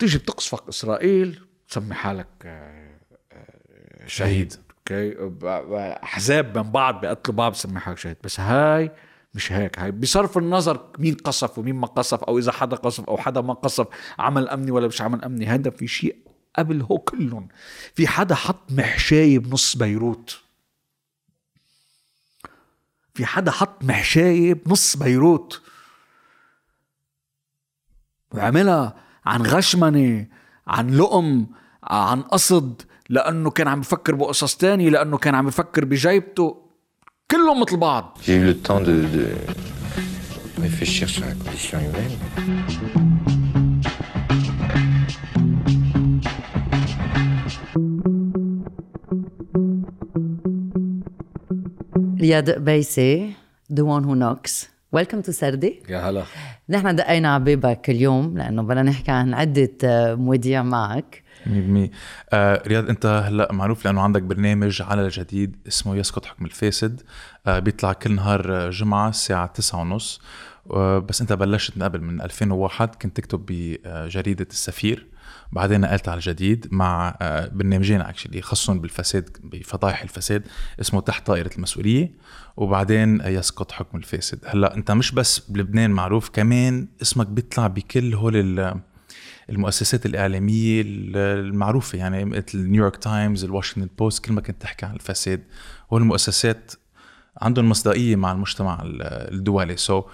[0.00, 2.98] تيجي بتقصفك إسرائيل تسمي حالك آه،
[3.32, 4.54] آه، شهيد.
[4.78, 5.16] أوكي؟
[6.02, 8.16] احزاب من بعض بيقتلوا بعض بسمي حالك شهيد.
[8.24, 8.92] بس هاي
[9.34, 9.78] مش هيك.
[9.78, 13.54] هاي بصرف النظر مين قصف ومين ما قصف أو إذا حدا قصف أو حدا ما
[13.54, 13.86] قصف
[14.18, 15.46] عمل أمني ولا مش عمل أمني.
[15.46, 16.16] هذا في شيء
[16.56, 17.48] قبل هو كلهم.
[17.94, 20.40] في حدا حط محشاية بنص بيروت.
[23.14, 25.62] في حدا حط محشاية بنص بيروت.
[28.34, 30.26] وعملها عن غشمنة
[30.66, 31.46] عن لقم
[31.84, 36.56] عن قصد لأنه كان عم بفكر بقصص تانية لأنه كان عم بفكر بجيبته.
[37.30, 38.18] كلهم مثل بعض.
[38.22, 39.26] J'ai eu le temps de, de
[40.62, 42.16] réfléchir sur la condition humaine.
[52.20, 53.32] رياض بيسي
[53.72, 54.66] the one who knocks.
[54.96, 56.24] Welcome to سردي يا هلا.
[56.70, 61.22] نحن دقينا على بابك اليوم لأنه بدنا نحكي عن عدة آه، مواضيع معك.
[61.46, 61.90] 100%
[62.32, 67.00] آه رياض أنت هلأ معروف لأنه عندك برنامج على الجديد اسمه يسقط حكم الفاسد.
[67.46, 70.20] آه بيطلع كل نهار آه، جمعة الساعة 9 ونص.
[70.70, 75.06] آه بس أنت بلشت من قبل من 2001 كنت تكتب بجريدة السفير.
[75.52, 80.42] بعدين نقلت على الجديد مع آه برنامجين اكشلي خصهم بالفساد بفضائح الفساد
[80.80, 82.12] اسمه تحت طائرة المسؤولية
[82.56, 84.40] وبعدين يسقط حكم الفاسد.
[84.46, 88.80] هلأ انت مش بس بلبنان معروف كمان اسمك بيطلع بكل هول ال-
[89.50, 95.44] المؤسسات الإعلامية المعروفة يعني مثل نيويورك تايمز الواشنطن بوست كل ما كنت تحكي عن الفساد
[95.92, 96.72] هول المؤسسات
[97.42, 99.02] عندهم مصداقية مع المجتمع ال-
[99.34, 99.76] الدولي.
[99.76, 100.04] so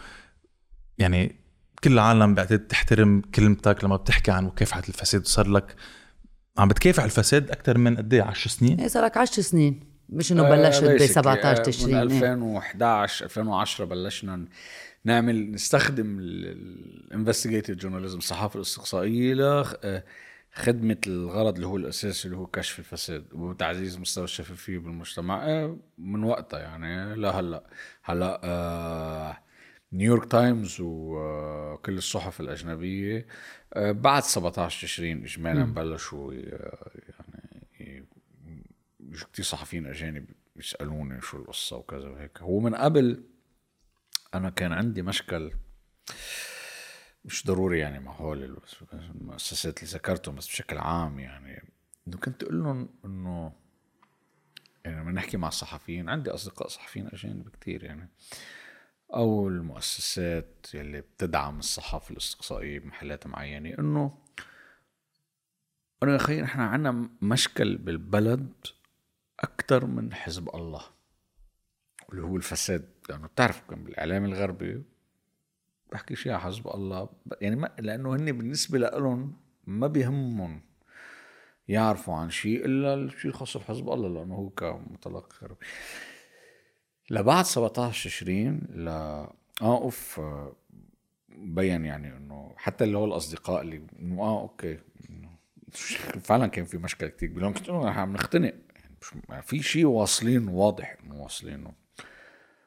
[0.99, 1.46] يعني
[1.85, 5.77] كل العالم بعتقد تحترم كلمتك لما بتحكي عن مكافحة الفساد وصار لك.
[6.59, 9.97] عم بتكافح الفساد أكثر من قد إيه؟ 10 سنين؟ إيه صار لك 10 سنين.
[10.09, 12.03] مش إنه بلشت ب 17 من تشرين إيه.
[12.03, 14.45] 2011 2010 بلشنا
[15.05, 22.79] نعمل نستخدم ال investigative journalism الصحافه الاستقصائيه لخدمه الغرض اللي هو الاساسي اللي هو كشف
[22.79, 25.45] الفساد وتعزيز مستوى الشفافية بالمجتمع.
[25.45, 27.63] آه، من وقتها يعني لهلا
[28.03, 29.39] هلأ آه،
[29.93, 33.27] نيويورك تايمز وكل الصحف الأجنبية.
[33.75, 36.39] آه، بعد 17 تشرين اجمالا بلشوا ي-
[37.79, 38.07] يعني
[39.33, 40.27] كتير صحفيين أجانب
[40.57, 42.39] يسألوني شو القصة وكذا وهيك.
[42.39, 43.25] هو من قبل
[44.35, 45.53] أنا كان عندي مشكل
[47.25, 48.59] مش ضروري يعني مع هول
[48.93, 51.63] المؤسسات اللي ذكرتهم بس بشكل عام يعني.
[52.09, 53.53] إنه كنت أقول لهم إنه
[54.85, 58.09] يعني لما نحكي مع الصحفيين عندي أصدقاء صحفيين أجانب كتير يعني.
[59.15, 64.19] أو المؤسسات يلي بتدعم الصحافه الاستقصائية بمحلات معينة إنه
[66.03, 68.53] انه يا أخي نحن عندنا مشكل بالبلد
[69.41, 70.83] أكثر من حزب الله
[72.11, 72.89] اللي هو الفساد.
[73.09, 74.83] لأنه بتعرف كان بالإعلام الغربي
[75.93, 77.09] بحكي شيء على حزب الله
[77.41, 79.37] يعني ما لأنه هن بالنسبة لهم
[79.67, 80.61] ما بيهمهم
[81.69, 85.67] يعرفوا عن شيء إلا الشيء الخاص بحزب الله لأنه هو كمتلقي غربي.
[87.11, 90.21] لبعد 17 تشرين آه off,
[91.29, 93.83] been يعني إنه حتى اللي هو الأصدقاء اللي
[94.19, 94.79] آه أوكي
[96.29, 97.29] فعلا كان في مشكلة كتير.
[97.29, 98.55] كبيره كنت إنه عم نختنق
[99.29, 101.73] يعني في شيء واصلين واضح إنه واصلينه.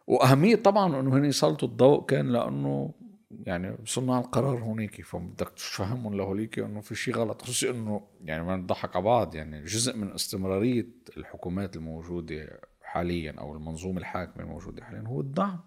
[0.07, 2.93] وأهمية طبعا إنه هن يسلطوا الضوء كان لأنه
[3.31, 7.41] يعني صناع القرار هونيك فبدك تفهمهم لهوليك إنه في شيء غلط.
[7.41, 13.53] خصوصي إنه يعني ما نضحك على بعض يعني جزء من استمرارية الحكومات الموجودة حاليا أو
[13.53, 15.59] المنظومه الحاكمه الموجوده حاليا هو الدعم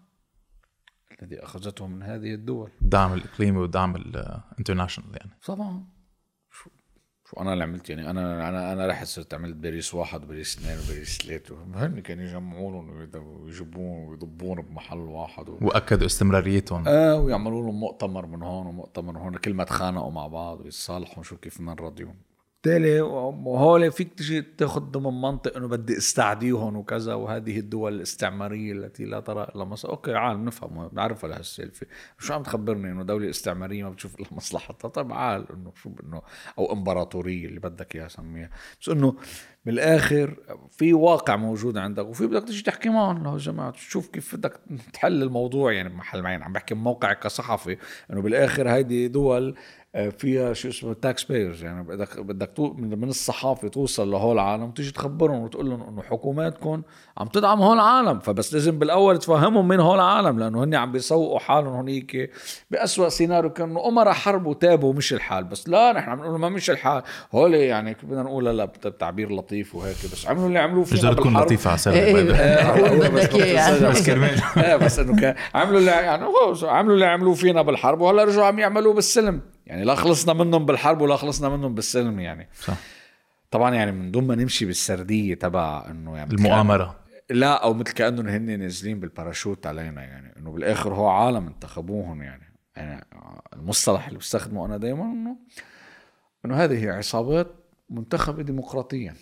[1.22, 2.71] الذي اخذته من هذه الدول.
[2.83, 5.31] الدعم الإقليمي والدعم ال international يعني.
[5.47, 5.84] طبعا.
[6.50, 6.71] شو
[7.31, 10.78] شو أنا اللي عملت يعني؟ أنا أنا أنا رحت صرت عملت باريس واحد وباريس اثنين
[10.78, 15.59] وباريس ثلاثة هن كانوا يجمعون ويجيبون ويضبون بمحل واحد و...
[15.62, 16.89] وأكدوا استمراريتهم.
[16.89, 21.22] آه ويعملوا لهم مؤتمر من هون ومؤتمر من هون كل ما تخانقوا مع بعض ويتصالحوا
[21.22, 22.15] شو كيف بدنا نرضيهم.
[22.64, 29.04] بالتالي وهول فيك تجي تاخذ ضمن منطق إنه بدي أستعديهم وكذا وهذه الدول الاستعمارية التي
[29.04, 31.86] لا ترى إلا مصر أوكي عال نفهم بعرف لهالسالفه
[32.18, 36.22] شو عم تخبرني إنه دولة استعمارية ما بتشوف إلا مصلحتها؟ طيب عال إنه شو إنه
[36.58, 38.50] أو إمبراطورية اللي بدك إياها سميها.
[38.80, 39.16] بس إنه
[39.65, 40.36] بالآخر
[40.70, 43.24] في واقع موجود عندك وفي بدك تيجي تحكي معهم.
[43.24, 44.60] له جماعة تشوف كيف بدك
[44.92, 45.72] تحل الموضوع.
[45.72, 47.76] يعني بمحل معين عم بحكي موقعك كصحفي
[48.10, 49.54] إنه بالآخر هيدي دول
[50.18, 51.83] فيها شو اسمه tax payers يعني.
[51.83, 56.83] بدك بدك تو من من الصحافة توصل لهول العالم تيجي تخبرهم وتقول لهم إنه حكوماتكم
[57.18, 58.18] عم تدعم هول العالم.
[58.18, 62.30] فبس لازم بالأول تفهمهم مين هول العالم لأنه هن عم بيسوقوا حالهم هنيك
[62.71, 65.44] بأسوأ سيناريو كانوا امراء حرب وتابوا مش الحال.
[65.44, 67.03] بس لا نحن عم نقول ما مش الحال.
[67.33, 69.97] هول يعني بدنا نقول لا بتعبير لطيف وهيك.
[70.12, 71.36] بس عملوا اللي عملوه فينا تقدر تكون.
[71.36, 72.16] لطيفة على سبب إيه،.
[72.16, 74.41] إيه، بس كرمال.
[74.56, 76.24] إيه بس إنه عملوا اللي يعني
[76.62, 79.41] عملوا اللي عملوه فينا بالحرب وهلا رجعوا عم يعملوه بالسلم.
[79.66, 82.48] يعني لا خلصنا منهم بالحرب ولا خلصنا منهم بالسلم يعني.
[82.54, 82.76] صح.
[83.50, 86.98] طبعا يعني من دون ما نمشي بالسردية تبع إنه يعني المؤامرة.
[87.30, 90.36] لا أو مثل كأنهم هن نازلين بالباراشوت علينا يعني.
[90.36, 92.53] إنه بالآخر هو عالم انتخبوهم يعني.
[92.76, 93.06] يعني
[93.53, 95.36] المصطلح اللي بستخدمه أنا دائما انه
[96.44, 97.54] إنه هذه هي عصابات
[97.91, 99.15] منتخبة ديمقراطيا.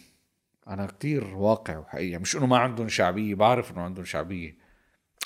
[0.68, 4.56] أنا كتير واقع وحقيقه مش إنه ما عندهم شعبية بعرف إنه عندهم شعبية.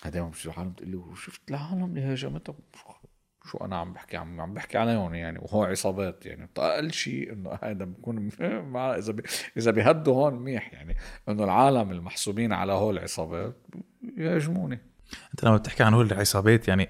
[0.04, 2.56] دائما مش العالم تقول لي شفت العالم اللي هاجمتهم
[3.50, 6.48] شو أنا عم بحكي عم عم بحكي عليهم يعني وهو عصابات يعني.
[6.56, 8.30] أقل شيء إنه هذا بكون
[8.72, 9.22] مع إذا بي
[9.56, 10.96] إذا بيهدوا هون منيح يعني.
[11.28, 13.56] إنه العالم المحسوبين على هول العصابات
[14.16, 14.80] يهاجموني.
[15.30, 16.88] أنت لما بتحكي عن هول العصابات يعني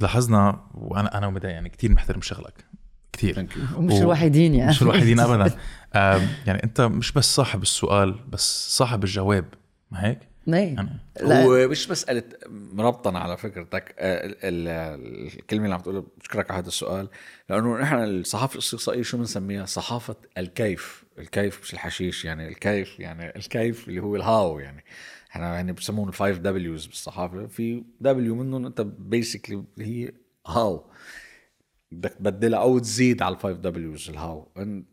[0.00, 2.64] لاحظنا وأنا أنا ومدى يعني كثير محترم شغلك.
[3.12, 3.98] كثير ومش و...
[3.98, 4.70] الوحيدين يعني.
[4.70, 5.56] مش الوحيدين ابدا.
[6.46, 9.44] يعني أنت مش بس صاحب السؤال بس صاحب الجواب.
[9.90, 10.18] ما هيك؟
[10.48, 10.88] نعم
[11.22, 17.08] هو مش مسألة مربطنا على فكرتك الكلمة اللي عم تقولها بشكرك على هذا السؤال
[17.48, 21.04] لأنه نحن الصحافة الاستقصائية شو بنسميها؟ صحافة الكيف.
[21.18, 24.84] الكيف مش الحشيش يعني الكيف يعني الكيف اللي هو ال how يعني.
[25.30, 27.46] إحنا يعني بسموهم ال five Ws بالصحافة.
[27.46, 30.12] في W منهم أنت basically هي
[30.46, 30.90] how.
[31.92, 34.48] بدك تبدلها أو تزيد على ال five Ws ال how.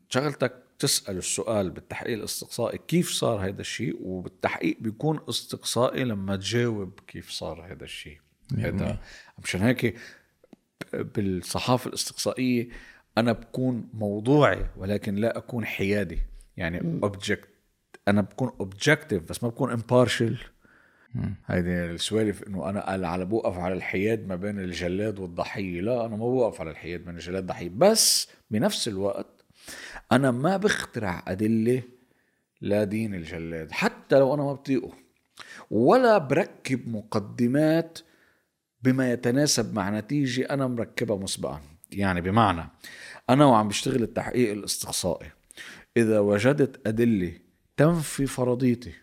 [0.09, 7.29] شغلتك تسأل السؤال بالتحقيق الاستقصائي كيف صار هذا الشيء وبالتحقيق بيكون استقصائي لما تجاوب كيف
[7.29, 8.19] صار هذا الشيء.
[8.57, 8.99] هذا
[9.43, 9.95] مشان هيك
[10.93, 12.69] بالصحافة الاستقصائية
[13.17, 16.19] أنا بكون موضوعي ولكن لا أكون حيادي.
[16.57, 17.49] يعني object
[18.07, 20.37] أنا بكون objective بس ما بكون impartial
[21.45, 25.81] هيدي السوالف إنه أنا على بوقف على الحياد ما بين الجلاد والضحية.
[25.81, 27.69] لا أنا ما بوقف على الحياد بين الجلاد والضحية.
[27.69, 29.34] بس بنفس الوقت
[30.11, 31.83] أنا ما بخترع أدلة
[32.61, 34.93] لدين الجلاد حتى لو أنا ما بطيقه
[35.71, 37.99] ولا بركب مقدمات
[38.83, 41.61] بما يتناسب مع نتيجة أنا مركبها مسبقا.
[41.91, 42.69] يعني بمعنى
[43.29, 45.31] أنا وعم بشتغل التحقيق الاستقصائي
[45.97, 47.33] إذا وجدت أدلة
[47.77, 48.93] تنفي فرضيتي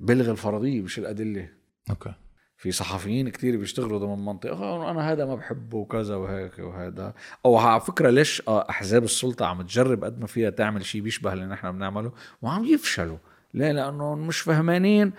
[0.00, 1.48] بلغ الفرضية مش الأدلة.
[1.90, 2.14] أوكي.
[2.62, 7.14] في صحفيين كتير بيشتغلوا ضمن منطقة أنا هذا ما بحبه وكذا وهيك وهذا.
[7.44, 11.32] أو على فكرة ليش آه، أحزاب السلطة عم تجرب قد ما فيها تعمل شيء بيشبه
[11.32, 12.12] اللي نحن بنعمله
[12.42, 13.16] وعم يفشلوا.
[13.54, 15.12] ليه؟ لأنه مش فهمانين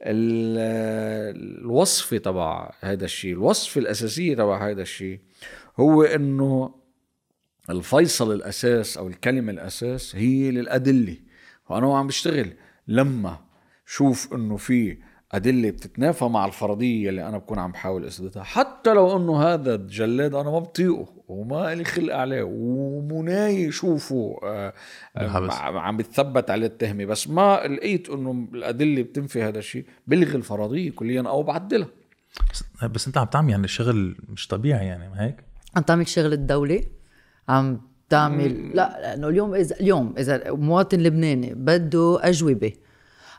[0.00, 5.20] الوصفة تبع هذا الشيء الوصفة الأساسية تبع هذا الشيء
[5.80, 6.74] هو أنه
[7.70, 11.16] الفيصل الأساس أو الكلمة الأساس هي للأدلة.
[11.68, 12.52] وأنا وعم بشتغل
[12.88, 13.38] لما
[13.86, 14.96] شوف أنه في
[15.34, 20.34] أدلة بتتنافى مع الفرضية اللي أنا بكون عم بحاول أثبتها حتى لو أنه هذا الجلاد
[20.34, 24.72] أنا ما بطيقه وما لي خلق عليه ومناي شوفه آه،
[25.78, 27.04] عم بتثبت عليه التهمة.
[27.04, 31.88] بس ما لقيت أنه الأدلة بتنفي هذا الشيء بلغي الفرضية كليا أو بعدلها.
[32.94, 35.36] بس أنت عم تعمل يعني شغل مش طبيعي يعني ما هيك؟
[35.76, 36.80] عم تعمل شغل الدولة
[37.48, 42.72] عم تعمل لا لأنه اليوم اذا اليوم إذا مواطن لبناني بده أجوبة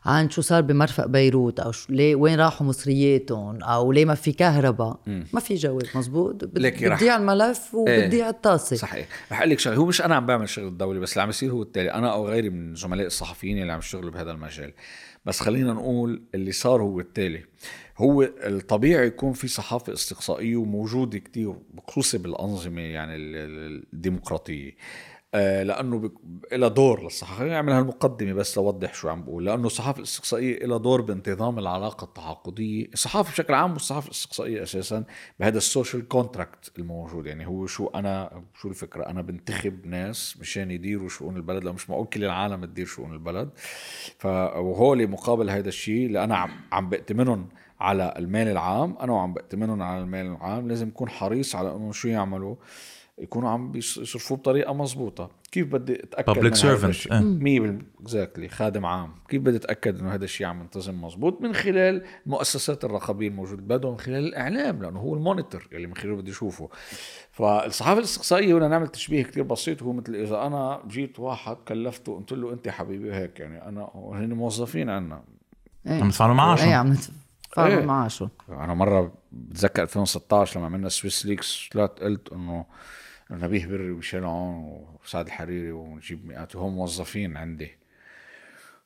[0.05, 4.31] عن شو صار بمرفق بيروت أو شو ليه وين راحوا مصرياتهم أو ليه ما في
[4.31, 4.99] كهرباء؟
[5.33, 8.29] ما في جواب مزبوط؟ بتضيع الملف وبتضيع إيه.
[8.29, 8.75] الطاسة.
[8.75, 9.07] صحيح.
[9.31, 11.51] رح أقول لك شغلة هو مش أنا عم بعمل شغل الدولي بس اللي عم يصير
[11.51, 11.93] هو التالي.
[11.93, 14.73] أنا أو غيري من زملاء الصحفيين اللي عم يشتغلوا بهذا المجال.
[15.25, 17.43] بس خلينا نقول اللي صار هو التالي.
[17.97, 24.71] هو الطبيعي يكون في صحافة استقصائية وموجودة كتير بخصوص بالأنظمة يعني الديمقراطية.
[25.35, 26.11] لأنه
[26.51, 27.39] لها دور للصحافة.
[27.39, 29.45] خليني اعمل هالمقدمة بس لوضح شو عم بقول.
[29.45, 32.87] لأنه الصحافة الإستقصائية لها دور بانتظام العلاقة التعاقدية.
[32.93, 35.03] الصحافة بشكل عام والصحافة الإستقصائية أساسا
[35.39, 37.25] بهذا ال social contract الموجود.
[37.25, 41.63] يعني هو شو أنا شو الفكرة؟ أنا بنتخب ناس مشان يديروا شؤون البلد.
[41.63, 43.49] لو مش معقول كل العالم تدير شؤون البلد.
[44.19, 48.97] فهول مقابل هذا الشيء أنا عم عم بأتمنهم على المال العام.
[48.97, 50.67] أنا وعم بأتمنهم على المال العام.
[50.67, 52.55] لازم اكون حريص على إنه شو يعملوا.
[53.17, 59.11] يكونوا عم بيصرفوه بطريقة مزبوطه كيف بدي أتأكد Public من servant هذا exactly خادم عام.
[59.29, 63.91] كيف بدي أتأكد إنه هذا الشيء عم ينتظم مزبوط من خلال المؤسسات الرقابيه الموجودة ببلده
[63.91, 66.69] من خلال الإعلام لأنه هو ال monitor اللي من خلاله بدي اشوفه
[67.31, 69.83] فالصحافة الاستقصائية هنا نعمل تشبيه كتير بسيط.
[69.83, 74.33] هو مثل إذا أنا جيت واحد كلفته قلت له أنت حبيبي هيك يعني أنا هن
[74.33, 75.23] موظفين عنا.
[75.87, 76.01] إيه.
[76.01, 77.85] عم تدفعوا معاشهم إيه عم تدفعوا إيه.
[77.85, 82.65] معاشهم أنا مرة بتذكر 2016 لما عملنا Swiss Leaks طلعت قلت إنه
[83.31, 87.71] نبيه بري وشلعون وسعد الحريري ونجيب ميقاتي هم موظفين عندي.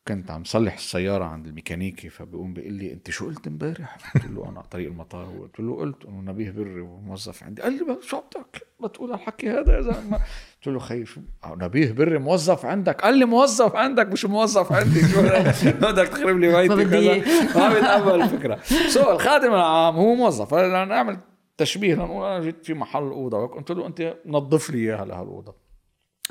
[0.08, 4.48] كنت عم صلح السيارة عند الميكانيكي فبيقوم بيقول لي أنت شو قلت امبارح؟ قلت له
[4.48, 5.26] على طريق المطار.
[5.26, 7.62] قلت له قلت إنه نبيه بري وموظف عندي.
[7.62, 10.18] قال لي شو بدك؟ ما تقول الحكي هذا يا زلمة.
[10.18, 13.02] قلت له خي شو نبيه بري موظف عندك.
[13.02, 15.08] قال لي موظف عندك مش موظف عندي.
[15.08, 15.22] شو
[15.88, 17.20] بدك تخرب لي بيتي ما بدي.
[17.56, 18.60] ما بتقبل الفكرة.
[18.88, 20.54] so الخادم العام هو موظف.
[20.54, 21.18] هلا نعمل
[21.60, 23.48] تشبيه لأنه أنا جيت في محل أوضة.
[23.48, 25.56] قلت له أنت نظف لي إياها لهالأوضة.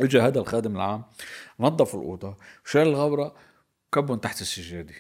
[0.01, 1.05] اجى هذا الخادم العام
[1.61, 3.35] نظف الأوضة وشال الغبرة
[3.93, 4.95] كبهم تحت السجادة.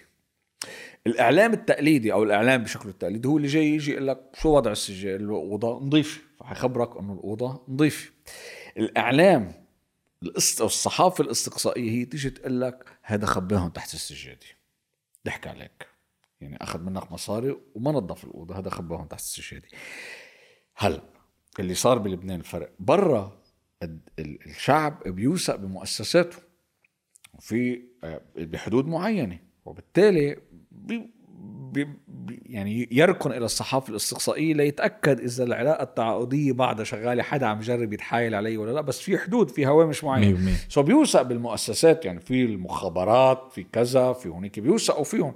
[1.06, 5.24] الإعلام التقليدي أو الإعلام بشكله التقليدي هو اللي جاي يجي يقول لك شو وضع السجادة؟
[5.24, 8.10] الأوضة نظيفه فحيخبرك إنه الأوضة نظيفه
[8.76, 9.52] الإعلام
[10.60, 14.46] الصحافة الاستقصائية هي تيجي تقول لك هذا خباهم تحت السجادة.
[15.26, 15.97] ضحك عليك.
[16.40, 18.58] يعني أخذ منك مصاري وما نظف الأوضة.
[18.58, 19.68] هذا خباهم تحت السجاده
[20.76, 21.02] هلا
[21.60, 23.38] اللي صار بلبنان الفرق برا؟
[23.82, 26.36] ال- ال- الشعب بيوثق بمؤسساته
[27.34, 30.36] وفي آه، بحدود معينة وبالتالي
[30.72, 31.10] بي
[31.72, 31.88] بي
[32.46, 38.34] يعني يركن إلى الصحافة الاستقصائية ليتأكد إذا العلاقة التعاقدية بعدها شغالة حدا عم يجرب يتحايل
[38.34, 38.80] علي ولا لا.
[38.80, 40.56] بس في حدود في هوامش معينة.
[40.66, 45.34] 100% so بيوثق بالمؤسسات يعني في المخابرات في كذا في هونيك بيوثقوا فيهم.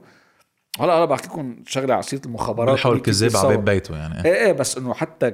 [0.80, 3.48] هلا أنا بحكي لكم شغلة على سيره المخابرات هونيك كذاب على.
[3.48, 4.24] باب بيته يعني.
[4.24, 5.32] إيه إيه بس إنه حتى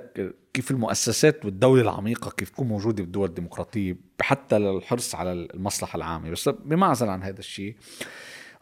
[0.55, 6.31] كيف المؤسسات والدولة العميقة كيف تكون موجودة بالدول الديمقراطية حتى للحرص على المصلحة العامة.
[6.31, 7.77] بس بمعزل عن هذا الشيء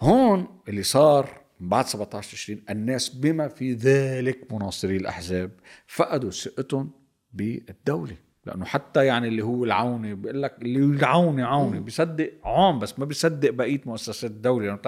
[0.00, 1.28] هون اللي صار
[1.60, 5.50] من بعد 17 تشرين الناس بما في ذلك مناصري الأحزاب
[5.86, 6.90] فقدوا ثقتهم
[7.32, 8.16] بالدولة.
[8.46, 13.04] لأنه حتى يعني اللي هو العوني بيقول لك اللي العوني عوني بيصدق عون بس ما
[13.04, 14.80] بيصدق بقية مؤسسات الدولة يعني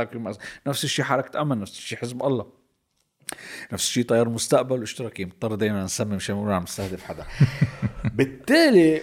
[0.66, 2.46] نفس الشيء حركة امل نفس الشيء حزب الله.
[3.72, 5.24] نفس الشيء تيار مستقبل واشتراكي.
[5.24, 7.24] مضطر دائما نسمي مشان ما نقول عم نستهدف حدا.
[8.16, 9.00] بالتالي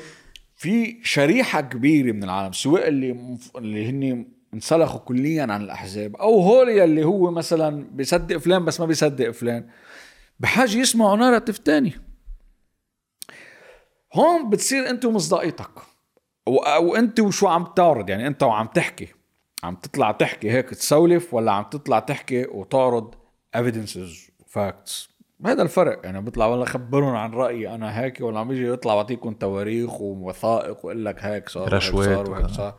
[0.55, 3.57] في شريحة كبيرة من العالم سواء اللي مف...
[3.57, 8.85] اللي هن انسلخوا كليا عن الأحزاب أو هول اللي هو مثلا بيصدق فلان بس ما
[8.85, 9.65] بيصدق فلان
[10.39, 11.93] بحاجة يسمعوا ناراتيف تاني.
[14.15, 15.69] هون بتصير انت ومصداقيتك
[16.81, 19.07] وانت وشو عم تعرض يعني انت وعم تحكي.
[19.63, 23.15] عم تطلع تحكي هيك تسولف ولا عم تطلع تحكي وتعرض
[23.57, 25.09] evidences facts.
[25.45, 29.33] هذا الفرق يعني بيطلع والله خبرهم عن رأيي أنا هيك ولا عم يجي يطلع بعطيكم
[29.33, 32.47] تواريخ ووثائق ويقول لك هيك صار رشوات صار وهيك.
[32.47, 32.75] صار.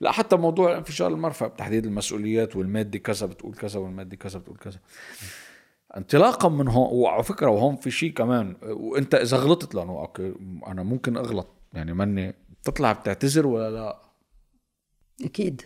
[0.00, 4.78] لا حتى موضوع انفجار المرفأ بتحديد المسؤوليات والمادي كذا بتقول كذا والمادي كذا بتقول كذا.
[5.96, 10.34] انطلاقا من هون وعلى فكرة وهون في شيء كمان وانت إذا غلطت لأنه أوكي
[10.66, 11.48] أنا ممكن أغلط.
[11.72, 13.98] يعني ماني بتطلع بتعتذر ولا لا؟
[15.24, 15.62] أكيد.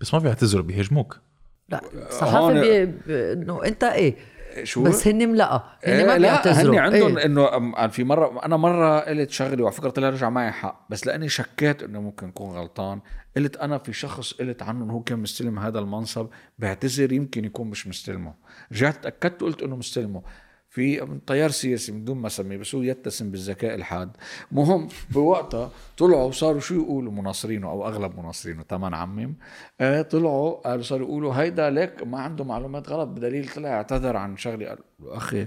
[0.00, 1.20] بس ما بيعتذروا بيهاجموك.
[1.68, 2.86] لا الصحافه هون- بي...
[2.86, 4.16] ب- إنه أنت إيه؟
[4.62, 5.64] شو؟ بس هن ملقى.
[5.84, 6.70] هن إيه ما لا بيعتذروا.
[6.70, 7.24] هني عندهم إيه.
[7.24, 11.28] إنه في مره أنا مرة قلت شغلي وعلى فكرة طلع رجع معي حق بس لأني
[11.28, 13.00] شكيت إنه ممكن اكون غلطان.
[13.36, 16.28] قلت أنا في شخص قلت عنه إنه هو كان مستلم هذا المنصب
[16.58, 18.34] بعتذر يمكن يكون مش مستلمه.
[18.72, 20.22] رجعت تاكدت وقلت إنه مستلمه.
[20.70, 24.10] في طيار سياسي من دون ما أسميه بس هو يتسم بالذكاء الحاد.
[24.52, 29.34] مهم بوقتها طلعوا وصاروا شو يقولوا مناصرينه أو أغلب مناصرينه تمام عمم.
[29.80, 34.36] آه طلعوا قالوا صاروا يقولوا هيدا ليك ما عنده معلومات غلط بدليل طلع اعتذر عن
[34.36, 35.46] شغله قال أخي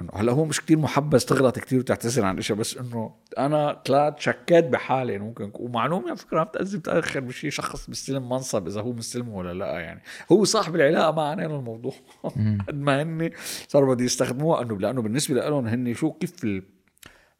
[0.00, 4.20] إنه هلأ هو مش كتير محبس تغلط كتير وتعتذر عن إشياء بس إنه أنا طلعت
[4.20, 8.80] شكيت بحالي إنه ممكن ومعلومه على فكرة عم تأذي بتأخر بشي شخص بيستلم منصب إذا
[8.80, 10.02] هو مستلمه ولا لأ يعني.
[10.32, 11.94] هو صاحب العلاقة ما عنينا الموضوع.
[12.68, 13.30] قد ما هن
[13.68, 16.62] صاروا بده يستخدموها إنه لأنه بالنسبة لهم هن شو كيف ال...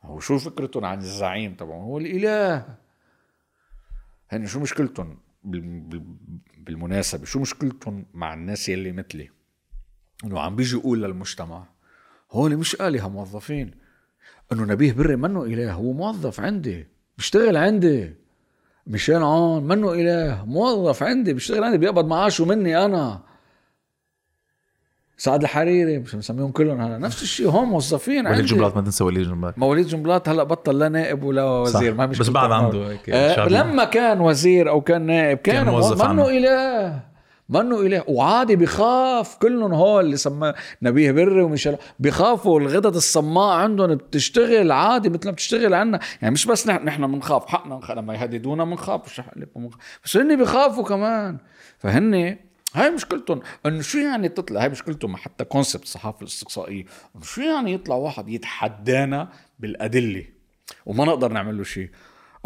[0.02, 2.66] هو شو فكرتهم عن الزعيم تبعهم؟ هو الإله.
[4.30, 5.60] هن شو مشكلتهم بال...
[5.60, 6.02] بال...
[6.58, 9.30] بالمناسبة؟ شو مشكلتهم مع الناس يلي مثلي؟
[10.24, 11.64] إنه عم بيجي يقول للمجتمع
[12.30, 13.70] هول مش آلهة موظفين.
[14.52, 18.14] إنه نبيه بري منه إله هو موظف عندي بيشتغل عندي.
[18.86, 23.20] مشان عون منه إله موظف عندي بيشتغل عندي بيقبض معاشه مني أنا.
[25.16, 28.54] سعد الحريري مش مسميهم كلهم هلا نفس الشيء هم موظفين وليد عندي.
[28.54, 29.58] جملات ما تنسى وليد جملات.
[29.58, 31.98] مواليد جنبلاط هلا بطل لا نائب ولا وزير صح.
[31.98, 33.48] ما مش بس بعد عنده هيك آه.
[33.48, 36.28] لما كان وزير أو كان نائب كان, كان موظف منه.
[36.28, 37.09] إله.
[37.50, 41.76] منه اله وعادي بخاف كلهم هول اللي سماه نبيه بري وميشيل.
[41.98, 46.00] بيخافوا الغدد الصماء عندهم بتشتغل عادي مثل ما بتشتغل عنا.
[46.22, 47.80] يعني مش بس نحن نحن بنخاف حقنا.
[47.94, 49.04] لما يهددونا بنخاف.
[49.04, 49.20] مش.
[50.04, 51.38] بس هن بيخافوا كمان.
[51.78, 52.36] فهن
[52.74, 53.40] هاي مشكلتهم.
[53.66, 56.84] إنه شو يعني تطلع؟ هاي مشكلتهم حتى concept الصحافه الاستقصائية.
[57.22, 59.28] شو يعني يطلع واحد يتحدانا
[59.58, 60.24] بالأدلة؟
[60.86, 61.90] وما نقدر نعمل له شيء.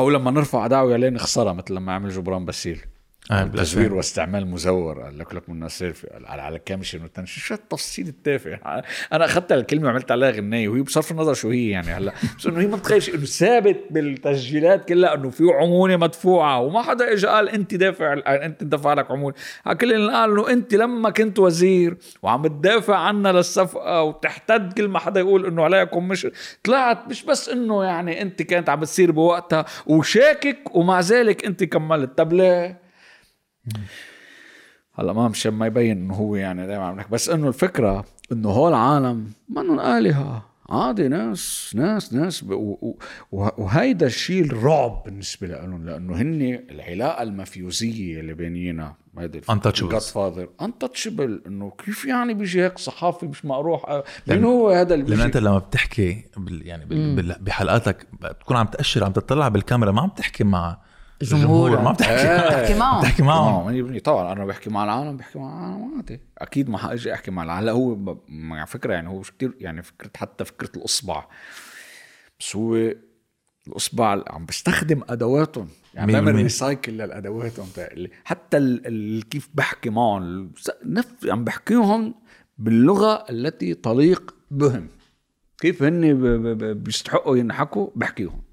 [0.00, 2.80] أو لما نرفع دعوى عليه نخسرها مثل لما عمل جبران باسيل.
[3.30, 5.00] آه، تزوير واستعمال مزور.
[5.02, 6.60] قال لك لك من سيرفي على على
[7.24, 8.60] شو التفصيل التافه؟
[9.12, 12.12] أنا أخذت الكلمة وعملت عليها غنايه وهي بصرف النظر شو هي يعني هلا.
[12.38, 17.12] بس إنه هي ما بتخيل إنه ثابت بالتسجيلات كلها إنه في عمولة مدفوعة وما حدا
[17.12, 19.34] اجى قال أنت دافع أنت دفع لك عمولة.
[19.80, 24.98] كل اللي قال إنه أنت لما كنت وزير وعم تدافع عنا للصفقة وتحتد كل ما
[24.98, 26.26] حدا يقول إنه عليكم مش
[26.64, 32.18] طلعت مش بس إنه يعني أنت كانت عم بتصير بوقتها وشاكك ومع ذلك أنت كملت.
[32.18, 32.83] طب ليه؟
[34.94, 37.10] هلا ما مشان ما يبين إنه هو يعني دائما عم نحكي.
[37.10, 40.46] بس إنه الفكرة إنه هول العالم منهم آلهة.
[40.68, 42.44] عادي ناس ناس ناس.
[43.32, 49.84] وهيدا الشيء الرعب بالنسبة لهم لإنه هن العلاقة المفيوزية اللي بينينا هيدا Untouchables.
[49.84, 55.04] جاد فاذر انتشبل إنه كيف يعني بيجي هيك صحافي مش مقروح؟ مين هو هذا اللي
[55.04, 59.92] لأنه بيجي؟ أنت لما بتحكي بال يعني بال بحلقاتك بتكون عم تأشر عم تطلع بالكاميرا
[59.92, 60.78] ما عم تحكي مع
[61.22, 61.80] جمهور.
[61.80, 62.54] ما بتحكي.
[62.54, 63.00] بحكي معهم.
[63.00, 63.66] بتحكي معهم.
[63.66, 66.20] معهم 100% طبعا أنا بحكي مع العالم بحكي مع العالم عادي.
[66.38, 67.62] أكيد ما حاجي أحكي مع العالم.
[67.62, 68.18] هلا هو ب...
[68.52, 71.24] على فكرة يعني هو مش كثير يعني فكرة حتى فكرة الإصبع.
[72.40, 72.92] بس هو
[73.68, 75.68] الإصبع عم بستخدم أدواتهم.
[75.94, 76.34] يعني بعمل.
[76.34, 78.10] recycle لأدواتهم تاعي.
[78.24, 78.86] حتى ال...
[78.86, 79.28] ال...
[79.28, 80.52] كيف بحكي معهم.
[80.84, 81.06] نف...
[81.24, 82.14] عم بحكيهم
[82.58, 84.88] باللغة التي تليق بهم.
[85.58, 86.26] كيف هن ب...
[86.26, 86.58] ب...
[86.58, 86.84] ب...
[86.84, 88.43] بيستحقوا ينحكوا؟ بحكيهم.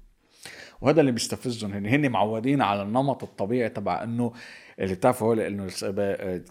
[0.82, 1.72] وهذا اللي بيستفزهم.
[1.72, 4.32] هن هن معودين على النمط الطبيعي تبع إنه
[4.78, 5.66] اللي بتعرفوا هو إنه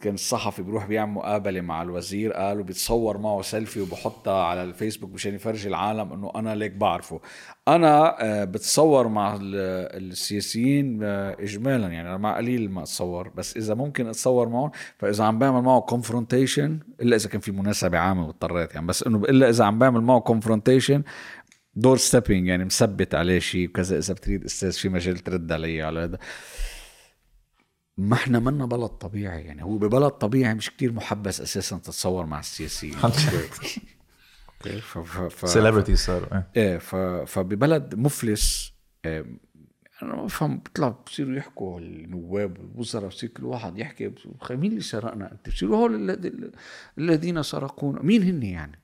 [0.02, 5.36] كان الصحفي بيروح بيعمل مقابلة مع الوزير قال وبيتصور معه سيلفي وبحطها على الفيسبوك مشان
[5.36, 7.20] يفرجي العالم إنه أنا ليك بعرفه.
[7.68, 11.88] أنا آه، بتصور مع ال- السياسيين آه، اجمالا.
[11.88, 15.80] يعني أنا مع قليل ما أتصور بس إذا ممكن أتصور معهم فإذا عم بعمل معه
[15.82, 18.88] confrontation إلا إذا كان في مناسبة عامة واضطريت يعني.
[18.88, 21.04] بس إنه إلا إذا عم بعمل معه confrontation
[21.76, 26.18] door-stepping يعني مثبت عليه شيء وكذا إذا بتريد إستاذ في مجال ترد علي على هذا.
[27.98, 32.40] ما إحنا منا بلد طبيعي يعني هو ببلد طبيعي مش كتير محبس أساسا تتصور مع
[32.40, 32.96] السياسيين.
[35.46, 36.48] سيلبرتي صاروا إيه.
[36.56, 36.96] إيه ف...
[37.32, 38.74] فببلد مفلس
[39.06, 39.26] إيه
[40.04, 44.12] أنا ما بفهم بيطلع بصيروا يحكوا النواب والوزراء بصير كل واحد يحكي
[44.52, 46.52] مين اللي سرقنا أنت؟ بصيروا هول الذي-
[46.98, 48.80] الذين سرقونا مين هن يعني؟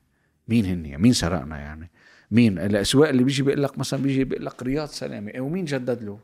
[0.48, 1.90] مين هن يعني؟ مين سرقنا يعني؟
[2.30, 5.32] مين؟ الأسواق اللي بيجي بيقول لك مثلا بيجي بيقول لك رياض سلامة.
[5.38, 6.18] ومين جدد له؟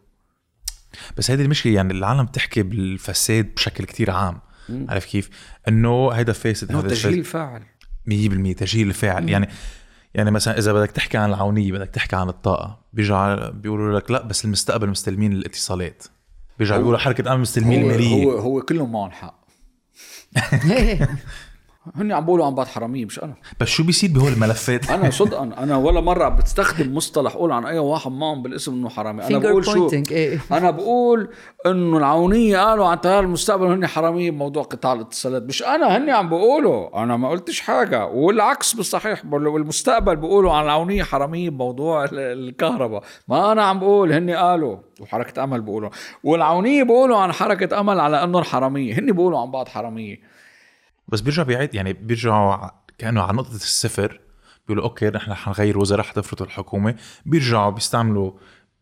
[1.16, 4.40] بس هيدي المشكلة يعني العالم بتحكي بالفساد بشكل كتير عام.
[4.88, 5.30] عارف كيف؟
[5.68, 7.62] إنه هيدا فاسد هذا تجهيل فاعل.
[8.10, 9.28] 100% تسجيل الفاعل.
[9.28, 9.48] يعني
[10.14, 14.22] يعني مثلا إذا بدك تحكي عن العونية بدك تحكي عن الطاقة بيرجع بيقولوا لك لا
[14.22, 16.04] بس المستقبل مستلمين الاتصالات.
[16.58, 19.44] بيرجع بيقولوا حركة أمن مستلمين هو الماليه هو هو كلهم معهم حق.
[21.94, 23.34] هن عم بيقولوا عن بعض حرامية مش أنا.
[23.60, 27.78] بس شو بيصير بهول الملفات؟ أنا صدقا أنا ولا مرة بستخدم مصطلح أقول عن أي
[27.78, 29.22] واحد معهم بالاسم إنه حرامي.
[29.26, 30.40] أنا بقول شو إيه.
[30.52, 31.28] أنا بقول
[31.66, 35.42] إنه العونية قالوا عن تيار المستقبل هن حرامية بموضوع قطاع الاتصالات.
[35.42, 37.02] مش أنا هن عم بقولوا.
[37.02, 38.06] أنا ما قلتش حاجة.
[38.06, 43.02] والعكس بالصحيح والمستقبل بيقولوا عن العونية حرامية بموضوع ال- الكهرباء.
[43.28, 44.76] ما أنا عم بقول هن قالوا.
[45.00, 45.90] وحركة أمل بيقولوا
[46.24, 48.98] والعونية بيقولوا عن حركة أمل على إنهم حرامية.
[48.98, 50.33] هن بيقولوا عن بعض حرامية.
[51.14, 54.20] بس بيرجع بيعيد يعني بيرجعوا كأنه على نقطة الصفر
[54.66, 56.94] بيقولوا أوكي نحن حنغير وزراء حتفرضوا الحكومة
[57.26, 58.32] بيرجعوا بيستعملوا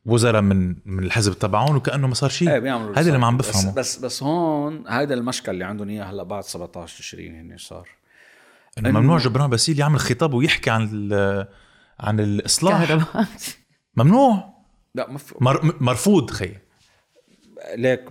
[0.07, 2.59] وزراء من من الحزب تبعهم وكأنه ما صار شيء.
[2.59, 3.75] بيعملوا هذا اللي ما عم بس بفهمه.
[3.75, 7.89] بس بس هون هذا المشكل اللي عندهم اياه هلأ بعد 17 تشرين هن صار.
[8.79, 11.49] إنه ممنوع جبران باسيل يعمل خطاب ويحكي عن ال-
[12.01, 12.91] عن الإصلاح.
[12.93, 13.27] لا
[13.97, 14.55] ممنوع
[15.41, 16.57] مر مرفوض خي.
[17.77, 18.05] ليك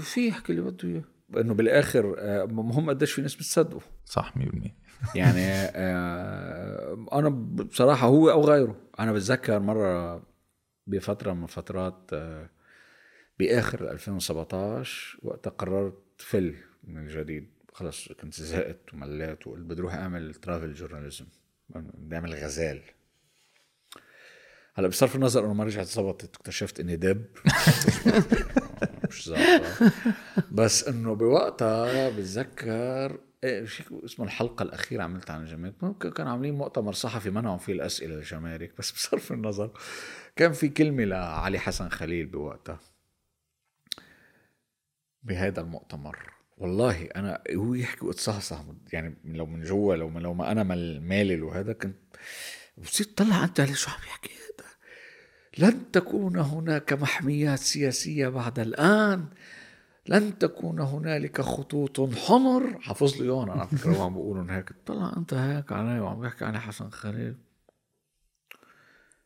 [0.00, 1.04] في يحكي اللي بده إياه.
[1.36, 3.80] انه بالاخر آه، مهم قديش في ناس بتصدقوا.
[4.04, 4.76] صح 100%
[5.14, 8.76] يعني آه، أنا بصراحة هو أو غيره.
[9.00, 10.22] أنا بتذكر مرة
[10.86, 12.50] بفترة من الفترات آه،
[13.38, 17.52] بآخر 2017 وقتها قررت فل من الجديد.
[17.72, 21.26] خلص كنت زهقت ومليت وقلت بدي أروح اعمل ترافل جورناليزم
[21.68, 22.82] بدي اعمل غزال.
[24.74, 27.24] هلا بصرف النظر انه ما رجعت ظبطت اكتشفت اني دب.
[29.12, 29.92] مش ظابطه
[30.58, 36.54] بس إنه بوقتها بتذكر إيه شيء اسمه الحلقة الأخيرة عملتها عن الجمارك ممكن كانوا عاملين
[36.54, 39.70] مؤتمر صحفي منعوا فيه الأسئلة للجمارك بس بصرف النظر.
[40.36, 42.80] كان في كلمة لعلي حسن خليل بوقتها.
[45.22, 46.32] بهذا المؤتمر.
[46.56, 51.42] والله أنا هو يحكي وتصحصح يعني لو من جوا لو لو ما أنا مال- مالل
[51.42, 51.96] وهذا كنت
[52.76, 54.68] بتصير تطلع أنت شو عم يحكي هذا؟
[55.58, 59.26] لن تكون هناك محميات سياسية بعد الآن.
[60.08, 62.78] لن تكون هنالك خطوط حمر.
[62.80, 64.72] حافظ لي اياهم أنا فكرة وعم بقولهم هيك.
[64.86, 67.36] طلع أنت هيك علي وعم يحكي علي حسن خليل.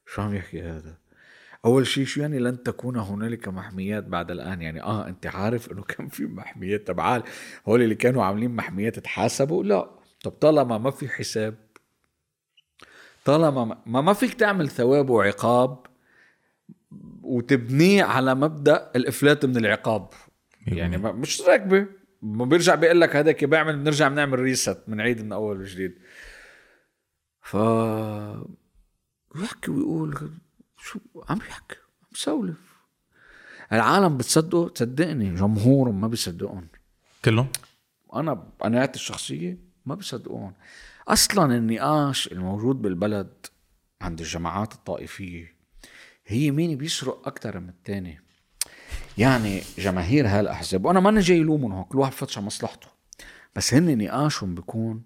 [0.06, 0.94] شو عم يحكي هذا؟
[1.64, 5.82] أول شيء شو يعني لن تكون هنالك محميات بعد الآن؟ يعني آه أنت عارف إنه
[5.82, 7.22] كان في محميات تبعال
[7.68, 9.90] هول اللي كانوا عاملين محميات تحاسبوا؟ لا.
[10.24, 11.54] طب طالما ما في حساب
[13.24, 15.86] طالما ما- ما ما فيك تعمل ثواب وعقاب
[17.26, 20.08] وتبنيه على مبدأ الإفلات من العقاب.
[20.66, 21.86] يعني ما مش راكبة.
[22.22, 25.98] ما بيرجع بيقول لك هذاك بعمل بنرجع بنعمل ريست بنعيد من أول وجديد.
[27.40, 27.54] ف
[29.34, 30.30] ويحكي ويقول
[30.78, 32.56] شو عم يحكي؟ عم يسولف.
[33.72, 36.68] العالم بتصدقه؟ تصدقني جمهورهم ما بيصدقون
[37.24, 37.48] كلهم؟
[38.14, 40.52] أنا قناعتي الشخصية ما بصدقون
[41.08, 43.46] أصلا النقاش الموجود بالبلد
[44.00, 45.55] عند الجماعات الطائفية
[46.26, 48.20] هي مين بيسرق أكثر من الثاني
[49.18, 52.88] يعني جماهير هالأحزاب وأنا ما أنا جاي لومهم هون كل واحد فتش على مصلحته.
[53.56, 55.02] بس هن نقاشهم بيكون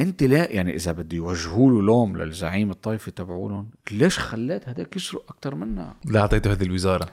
[0.00, 5.32] أنت لا يعني إذا بده يوجهوا له لوم للزعيم الطائفي تبعولهم ليش خليت هداك يسرق
[5.32, 7.08] أكثر منا لا أعطيته هذه الوزارة.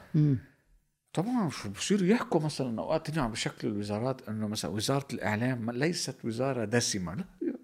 [1.13, 6.65] طبعا شو بصيروا يحكوا مثلا أوقات عم بشكل الوزارات إنه مثلا وزارة الإعلام ليست وزارة
[6.65, 7.15] دسمة.
[7.15, 7.55] لا يا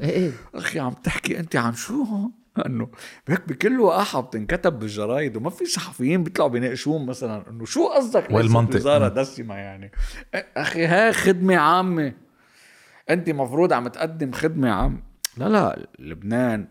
[0.00, 0.32] إيه إيه.
[0.54, 2.32] أخي عم تحكي أنت عن شو هون؟
[2.66, 2.90] إنه
[3.28, 8.76] بكل وقاحه بتنكتب بالجرايد وما في صحفيين بيطلعوا بيناقشوهم مثلا إنه شو قصدك؟ والمنطق.
[8.76, 9.08] وزارة.
[9.08, 9.92] دسمة يعني.
[10.34, 12.14] أخي هاي خدمة عامة.
[13.10, 15.02] أنت مفروض عم تقدم خدمة عامه
[15.36, 16.68] لا لا لبنان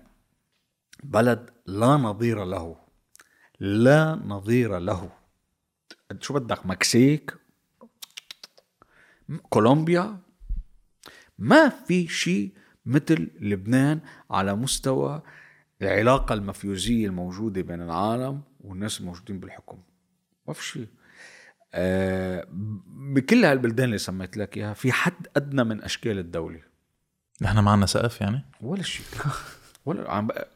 [1.03, 2.77] بلد لا نظير له.
[3.59, 5.09] لا نظير له.
[6.19, 7.33] شو بدك؟ مكسيك؟
[9.49, 10.17] كولومبيا؟
[11.39, 12.53] ما في شيء
[12.85, 13.99] مثل لبنان
[14.31, 15.21] على مستوى
[15.81, 19.77] العلاقة المفيوزية الموجودة بين العالم والناس الموجودين بالحكم.
[20.47, 20.87] ما في شيء.
[21.73, 22.47] آه
[22.87, 26.59] بكل هالبلدان اللي سميت لك إياها في حد أدنى من أشكال الدولة؟
[27.41, 29.05] نحن معنا سقف يعني؟ ولا شيء.
[29.85, 30.47] ولا عم بق...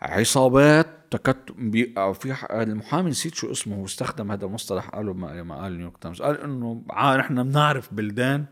[0.00, 1.94] عصابات تكتم بي...
[1.98, 5.72] أو في ح- المحامي نسيت شو اسمه هو استخدم هذا المصطلح قاله ما ما قال
[5.72, 6.22] نيويورك تايمز.
[6.22, 6.84] قال إنه
[7.16, 8.44] نحن بنعرف بلدان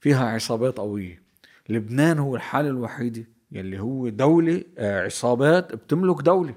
[0.00, 1.22] فيها عصابات قوية.
[1.68, 6.54] لبنان هو الحالة الوحيدة يلي هو دولة آه، عصابات بتملك دولة.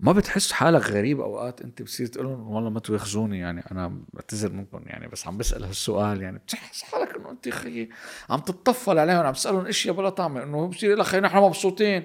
[0.00, 4.52] ما بتحس حالك غريب أوقات أنت بتصير تقول لهم والله ما تواخذوني يعني أنا بعتذر
[4.52, 7.88] منكم يعني بس عم بسأل هالسؤال يعني بتحس حالك إنه أنت خيي
[8.30, 12.04] عم تتطفل عليهم عم تسألهم إشياء بلا طعمة إنه بصير لك خي نحن مبسوطين.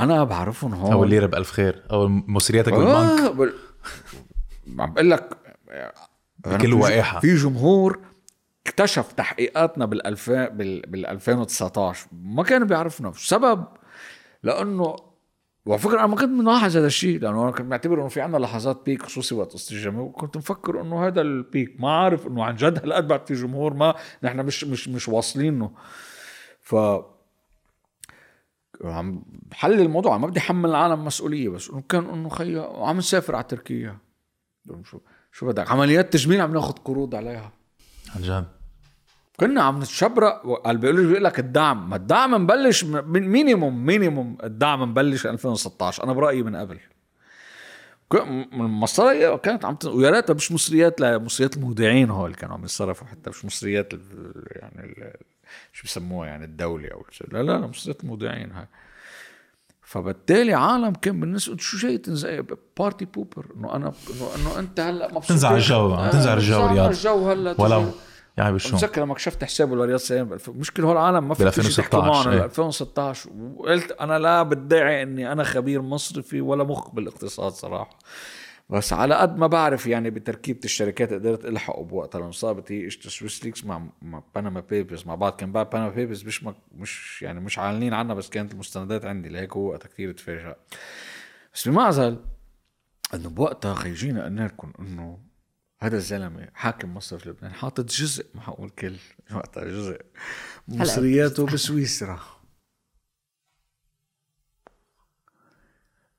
[0.00, 0.92] أنا بعرفهم هون.
[0.92, 3.20] أو الليره بالف خير أو مصرياتك بالبنك.
[3.20, 3.54] آه بال...
[4.78, 5.38] عم بقول لك
[6.38, 7.20] بكل في- وقاحة.
[7.20, 7.98] في جمهور
[8.66, 13.64] اكتشف تحقيقاتنا بال بال بال 2019 ما كان بيعرفنا السبب
[14.42, 14.96] لأنه
[15.66, 18.36] وعلى فكرة أنا ما كنت ملاحظ هذا الشيء لأنه أنا كنت معتبر إنه في عنا
[18.36, 22.44] لحظات peak خصوصي وقت قصه الجمهور وكنت مفكر إنه هذا ال peak ما عارف إنه
[22.44, 25.70] عن جد هالقد بعد في جمهور ما نحن مش مش مش واصلينه
[26.60, 26.74] ف
[28.84, 30.18] عم بحلل الموضوع.
[30.18, 33.98] ما بدي أحمل العالم مسؤولية بس إنه كان إنه خيا عم نسافر على تركيا.
[34.84, 34.98] شو
[35.32, 37.52] شو بدك؟ عمليات تجميل عم ناخذ قروض عليها.
[38.14, 38.44] عن جد
[39.36, 41.90] كنا عم نتشبرق قال بيقول لك الدعم.
[41.90, 46.78] ما الدعم مبلش من minimum minimum الدعم مبلش 2016 أنا برأيي من قبل.
[48.52, 49.84] المصاري كانت عم ت...
[49.84, 54.00] ويا ريتها مش مصريات لمصريات المودعين هول كانوا عم يتصرفوا حتى مش مصريات ال...
[54.50, 55.12] يعني ال...
[55.72, 58.66] شو بسموها يعني الدولة أو لا لا لا مصريات المودعين هاي.
[59.84, 62.40] فبالتالي عالم كان بالنسبة شو جاي تنزع
[62.78, 66.72] بارتي بوبر إنه أنا انه إنه أنت هلأ مبسوط تنزع الجو، عم تنزع الجو تنزع
[66.72, 66.88] رياض.
[66.90, 67.84] الجو هلأ ولو
[68.36, 71.52] يعني بالشو متذكر لما كشفت حسابه لرياض سلام بالف- مشكلة هو العالم ما في بال
[71.52, 72.44] شيء تحكوا 2016 معهم إيه.
[72.44, 77.98] 2016 وقلت أنا لا بدعي إني أنا خبير مصرفي ولا مخ بالإقتصاد صراحة.
[78.68, 83.08] بس على قد ما بعرف يعني بتركيبة الشركات قدرت الحق بوقتها لما صابت هي اجت
[83.08, 85.36] Swiss Leaks مع مع Panama Papers مع بعض.
[85.36, 89.28] كان بعد Panama Papers مش مش يعني مش معلنين عنها بس كانت المستندات عندي.
[89.28, 90.56] لهيك هو وقتها كثير تفاجأ.
[91.54, 92.24] بس بمعزل
[93.14, 95.24] إنه بوقتها خي جينا قلنا لكم إنه
[95.80, 98.96] هذا الزلمة حاكم مصرف لبنان حاطط جزء ما حقول كل
[99.34, 100.00] وقتها جزء
[100.68, 102.20] مصرياته بسويسرا.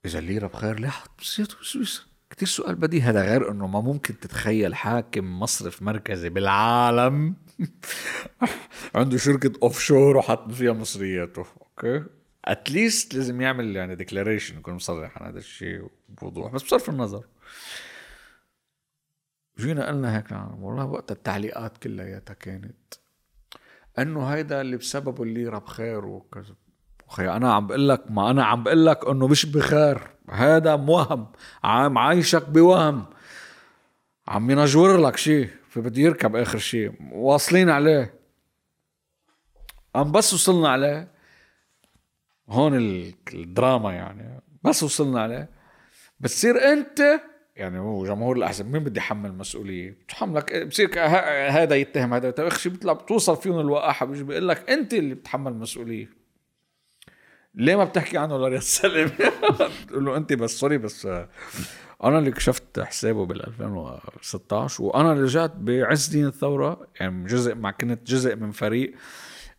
[0.06, 3.02] إذا الليره بخير ليه حط مصرياته بسويسرا؟ كتير سؤال بديهي.
[3.02, 7.36] هذا غير إنه ما ممكن تتخيل حاكم مصرف مركزي بالعالم
[8.96, 11.46] عنده شركة offshore وحط فيها مصرياته.
[11.62, 12.04] أوكي؟
[12.46, 17.26] at least لازم يعمل يعني declaration يكون مصرح عن هذا الشيء بوضوح بس بصرف النظر.
[19.60, 22.94] جينا قلنا هيك نعم والله وقت التعليقات كلياتها كانت
[24.00, 26.56] إنه هيدا اللي بسببه الليره بخير وكذا.
[27.10, 30.15] أخي أنا عم بقول لك ما أنا عم بقول لك إنه مش بخير.
[30.30, 31.28] هذا موهم.
[31.64, 33.06] عم عايشك بوهم.
[34.28, 38.14] عم ينجور لك شيء فبده يركب آخر شيء واصلين عليه.
[39.96, 41.08] عم بس وصلنا عليه.
[42.50, 44.42] هون ال- الدراما يعني.
[44.64, 45.50] بس وصلنا عليه.
[46.20, 47.22] بتصير أنت
[47.56, 51.00] يعني هو جمهور الأحزاب مين بده يحمل مسؤولية؟ بتحملك بصير
[51.50, 55.54] هذا يتهم هذا اخر شيء بيطلع بتوصل فيهم الوقاحة بيجي بيقول لك أنت اللي بتحمل
[55.54, 56.25] مسؤولية.
[57.56, 59.12] ليه ما بتحكي عنه لرياض سلامة؟
[59.86, 61.30] بتقول له أنت بس sorry بس آه،
[62.04, 68.08] أنا اللي كشفت حسابه بال 2016 وأنا رجعت بعز دين الثورة يعني جزء مع كنت
[68.08, 68.96] جزء من فريق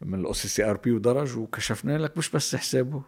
[0.00, 3.02] من ال OCCRP ودرج وكشفنا لك مش بس حسابه.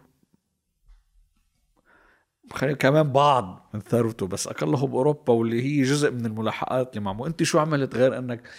[2.79, 7.43] كمان بعض من ثروته بس أقله بأوروبا واللي هي جزء من الملاحقات اللي معه أنت
[7.43, 8.49] شو عملت غير إنك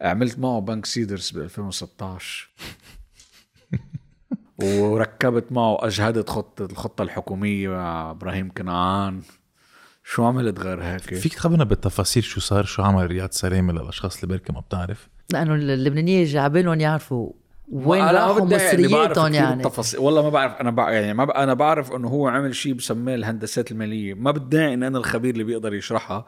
[0.00, 2.50] عملت معه بنك سيدرز ب 2016
[4.58, 9.20] وركبت معه أجهدت خطه الخطة الحكومية مع إبراهيم كنعان.
[10.04, 14.36] شو عملت غير هيك؟ فيك تخبرنا بالتفاصيل شو صار؟ شو عمل رياض سلامه للأشخاص اللي
[14.36, 17.32] بركي ما بتعرف؟ لأنه اللبنانية جعبالهم يعرفوا
[17.72, 19.62] وين راحوا بدي يعني مصرياتهم يعني.
[19.62, 20.00] التفاصيل.
[20.00, 20.90] والله ما بعرف أنا بع...
[20.90, 21.30] يعني ما ب...
[21.30, 24.14] أنا بعرف إنه هو عمل شيء بسميه الهندسات المالية.
[24.14, 26.26] ما بدعي إن أنا الخبير اللي بيقدر يشرحها.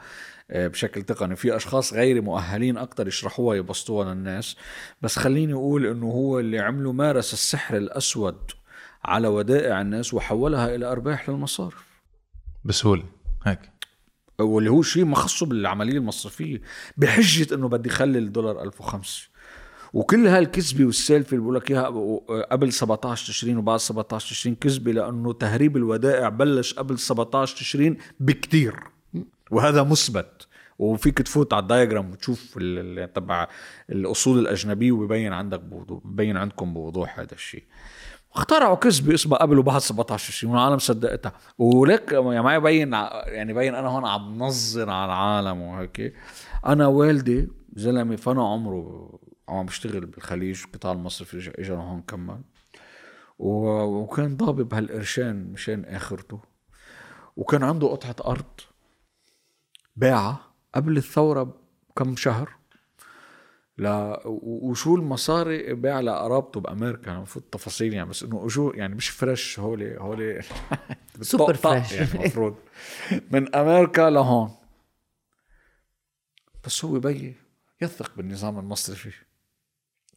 [0.53, 1.37] بشكل تقني.
[1.37, 4.57] في أشخاص غير مؤهلين أكتر يشرحوها يبسطوها للناس.
[5.03, 8.51] بس خليني أقول إنه هو اللي عمله مارس السحر الأسود
[9.05, 11.85] على ودائع الناس وحولها إلى أرباح للمصارف.
[12.65, 13.05] بسهولة.
[13.47, 13.61] هيك.
[14.41, 16.61] واللي هو شيء ما خصه بالعملية المصرفية.
[16.97, 19.31] بحجة إنه بدي خلي الدولار 1005
[19.93, 21.87] وكل هالكذبة والسالفه اللي بقول لك إياها
[22.51, 28.81] قبل 17 تشرين وبعد 17 تشرين كذبة لأنه تهريب الودائع بلش قبل 17 تشرين بكتير.
[29.51, 30.47] وهذا مثبت.
[30.79, 32.59] وفيك تفوت على الدايجرام وتشوف
[33.15, 33.49] تبع
[33.91, 37.65] الأصول الأجنبية وبيبين عندك بوضوح ببين عندكم بوضوح هذا الشيء.
[38.35, 41.33] اخترعوا كذبه اسمها قبل وبعد 17 تشرين والعالم صدقتها.
[41.59, 46.15] ولك ما يبين ع- يعني بين أنا هون عم نظر على العالم وهيك.
[46.67, 52.41] أنا والدي زلمة فانا عمره عم بيشتغل بالخليج القطاع المصرفي اجى لهون كمل
[53.39, 56.41] وكان ضابب هالقرشين مشان آخرته.
[57.37, 58.45] وكان عنده قطعة أرض.
[60.01, 61.43] باعها قبل الثورة
[61.91, 62.51] بكم شهر.
[63.79, 67.13] لا وشو المصاري؟ باع لقرابته بأمريكا.
[67.13, 70.43] المفروض تفاصيل يعني بس إنه شو يعني مش fresh هولي هولي.
[71.21, 71.93] super fresh.
[71.93, 72.57] يعني المفروض.
[73.31, 74.51] من أمريكا لهون.
[76.65, 77.35] بس هو بيي
[77.83, 79.13] يثق بالنظام المصرفي.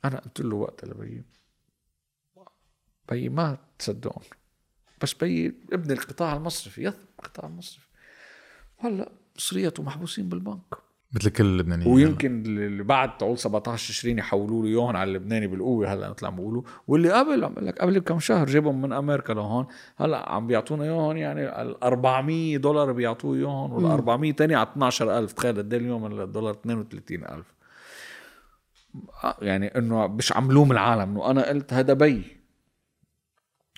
[0.05, 1.23] أنا قلت له وقتها لبيي
[3.09, 4.23] بيي ما تصدقون
[5.01, 7.87] بس بيي ابن القطاع المصرفي يثق بالقطاع المصرفي.
[8.77, 10.83] هلأ مصريته محبوسين بالبنك.
[11.13, 11.93] مثل كل اللبنانيين.
[11.93, 16.35] ويمكن اللي بعد تعول 17 تشرين يحولوا له اياهم على اللبناني بالقوة هلا مثل عم
[16.35, 16.61] بيقولوا.
[16.87, 19.67] واللي قبل عم بقول لك قبل بكم شهر جابهم من أمريكا لهون
[19.97, 25.33] هلا عم بيعطونا اياهم يعني ال 400 دولار بيعطوه اياهم وال 400 تاني على 12000
[25.33, 27.53] تخيل قد إيه اليوم الدولار 32000
[29.23, 31.11] آه، يعني إنه مش عم لوم العالم.
[31.11, 32.37] إنه أنا قلت هذا بي.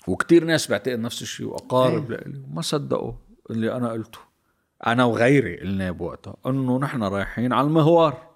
[0.08, 3.12] وكتير ناس بعتقد نفس الشيء وأقارب لإلي وما صدقوا
[3.50, 4.18] اللي أنا قلته.
[4.86, 8.26] أنا وغيري قلنا بوقتها إنه نحن رايحين على المهوار.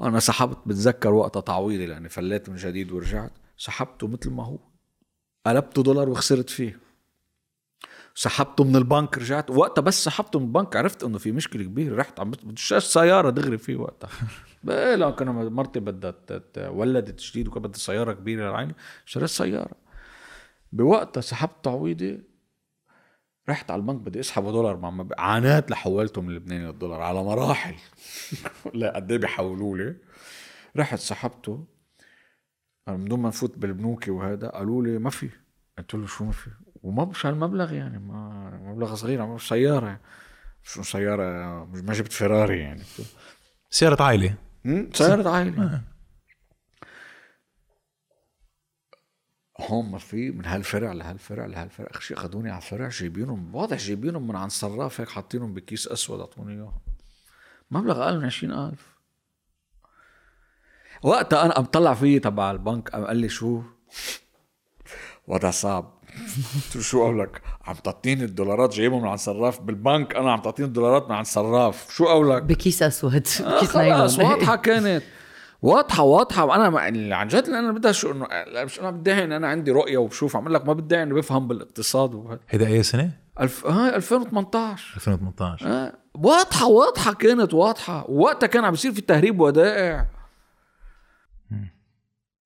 [0.00, 4.58] أنا سحبت بتذكر وقتها تعويضي لأني فليت من جديد ورجعت سحبته مثل ما هو.
[5.46, 6.80] قلبته دولار وخسرت فيه.
[8.14, 9.50] سحبته من البنك رجعت.
[9.50, 13.58] وقتها بس سحبته من البنك عرفت إنه في مشكلة كبيرة رحت عم بديش سيارة دغري
[13.58, 14.10] فيه وقتها.
[14.96, 18.74] لا كان مرتي بدها ولدت جديد وكان بدها سيارة كبيرة لعيني
[19.06, 19.76] اشتريت سيارة.
[20.72, 22.29] بوقتها سحبت تعويضي
[23.50, 25.06] رحت على البنك بدي اسحبه دولار مع.
[25.18, 27.74] عانات لحولته من لبنان للدولار على مراحل.
[28.74, 29.96] لا قد إيه بيحولوا لي؟
[30.76, 31.64] رحت سحبته.
[32.88, 35.30] من دون ما نفوت بالبنوك وهذا قالوا لي ما في.
[35.78, 36.50] قلت له شو ما في؟
[36.82, 40.00] وما مش هالمبلغ يعني ما مبلغ صغير عم سيارة.
[40.62, 41.24] شو سيارة؟
[41.64, 42.82] ما جبت فيراري يعني.
[43.70, 44.34] سيارة عائلة؟
[44.64, 45.89] مم، سيارة
[49.62, 51.88] هون ما في من هالفرع لهالفرع لهالفرع.
[51.90, 56.20] اخر شيء أخذوني على الفرع جايبينهم واضح جايبينهم من عند صراف هيك حاطينهم بكيس أسود
[56.20, 56.78] أعطوني إياهم.
[57.70, 58.78] مبلغ أقل من 20000
[61.02, 63.62] وقتها أنا قام طلع فيي تبع البنك قام قال لي شو؟
[65.26, 66.00] وضع صعب.
[66.80, 69.60] شو قولك عم تعطيني الدولارات جايبهم من عند صراف.
[69.60, 71.92] بالبنك أنا عم تعطيني الدولارات من عند صراف.
[71.92, 74.34] شو قولك بكيس أسود بكيس خلاص نايلون.
[74.34, 75.02] واضحة كانت.
[75.62, 76.44] واضحة واضحة.
[76.44, 78.28] وأنا ما- عن جد اللي أنا بدي شو انه
[78.64, 82.14] مش أنا بدي إن أنا عندي رؤية وبشوف عم لك ما بدي إنه بفهم بالاقتصاد
[82.14, 83.66] وهذا هيدا أي سنة؟ الف...
[83.66, 85.92] هاي 2018 2018 آه.
[86.14, 88.10] واضحة واضحة كانت واضحة.
[88.10, 90.06] وقتها كان عم بيصير في تهريب ودائع.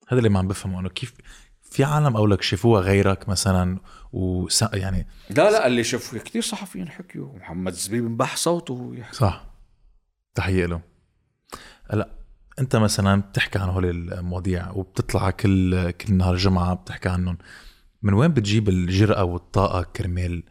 [0.08, 1.14] هذا اللي ما عم بفهمه إنه كيف
[1.62, 3.78] في عالم اولك شافوها غيرك مثلا؟
[4.12, 4.62] وس...
[4.72, 7.38] يعني لا لا اللي شوف كثير صحفيين حكيوا.
[7.38, 9.44] محمد زبيب انبح صوته يحكي صح.
[10.34, 10.80] تحية له.
[11.90, 12.10] هلا
[12.58, 17.38] انت مثلا بتحكي عن هول المواضيع وبتطلع كل كل نهار جمعة بتحكي عنهم
[18.02, 20.42] من وين بتجيب الجرأة والطاقة كرمال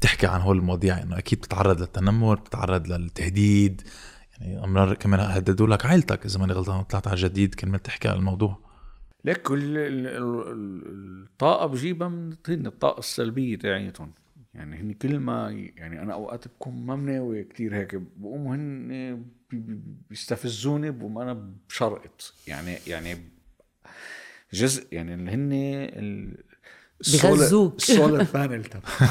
[0.00, 3.82] تحكي عن هول المواضيع؟ إنه أكيد بتتعرض للتنمر بتتعرض للتهديد
[4.40, 8.16] يعني أمرار كمان هددوا لك عائلتك إذا ماني غلطان طلعت على جديد كرمال تحكي عن
[8.16, 8.58] الموضوع.
[9.24, 10.06] لك ال-
[11.22, 14.12] الطاقة بجيبها من الطاقة السلبية تاعيتهم.
[14.54, 19.24] يعني هن كل ما يعني أنا أوقات بكون ما مناوي كتير هيك بقوموا هن
[20.10, 23.18] بيستفزوني بقوم أنا بشرقط يعني يعني
[24.52, 26.44] جزء يعني اللي هن ال-
[27.22, 27.76] بغزوك.
[27.76, 28.82] ال solar panel تبع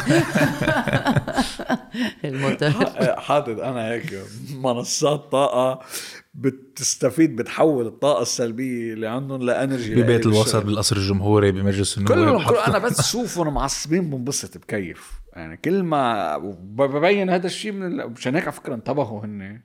[2.26, 2.72] الموتور
[3.20, 4.20] حاطط أنا هيك
[4.56, 5.86] منصات طاقة
[6.34, 10.66] بتستفيد بتحول الطاقة السلبية اللي عندهم ل energy ببيت الوسط.
[10.66, 16.38] بالقصر الجمهوري بمجلس النواب كلهم كل أنا بس شوفهم معصبين بنبسط بكيف يعني كل ما
[16.78, 17.96] ببين هذا الشيء من.
[18.06, 19.62] مشان هيك على فكرة انتبهوا هن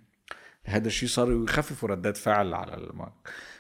[0.71, 3.07] هذا الشيء صاروا يخففوا ردات فعل على الم...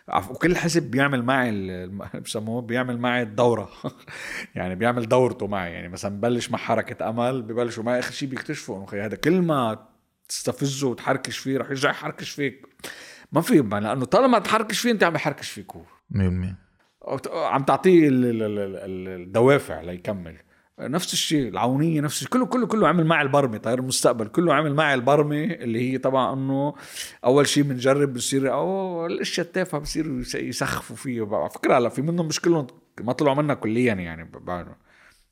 [0.09, 1.51] عف- وكل حزب بيعمل معي
[2.25, 3.71] بسموه بيعمل معي الدورة.
[4.55, 5.73] يعني بيعمل دورته معي.
[5.73, 9.87] يعني مثلا ببلش مع حركة أمل ببلشوا معي آخر شيء بيكتشفوا إنه هذا كل ما
[10.29, 12.67] تستفزه وتحركش فيه رح يرجع يحركش فيك.
[13.33, 15.83] ما في لأنه طالما تحركش فيه أنت عم يحركش فيك هو.
[16.15, 16.19] 100%
[17.33, 20.37] عم تعطيه ال- ال- ال- ال- الدوافع ليكمل.
[20.81, 24.75] نفس الشيء العونية نفس الشيء كله كله كله عمل معي البرمه طير المستقبل كله عمل
[24.75, 26.75] معي البرمه اللي هي طبعا إنه
[27.25, 31.29] أول شيء بنجرب بصير أو الأشياء التافهة بصيروا يس- يسخفوا فيه.
[31.33, 32.67] على فكرة هلا في منهم مش كلهم
[33.01, 34.75] ما طلعوا منها كليا يعني بعدهم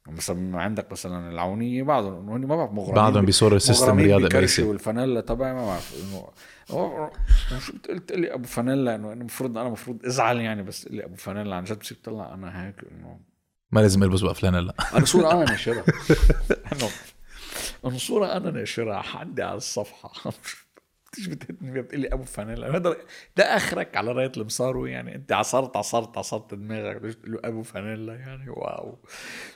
[0.08, 5.20] مثلا عندك مثلا العونية بعضهم هن ما بعرف مغرمين بعضهم بيصور السيستم بالكرشة امريكي والفانيلا
[5.20, 6.24] تبعي ما بعرف انه
[7.88, 11.64] قلت لي؟ أبو فانيلا انه المفروض أنا المفروض أزعل يعني بس لي أبو فانيلا عن
[11.64, 13.18] جد بصير طلع أنا هيك إنه
[13.72, 15.85] ما لازم ألبس بقى فلانة أنا صورة أنا ناشرها
[17.96, 20.33] صورة أنا ناشرها عندي على الصفحة.
[21.12, 22.76] بتيجي بتهتني فيها بتقول لي أبو فانيلا.
[22.76, 22.96] هذا
[23.37, 25.14] ده آخرك على رأية المصارو يعني.
[25.14, 27.02] أنت عصرت عصرت عصرت دماغك.
[27.02, 28.50] ليش تقول له أبو فانيلا يعني.
[28.50, 28.98] wow.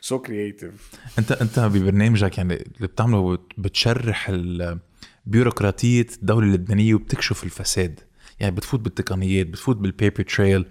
[0.00, 4.78] so creative أنت أنت ببرنامجك يعني اللي بتعمله بت- بتشرح ال-
[5.26, 8.00] بيروقراطية الدولة اللبنانية وبتكشف الفساد.
[8.40, 10.66] يعني بتفوت بالتقنيات بتفوت بال paper trail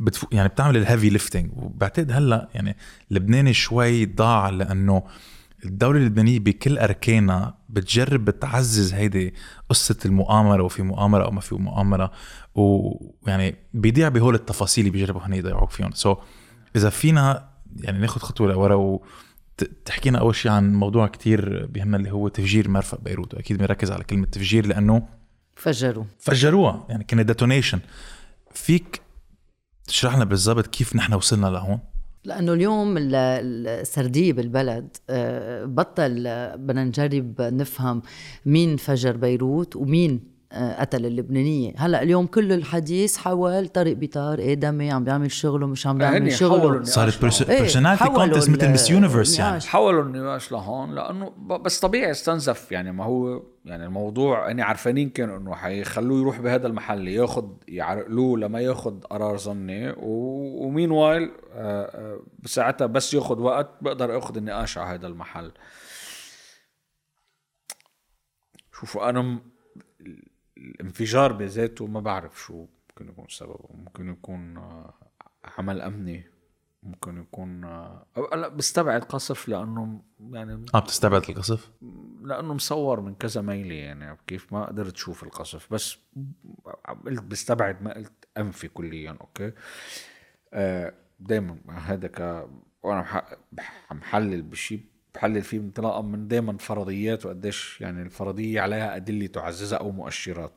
[0.00, 2.76] بتفوت يعني بتعمل ال heavy lifting وبعتقد هلأ يعني
[3.10, 5.02] لبنان شوي ضاع لأنه
[5.64, 9.34] الدولة اللبنانية بكل أركانها بتجرب بتعزز هيدي
[9.68, 12.12] قصة المؤامرة وفي مؤامرة أو ما في مؤامرة.
[12.54, 15.90] ويعني بيضيع بهول التفاصيل اللي بيجربوا هن يضيعوك فيهم.
[15.92, 16.18] so so,
[16.76, 17.48] إذا فينا
[17.80, 19.00] يعني ناخد خطوة لورا
[19.60, 23.34] وتحكينا أول شيء عن موضوع كتير بيهمنا اللي هو تفجير مرفأ بيروت.
[23.34, 25.08] وأكيد بنركز على كلمة تفجير لأنه
[25.56, 26.86] فجروا فجروها.
[26.88, 27.80] يعني كانت detonation
[28.54, 29.00] فيك
[29.86, 31.78] تشرح لنا بالضبط كيف نحن وصلنا لهون؟
[32.24, 33.14] لأنه اليوم ال-
[33.68, 38.02] السردية بالبلد آه، بطل آه، بدنا نجرب نفهم
[38.46, 41.72] مين فجر بيروت ومين قتل اللبنانية.
[41.76, 46.82] هلأ اليوم كل الحديث حول طارق بيطار ادمي عم بيعمل شغله مش عم بيعمل شغله
[46.82, 47.24] صارت.
[47.50, 49.48] إيه، personality حولوا contest مثل Miss Universe يعني.
[49.50, 49.66] النقاش.
[49.66, 55.38] حولوا النقاش لهون لأنه بس طبيعي استنزف يعني ما هو يعني الموضوع أني عارفانين كانوا
[55.38, 59.94] إنه حيخلوه يروح بهذا المحل ياخذ يعرقلوه لما ياخذ قرار ظني.
[59.96, 65.52] و meanwhile آه، آه، بساعتها بس ياخذ وقت بقدر اخذ النقاش على هذا المحل.
[68.80, 69.38] شوفوا أنا
[70.64, 73.68] الانفجار بذاته ما بعرف شو ممكن يكون سببه.
[73.74, 74.94] ممكن يكون آه،
[75.58, 76.24] عمل أمني.
[76.82, 81.72] ممكن يكون آه، لا بستبعد قصف لأنه يعني آه بتستبعد القصف؟
[82.22, 85.72] لأنه مصور من كذا ميلي يعني كيف ما قدرت أشوف القصف.
[85.72, 85.96] بس
[87.06, 89.52] قلت بستبعد ما قلت أنفي كليا أوكي؟
[91.20, 92.48] دائما هذا ك
[92.82, 93.22] وأنا
[93.90, 99.78] عم حلل بشيء بحلل فيه انطلاقا من دائما فرضيات وقديش يعني الفرضية عليها ادله تعززها
[99.78, 100.52] أو مؤشرات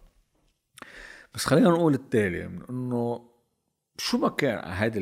[1.33, 3.29] بس خلينا نقول التالي إنه
[3.97, 4.99] شو ما كان هذا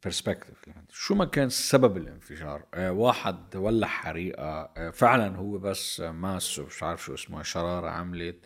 [0.00, 4.42] ال perspective يعني شو ما كان سبب الانفجار؟ آه واحد ولع حريقة
[4.76, 8.36] آه فعلا هو بس آه، ماس مش عارف شو اسمه شرارة عملت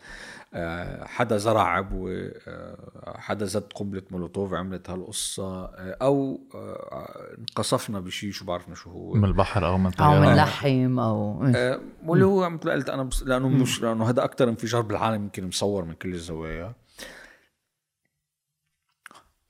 [0.54, 8.00] آه حدا زرع عبوة آه حدا زد قنبلة مولوتوف عملت هالقصة آه أو آه انقصفنا
[8.00, 9.14] بشيء شو بعرفنا شو هو.
[9.14, 13.02] من البحر أو من أو من لحم أو آه، واللي هو مثل ما قلت أنا
[13.02, 16.83] بس لأنه مش لأنه هذا أكثر انفجار بالعالم يمكن مصور من كل الزوايا.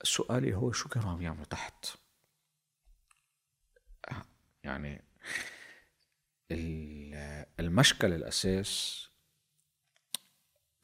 [0.05, 1.85] سؤالي هو شو كانوا عم يعملوا تحت؟
[4.63, 5.03] يعني
[6.51, 9.01] ال- المشكل الأساس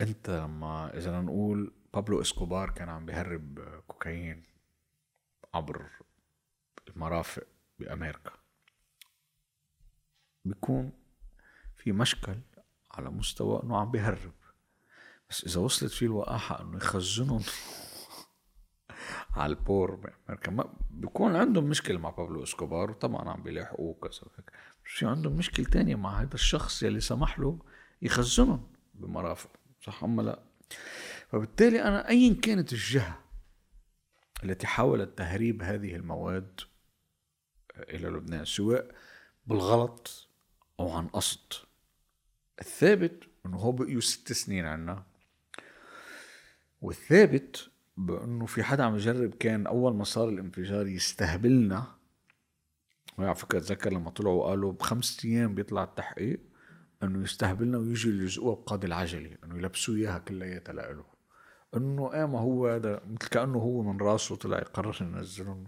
[0.01, 4.43] أنت لما بدنا نقول بابلو إسكوبار كان عم بيهرب كوكايين
[5.53, 5.89] عبر
[6.87, 7.47] المرافق
[7.79, 8.31] بأمريكا.
[10.45, 10.91] بيكون
[11.75, 12.39] في مشكل
[12.91, 14.33] على مستوى إنه عم بيهرب.
[15.29, 17.43] بس إذا وصلت فيه الوقاحة إنه يخزنهم
[19.33, 20.13] على البور
[20.47, 24.51] ما بيكون عندهم مشكلة مع بابلو إسكوبار وطبعا عم بيلاحقوه كذا وهيك.
[24.83, 27.59] في عندهم مشكلة تانية مع هذا الشخص يلي سمح له
[28.01, 29.49] يخزنهم بمرافق
[29.81, 30.39] صح أم لا؟
[31.31, 33.19] فبالتالي أنا ايا كانت الجهة
[34.43, 36.61] التي حاولت تهريب هذه المواد
[37.77, 38.95] إلى لبنان سواء
[39.47, 40.29] بالغلط
[40.79, 41.53] أو عن قصد.
[42.61, 45.03] الثابت إنه هو بقيوا ست سنين عنا
[46.81, 47.70] والثابت
[48.05, 51.83] بأنه في حدا عم يجرب كان أول ما صار الانفجار يستهبلنا.
[53.17, 56.39] وعلى فكرة أتذكر لما طلعوا قالوا بخمس أيام بيطلع التحقيق
[57.03, 61.05] إنه يستهبلنا ويجي يلزقوها بقاضي العجله إنه يلبسوه إياها كلياتها لإله.
[61.75, 65.65] إنه إيه ما هو هذا؟ مثل كأنه هو من راسه طلع يقرر ينزلهم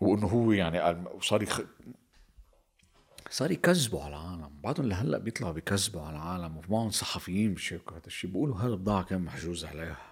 [0.00, 1.60] وإنه هو يعني قال وصار يخ...
[3.30, 4.60] صار يكذبوا على العالم.
[4.60, 9.20] بعضهم لهلأ بيطلعوا بيكذبوا على العالم ومعهم صحفيين بيشاركوا هذا الشيء بيقولوا هذا البضاعة كان
[9.20, 10.10] محجوز عليها.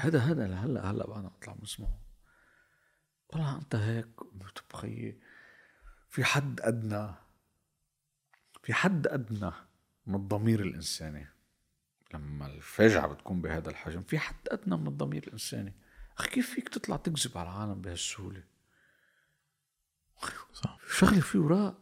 [0.00, 1.98] هذا هذا لهلا هلأ بعدنا بطلع بنسمعه
[3.28, 4.08] طلع أنت هيك
[4.72, 5.20] بخيي
[6.08, 7.14] في حد ادنى
[8.62, 9.52] في حد أدنى
[10.06, 11.26] من الضمير الإنساني.
[12.14, 15.74] لما الفاجعه بتكون بهذا الحجم في حد أدنى من الضمير الإنساني.
[16.18, 18.55] أخي كيف فيك تطلع تكذب على العالم بهالسهولة؟
[20.52, 20.78] صح.
[20.90, 21.74] شغله في وراء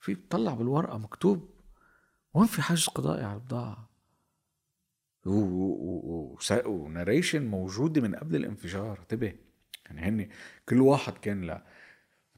[0.00, 1.50] في تطلع بالورقة مكتوب
[2.34, 3.90] وين في حجز قضائي على البضاعة؟
[6.66, 8.98] وناريشن موجوده من قبل الانفجار.
[8.98, 9.34] انتبه
[9.86, 10.28] يعني هن
[10.68, 11.66] كل واحد كان لا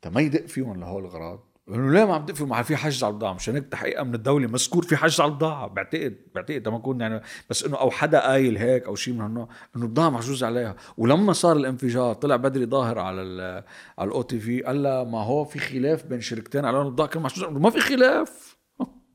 [0.06, 3.32] ما يدق فيهم لهول الاغراض انه ليه ما عم تقفوا؟ مع في حجز على البضاعه
[3.32, 7.22] مشان هيك تحقيقها من الدولة مذكور في حجز على البضاعه بعتقد بعتقد ما كون يعني
[7.50, 10.76] بس إنه أو حدا قايل هيك أو شيء من هالنوع إنه البضاعه محجوز عليها.
[10.96, 13.64] ولما صار الانفجار طلع بدري ظاهر على
[13.98, 16.64] على الاو تي في قال ما هو في خلاف بين شركتين.
[16.64, 18.56] على البضاعه كان محجوز ما في خلاف.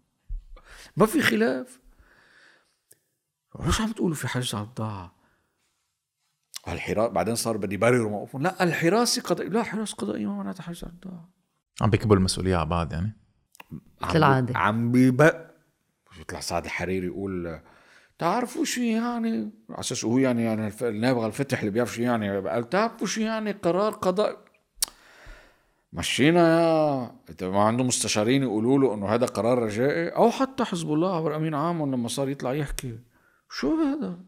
[0.97, 1.79] ما في خلاف.
[3.65, 5.17] ليش عم تقولوا في حجز على البضاعه
[6.67, 8.41] الحراسه بعدين صار بدي برر موقفهم.
[8.41, 11.36] لا الحراسة قضائيه لا حراسه قضائية ما معناتها حجز على البضاعه
[11.81, 13.17] عم بيكبوا المسؤولية على بعض يعني.
[14.01, 14.57] مثل العادة.
[14.57, 15.35] عم بيبق
[16.19, 17.59] يطلع سعد الحريري يقول
[18.19, 22.39] تعرفوا شو يعني؟ على أساس هو يعني يعني النابغه الفتح اللي بيعرف شو يعني.
[22.39, 24.47] قال تعرفوا شو يعني قرار قضاء؟
[25.93, 30.93] مشينا يا انت ما عنده مستشارين يقولوا له إنه هذا قرار رجائي أو حتى حزب
[30.93, 32.99] الله عبر امين عامهم لما صار يطلع يحكي.
[33.49, 34.19] شو هذا؟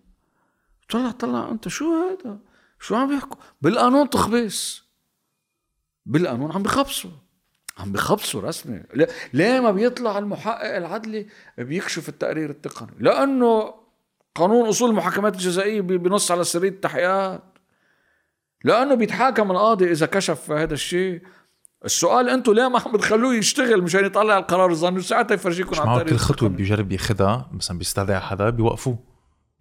[0.89, 2.39] طلع طلع أنت شو هذا؟
[2.79, 4.89] شو عم يحكوا بالقانون تخبيص.
[6.05, 7.11] بالقانون عم بخبصوا.
[7.79, 8.83] عم بخبصوا رسمي.
[9.33, 11.27] ليه- ما بيطلع المحقق العدلي
[11.57, 13.73] بيكشف التقرير التقني؟ لأنه
[14.35, 17.43] قانون أصول المحاكمات الجزائية بنص على سرية التحقيقات.
[18.63, 21.21] لأنه بيتحاكم القاضي إذا كشف هذا الشيء.
[21.85, 26.17] السؤال أنتم ليه ما عم بتخلوه يشتغل مشان يطلع القرار؟ الظني وساعتها يفرجيكم على التقرير
[26.17, 26.49] كل خطوة.
[26.49, 28.99] بيجرب ياخذها مثلا بيستدعي حدا بيوقفوه.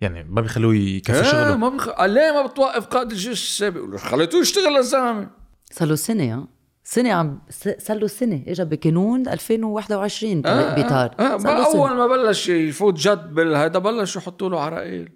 [0.00, 1.56] يعني ما بيخلوه يكفي إيه شغله.
[1.56, 1.88] ما بخ...
[1.88, 5.30] قال ليه ما بتوقف قائد الجيش السابق؟ خليتوه يشتغل للزلمة.
[5.72, 6.46] صار له سنة
[6.90, 7.42] سنة عم
[7.78, 11.66] صار له سنة اجى بقانون 2021 آه، بيطار آه، ما سنة.
[11.66, 15.12] أول ما بلش يفوت جد بالهيدا بلشوا يحطوا له عراقيل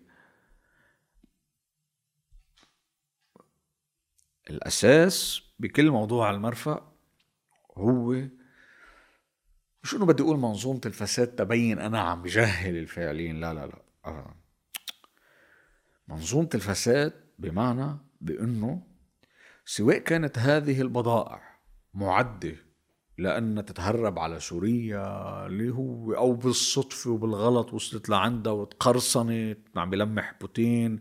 [4.51, 6.93] الأساس بكل موضوع المرفأ
[7.77, 8.13] هو
[9.83, 14.35] مش انه بدي أقول منظومة الفساد تبين أنا عم بجهل الفاعلين لا لا لا أبداً.
[16.09, 18.83] منظومة الفساد بمعنى بأنه
[19.65, 21.52] سواء كانت هذه البضائع
[21.95, 22.57] معدة
[23.19, 31.01] لأن تتهرب على سوريا اللي هو أو بالصدفة وبالغلط وصلت لعندها وتقرصنت عم بلمح بوتين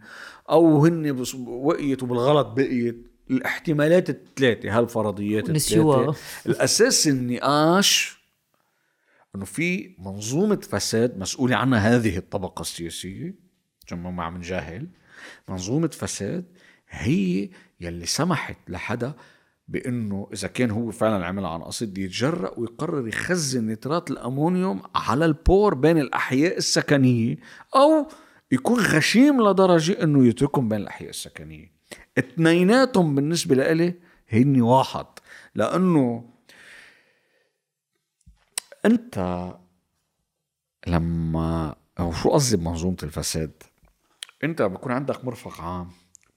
[0.49, 3.07] أو هن وقيت وبالغلط بقيت.
[3.31, 5.49] الاحتمالات الثلاثة هالفرضيات.
[5.49, 6.15] الثلاثة
[6.45, 8.21] الأساس النقاش
[9.35, 13.35] إنه في منظومة فساد مسؤولة عنها هذه الطبقة السياسية
[13.87, 14.87] عشان ما عم نجاهل.
[15.49, 16.45] منظومة فساد
[16.89, 19.13] هي يلي سمحت لحدا
[19.71, 25.73] بأنه إذا كان هو فعلا عملها عن قصد يتجرأ ويقرر يخزن نترات الأمونيوم على البور
[25.73, 27.37] بين الأحياء السكنية
[27.75, 28.07] أو
[28.51, 31.71] يكون غشيم لدرجة إنه يتركهم بين الأحياء السكنية.
[32.17, 33.93] اثنيناتهم بالنسبة لإلي
[34.29, 35.05] هن واحد
[35.55, 36.29] لأنه
[38.85, 39.47] أنت
[40.87, 43.51] لما أو شو قصدي بمنظومة الفساد؟
[44.43, 45.89] أنت بكون عندك مرفق عام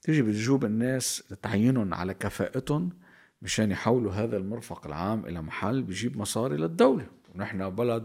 [0.02, 3.03] تيجي بتجوب الناس تعينهم على كفاءتهم
[3.42, 7.06] مشان يحولوا هذا المرفق العام إلى محل بيجيب مصاري للدولة.
[7.34, 8.04] ونحن بلد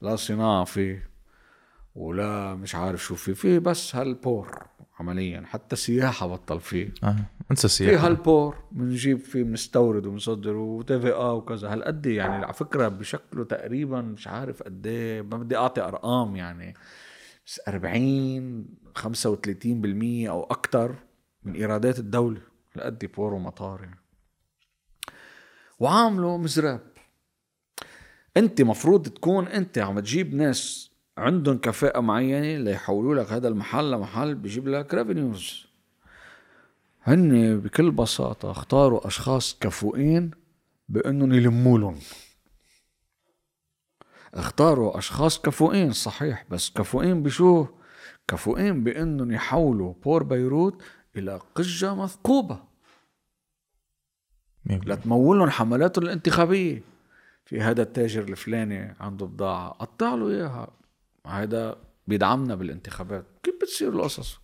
[0.00, 1.08] لا صناعه فيه
[1.94, 4.58] ولا مش عارف شو فيه فيه بس هالبور
[5.00, 7.16] عمليا حتى سياحة بطل فيه آه.
[7.50, 11.72] انسى في السياحه هالبور بنجيب فيه بنستورد وبنصدر وتي في آه وكذا.
[11.72, 16.74] هالقد يعني على فكرة بشكله تقريبا مش عارف قد إيه ما بدي أعطي أرقام يعني
[17.46, 18.66] بس 40
[18.98, 19.04] 35%
[20.28, 20.94] أو أكثر
[21.44, 22.40] من إيرادات الدولة.
[22.74, 24.00] هالقد بور ومطار يعني.
[25.78, 26.80] وعامله مزراب
[28.36, 34.34] انت مفروض تكون انت عم تجيب ناس عندهم كفاءة معينة ليحولوا لك هذا المحل لمحل
[34.34, 35.66] بيجيب لك revenues
[37.02, 40.30] هن بكل بساطة اختاروا أشخاص كفؤين
[40.88, 41.98] بأنهم يلموا لهم
[44.34, 47.66] اختاروا أشخاص كفؤين صحيح بس كفؤين بشو؟
[48.28, 50.82] كفؤين بأنهم يحولوا بور بيروت
[51.16, 52.62] إلى قجة مثقوبة.
[54.70, 56.82] لتمول لهم حملاتهم الانتخابية.
[57.44, 59.68] في هذا التاجر الفلاني عنده بضاعة.
[59.68, 60.70] قطع له إياها.
[61.26, 63.24] هذا بيدعمنا بالانتخابات.
[63.42, 64.38] كيف بتصير القصص؟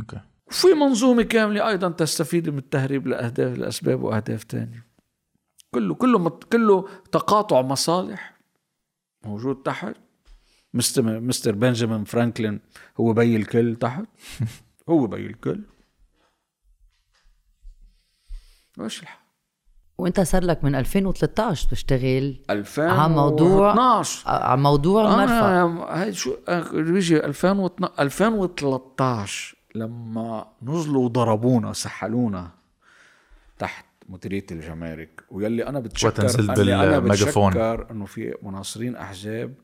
[0.00, 0.20] okay.
[0.46, 4.86] وفي منظومة كاملة أيضا تستفيد من التهريب لأهداف لأسباب وأهداف تانية.
[5.70, 8.36] كله كله مت كله تقاطع مصالح
[9.24, 9.96] موجود تحت.
[10.74, 12.60] mister mister بنجامين فرانكلين
[13.00, 14.04] هو بي الكل تحت.
[14.88, 15.60] هو بي الكل.
[18.80, 19.18] إيش الحال
[19.98, 23.74] وانت صار لك من 2013 تشتغل 2012 على موضوع
[24.26, 25.62] على موضوع المرفأ.
[25.62, 26.36] أنا هاي شو
[26.72, 32.50] بيجي 2012 2013 لما نزلوا وضربونا سحلونا
[33.58, 36.98] تحت مديرية الجمارك ويلي أنا بتشكر وقت نزلت قال لي أنا.
[36.98, 39.54] بتشكر إنه في مناصرين أحزاب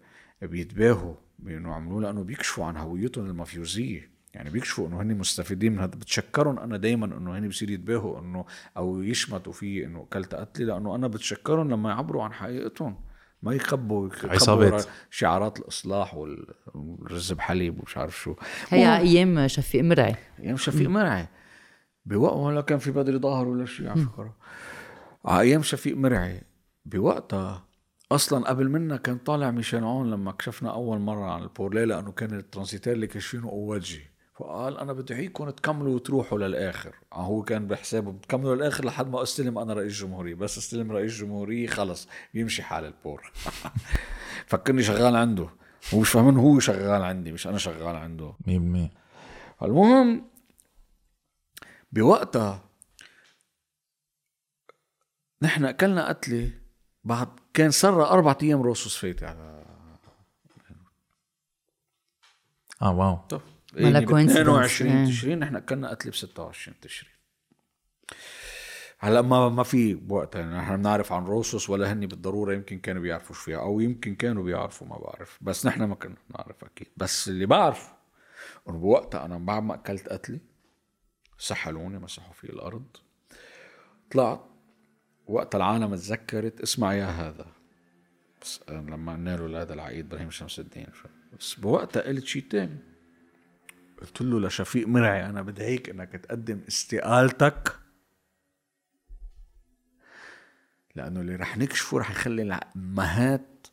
[0.43, 4.12] بيتباهوا بإنه عملوا لأنه بيكشفوا عن هويتهم المافيوزية.
[4.35, 8.45] يعني بيكشفوا إنه هن مستفيدين من هذا بتشكرهم أنا دائما إنه هن بصير يتباهوا إنه
[8.77, 12.97] أو يشمتوا في إنه كلت قتلي لأنه أنا بتشكرهم لما يعبروا عن حقيقتهم
[13.43, 14.87] ما يخبوا عصابات.
[15.11, 18.35] شعارات الإصلاح وال- والرز بحليب ومش عارف شو.
[18.69, 20.17] هي على أيام شفيق مرعي.
[20.41, 21.29] أيام شفيق مرعي.
[22.07, 24.37] بوقت ولا كان في بدري ظهر ولا شيء على فكرة.
[25.25, 26.41] على أيام شفيق مرعي.
[26.85, 27.65] بوقتها
[28.13, 32.35] أصلا قبل منا كان طالع ميشيل عون لما كشفنا أول مرة عن البورليه لأنه كان
[32.39, 36.95] الترانزيتير اللي كاشفينه قواتجي فقال أنا بدي إياكم تكملوا وتروحوا للآخر.
[37.13, 40.35] آه هو كان بحسابه بتكملوا للآخر لحد ما أستلم أنا رئيس جمهورية.
[40.35, 43.33] بس أستلم رئيس جمهورية خلص بيمشي حال البور.
[44.47, 45.49] فكرني شغال عنده.
[45.95, 48.35] هو مش فاهمين هو شغال عندي مش أنا شغال عنده.
[48.47, 48.91] 100%
[49.63, 50.25] المهم
[51.93, 52.65] بوقتها
[55.43, 56.51] نحن أكلنا قتلة
[57.05, 59.65] بعد كان صار أربعة أيام روسوس فايتة على
[62.83, 63.17] آه واو.
[63.17, 63.41] طب.
[63.73, 64.31] ب coincidence.
[64.31, 65.07] 22 إيه.
[65.07, 67.13] تشرين نحن اكلنا قتله ب 26 تشرين.
[68.99, 73.03] هلا ما ما في بوقتها يعني نحن بنعرف عن روسوس ولا هني بالضرورة يمكن كانوا
[73.03, 75.39] بيعرفوا شو فيها أو يمكن كانوا بيعرفوا ما بعرف.
[75.41, 76.89] بس نحن ما كنا بنعرف أكيد.
[76.97, 77.93] بس اللي بعرفه
[78.69, 80.41] إنه بوقتها أنا بعد ما أكلت قتلي
[81.39, 82.97] سحلوني مسحوا في الأرض.
[84.11, 84.41] طلعت
[85.27, 87.47] وقت العالم تذكرت اسمع يا هذا.
[88.43, 90.87] بس لما قلنا له هذا العقيد إبراهيم شمس الدين
[91.39, 92.92] بس بوقتها قلت شيء تاني.
[94.03, 97.79] قلت له لشفيق مرعي أنا بدي هيك إنك تقدم استقالتك.
[100.95, 103.67] لأنه اللي رح نكشفه رح يخلي الامهات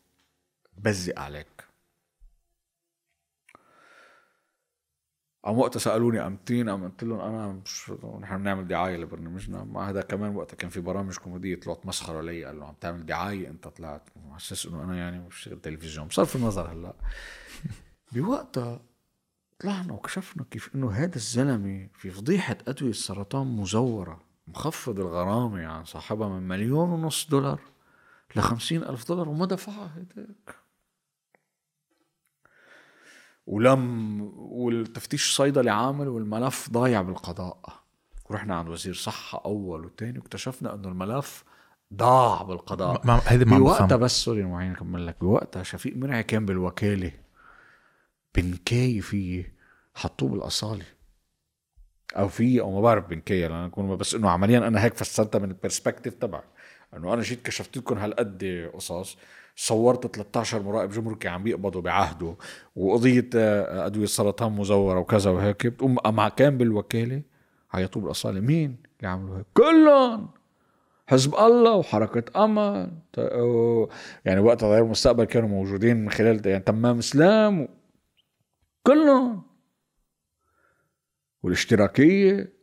[0.77, 1.47] بزق عليك.
[5.45, 9.63] عم وقتها سألوني امتين قام قلت لهم أنا مش نحن بنعمل دعاية لبرنامجنا.
[9.63, 13.05] ما هذا كمان وقتها كان في برامج كوميدية طلعت مسخرة علي قال له عم تعمل
[13.05, 14.09] دعاية؟ أنت طلعت.
[14.25, 16.07] على أساس إنه أنا يعني بشتغل تلفزيون.
[16.07, 16.93] بصرف النظر هلأ.
[18.11, 18.81] بوقتها
[19.59, 26.29] طلعنا وكشفنا كيف إنه هذا الزلمة في فضيحة أدوية السرطان مزورة مخفض الغرامة عن صاحبها
[26.29, 27.59] من مليون ونص دولار
[28.35, 28.39] ل
[28.71, 30.55] ألف دولار وما دفعها هيك.
[33.47, 37.59] ولم والتفتيش الصيدلي عامل والملف ضايع بالقضاء.
[38.29, 41.43] ورحنا عند وزير صحة أول وتاني واكتشفنا إنه الملف
[41.93, 43.07] ضاع بالقضاء.
[43.07, 45.17] ما- هيدي ما بوقتها بس سوري معين أكمل لك.
[45.21, 47.11] بوقتها شفيق مرعي كان بالوكالة.
[48.35, 49.53] بنكاي فيه
[49.95, 50.85] حطوه بالأصالة.
[52.17, 55.49] أو فيه أو ما بعرف بنكاية لأن أكون بس إنه عمليا أنا هيك فسرتها من
[55.49, 56.43] البرسبكتيف تبعي.
[56.93, 59.17] إنه أنا جيت كشفت لكم هالقد قصص
[59.55, 62.35] صورت 13 مراقب جمركي عم بيقبضوا بعهده
[62.75, 67.21] وقضية آه، أدوية سرطان مزورة وكذا وهيك بتقوم مع كان بالوكالة
[67.73, 68.39] عيطوه بالأصالة.
[68.39, 69.45] مين؟ اللي عملوا هيك.
[69.53, 70.27] كلهم!
[71.07, 72.91] حزب الله وحركة أمل
[74.25, 77.67] يعني وقت غير المستقبل كانوا موجودين من خلال يعني تمام إسلام.
[78.83, 79.43] كلهم
[81.43, 82.53] والاشتراكية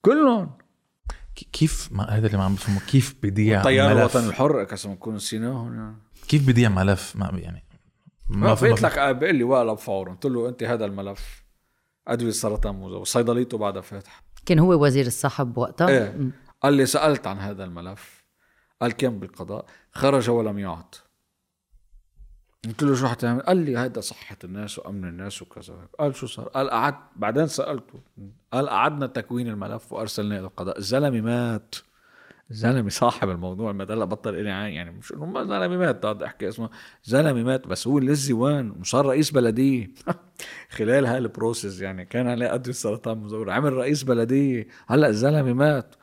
[0.00, 0.58] كلهم
[1.52, 5.14] كيف ما هذا اللي ما عم بفهمه كيف بيضيع طيار ملف؟ الوطن الحر قسما نكون
[5.14, 5.96] نسيناهم يعني
[6.28, 7.64] كيف بيضيع ملف؟ ما يعني
[8.28, 10.12] ما فيت ما- لك بيقول لي وقلب فورا.
[10.12, 11.44] قلت له أنت هذا الملف.
[12.08, 14.22] أدوية سرطان مزور صيدليته بعدها فاتحة.
[14.46, 16.30] كان هو وزير الصحة بوقتها؟ إيه.
[16.62, 18.24] قال لي سألت عن هذا الملف.
[18.80, 21.01] قال كان بالقضاء؟ خرج ولم يعط
[22.66, 25.74] قلت له شو حتعمل؟ قال لي هذا صحة الناس وأمن الناس وكذا.
[25.98, 28.00] قال شو صار؟ قال قعدت بعدين سألته.
[28.52, 30.78] قال قعدنا تكوين الملف وأرسلناه إلى القضاء.
[30.78, 31.74] الزلمة مات.
[32.50, 33.72] الزلمة صاحب الموضوع.
[33.72, 34.74] ما هلا بطل إلي عين.
[34.74, 36.06] يعني مش إنه ما زلمة مات.
[36.06, 36.70] هذا أحكي اسمه.
[37.04, 39.90] زلمة مات بس هو اللي وين؟ وصار رئيس بلدية
[40.76, 45.94] خلال هال process يعني كان عليه أدوية سرطان مزور عمل رئيس بلدية هلأ الزلمة مات.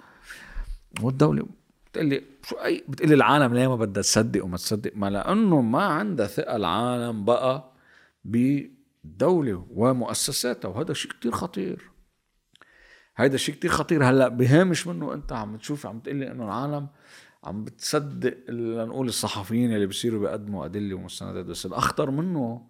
[1.01, 1.58] والدولة
[1.91, 5.61] بتقول لي شو اي بتقول لي العالم ليه ما بدها تصدق وما تصدق؟ ما لأنه
[5.61, 7.71] ما عندها ثقة العالم بقى
[8.25, 11.91] بالدولة ومؤسساتها وهذا شيء كتير خطير.
[13.17, 14.09] هيدا الشيء كتير خطير.
[14.09, 16.87] هلأ بهامش منه أنت عم تشوف عم تقلي إنه العالم
[17.43, 22.67] عم بتصدق لنقول الصحفيين اللي بصيروا بيقدموا أدلة ومستندات بس الأخطر منه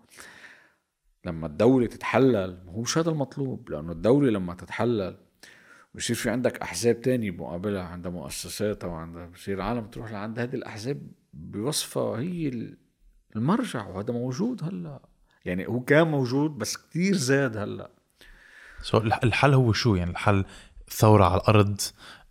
[1.26, 5.18] لما الدولة تتحلل هو مش هذا المطلوب لأنه الدولة لما تتحلل
[5.96, 11.02] بصير في عندك أحزاب تانية مقابلها عندها مؤسساتها وعندها بصير العالم تروح لعند هذه الأحزاب
[11.34, 12.68] بوصفها هي
[13.36, 15.00] المرجع وهذا موجود هلأ.
[15.46, 17.90] يعني هو كان موجود بس كتير زاد هلأ.
[18.82, 20.46] سو الحل هو شو؟ يعني الحل
[20.90, 21.82] ثورة على الأرض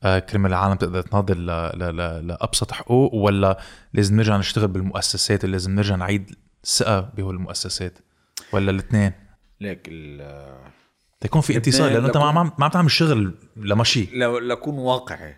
[0.03, 3.59] آه، كرمال العالم تقدر تناضل ل- ل- ل- لأبسط حقوق ولا
[3.93, 7.99] لازم نرجع نشتغل بالمؤسسات اللي لازم نرجع نعيد الثقة بهول المؤسسات؟
[8.53, 9.13] ولا الاثنين
[9.61, 10.59] ليك ال-
[11.21, 14.19] تكون في اتصال لأنه أنت ما عم ما عم تعمل شغل لمشي.
[14.19, 15.37] لو لأكون واقعي.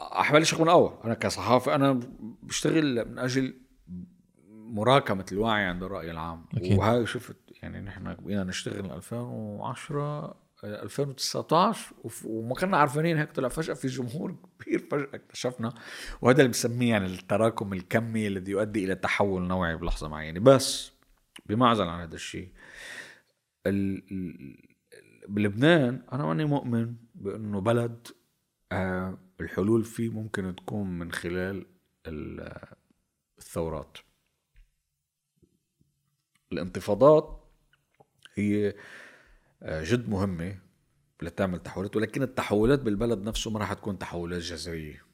[0.00, 2.00] أحبلش من الأول أنا كصحافي أنا
[2.42, 3.54] بشتغل من أجل
[4.48, 6.46] مراكمة الوعي عند الرأي العام.
[6.56, 6.78] أكيد.
[6.78, 10.00] وهاي شفت يعني نحن بقينا نشتغل 2010
[10.64, 15.72] آه، 2019 وف- وما كنا عارفين هيك طلع فجأة في جمهور كبير فجأة اكتشفنا.
[16.22, 20.40] وهذا اللي بسميه يعني التراكم الكمي الذي يؤدي إلى تحول نوعي بلحظة معينة.
[20.40, 20.92] بس
[21.46, 22.48] بمعزل عن هذا الشيء
[23.66, 24.63] ال- ال-
[25.28, 28.06] بلبنان أنا ماني مؤمن بأنه بلد
[28.72, 31.66] آه، الحلول فيه ممكن تكون من خلال
[32.06, 32.74] ال-
[33.38, 33.98] الثورات.
[36.52, 37.44] الانتفاضات
[38.34, 38.74] هي
[39.62, 40.58] آه، جد مهمة
[41.22, 45.04] لتعمل تحولات ولكن التحولات بالبلد نفسه ما راح تكون تحولات جذرية.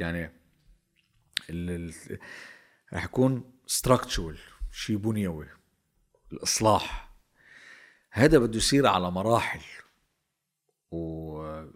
[0.00, 0.32] يعني
[2.92, 4.36] راح يكون structural
[4.72, 5.46] شيء بنيوي
[6.32, 7.09] الإصلاح.
[8.10, 9.60] هذا بده يصير على مراحل.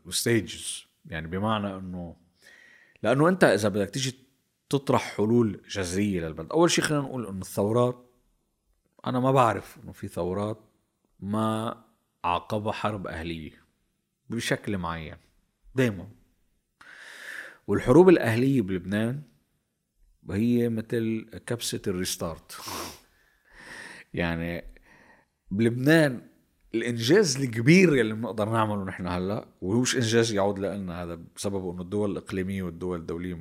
[0.05, 2.16] وستيجز يعني بمعنى إنه
[3.03, 4.18] لأنه أنت إذا بدك تيجي
[4.68, 8.11] تطرح حلول جذرية للبلد أول شيء خلينا نقول إنه الثورات
[9.07, 10.59] أنا ما بعرف إنه في ثورات
[11.20, 11.85] ما
[12.24, 13.64] عاقبها حرب أهلية
[14.30, 15.16] بشكل معين
[15.74, 16.09] دائما
[17.66, 19.22] والحروب الأهلية بلبنان
[20.30, 22.57] هي مثل كبسة الريستارت.
[24.14, 24.73] يعني
[25.55, 26.20] بلبنان
[26.74, 32.11] الإنجاز الكبير يلي بنقدر نعمله نحن هلأ وهوش إنجاز يعود لنا هذا بسبب إنه الدول
[32.11, 33.38] الإقليمية والدول الدولية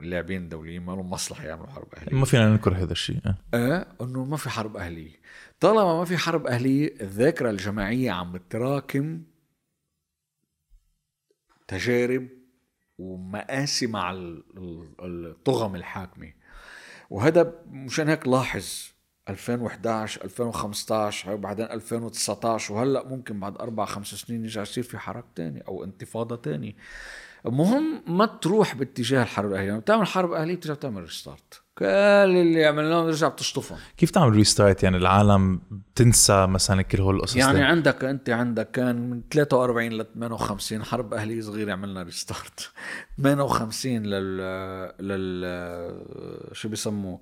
[0.00, 2.16] اللاعبين الدوليين ما لهم مصلحة يعملوا حرب أهلية.
[2.18, 3.36] ما فينا ننكر هذا الشيء آه.
[3.54, 5.12] إيه إنه ما في حرب أهلية.
[5.60, 9.22] طالما ما في حرب أهلية الذاكرة الجماعية عم بتراكم
[11.68, 12.28] تجارب
[12.98, 14.44] ومآسي مع ال-
[15.00, 16.32] ال- الطغم الحاكمة.
[17.10, 18.88] وهذا مشان هيك لاحظ
[19.28, 25.60] 2011 2015 وبعدين 2019 وهلأ ممكن بعد أربع خمس سنين يرجع يصير في حرب تاني
[25.68, 26.76] أو انتفاضة تاني
[27.46, 29.70] المهم ما تروح باتجاه الحرب الأهلية.
[29.70, 33.78] لما بتعمل حرب أهلية بترجع تعمل restart كل اللي عملناه بترجع بتشطفهم.
[33.96, 38.70] كيف تعمل restart يعني العالم بتنسى مثلا كل هول القصص يعني دي؟ عندك أنت عندك
[38.70, 42.70] كان من 43 ل 58 حرب أهلية صغيرة عملنا restart
[43.22, 44.36] 58 لل
[45.00, 46.00] لل
[46.52, 47.20] شو بيسموه؟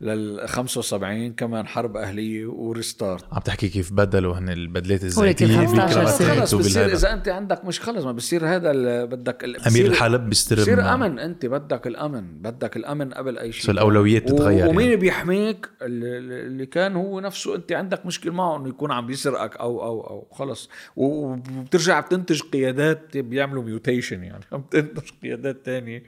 [0.00, 5.66] لل 75 كمان حرب أهلية و restart عم تحكي كيف بدلوا هن البدلات الزيتيه لكن
[5.66, 6.40] 15 بالكرافات سنة.
[6.40, 6.54] خلص.
[6.54, 6.92] بصير.
[6.92, 8.72] إذا أنت عندك مش خلص ما بصير هذا
[9.04, 13.62] بدك أمير الحرب بيستلم بصير أمن أنت بدك الأمن بدك الأمن قبل أي شيء.
[13.66, 14.96] so الأولويات تتغير ومين يعني.
[14.96, 19.82] بيحميك؟ اللي اللي كان هو نفسه أنت عندك مشكل معه إنه يكون عم بيسرقك أو
[19.82, 20.70] أو أو خلص.
[20.96, 26.02] وبترجع بتنتج قيادات بيعملوا mutation يعني عم تنتج قيادات تانية.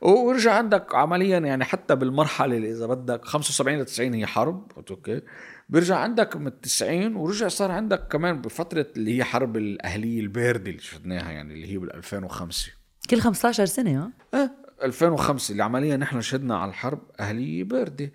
[0.00, 5.20] ورجع عندك عمليا يعني حتى بالمرحلة اللي إذا بدك 75 ل 90 هي حرب okay؟
[5.68, 10.82] بيرجع عندك من 90 ورجع صار عندك كمان بفترة اللي هي حرب الأهلية الباردة اللي
[10.82, 12.72] شفناها يعني اللي هي بال 2005
[13.06, 13.98] كل 15 سنة
[14.34, 14.50] ها؟ آه
[14.82, 18.12] 2005 اللي عمليا نحن شهدنا على الحرب أهلية باردة.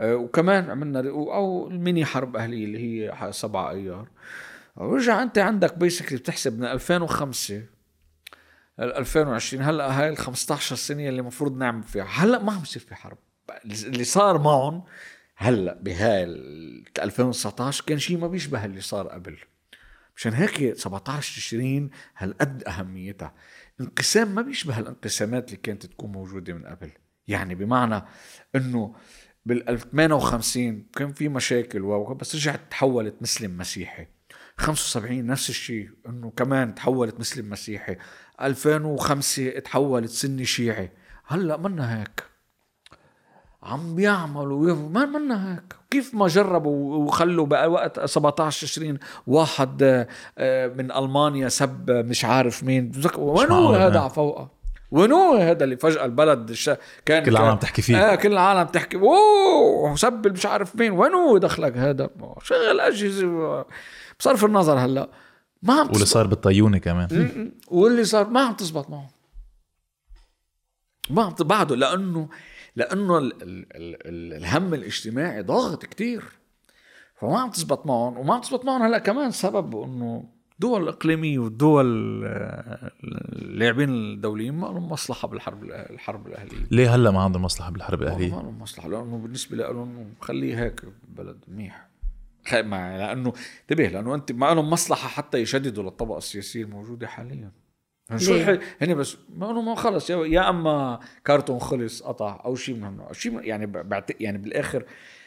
[0.00, 4.08] آه وكمان عملنا أو الميني حرب أهلية اللي هي ح- سبعة أيار.
[4.76, 7.54] ورجع أنت عندك بيسكلي بتحسب من 2005
[8.78, 12.04] ل 2020 هلأ هاي ال 15 سنة اللي المفروض نعمل فيها.
[12.04, 13.18] هلأ ما عم يصير في حرب.
[13.64, 14.84] اللي صار معهم
[15.36, 19.36] هلأ بهاي ال 2019 كان شيء ما بيشبه اللي صار قبل.
[20.16, 23.34] مشان هيك 17 تشرين هالقد أهميتها.
[23.80, 26.90] انقسام ما بيشبه الانقسامات اللي كانت تكون موجودة من قبل.
[27.28, 28.02] يعني بمعنى
[28.54, 28.94] إنه
[29.46, 34.06] بال 58 كان في مشاكل و بس رجعت تحولت مسلم مسيحي.
[34.58, 37.96] 75 نفس الشيء إنه كمان تحولت مسلم مسيحي.
[38.40, 40.90] 2005 تحولت سني شيعي.
[41.26, 42.35] هلأ منا هيك.
[43.66, 45.76] عم بيعملوا ما منا هيك.
[45.90, 50.08] كيف ما جربوا وخلوا بقى وقت 17 20 واحد آه،
[50.38, 52.92] آه، من ألمانيا سب مش عارف مين.
[53.16, 54.00] وين هو هذا آه.
[54.00, 54.50] على فوقه
[54.90, 56.70] وين هو هذا اللي فجأة البلد الش...
[57.06, 58.12] كان كل العالم تحكي فيه.
[58.12, 58.96] آه كل العالم تحكي.
[58.96, 60.92] أوه سب مش عارف مين.
[60.92, 62.10] وين هو دخلك هذا؟
[62.42, 63.64] شغل أجهزة.
[64.18, 65.08] بصرف النظر هلا.
[65.62, 67.52] ما عم واللي صار بالطيونة كمان.
[67.68, 69.08] واللي صار ما عم تزبط معهم.
[71.10, 72.28] ما عم بعده لأنه
[72.76, 76.24] لأنه ال ال ال ال الهم الاجتماعي ضاغط كتير.
[77.16, 80.24] فما عم تزبط معهم وما عم تزبط معهم هلأ كمان سبب إنه
[80.54, 86.66] الدول الاقليميه والدول آه، اللاعبين الدوليين ما لهم مصلحة بالحرب الحرب الأهلية.
[86.70, 90.82] ليه هلأ ما عندهم مصلحة بالحرب ما الأهلية؟ لهم مصلحة لأنه بالنسبة لهم خليه هيك
[91.08, 91.88] بلد منيح.
[92.54, 97.50] مع لأنه انتبه لأنه أنت ما لهم مصلحة حتى يشددوا للطبقة السياسية الموجودة حاليا.
[98.16, 102.42] شو ليه؟ الحل؟ هن بس ما انه ما خلص يا, يا أما كارتون خلص قطع
[102.44, 104.84] أو شيء من شيء يعني بعت يعني بالآخر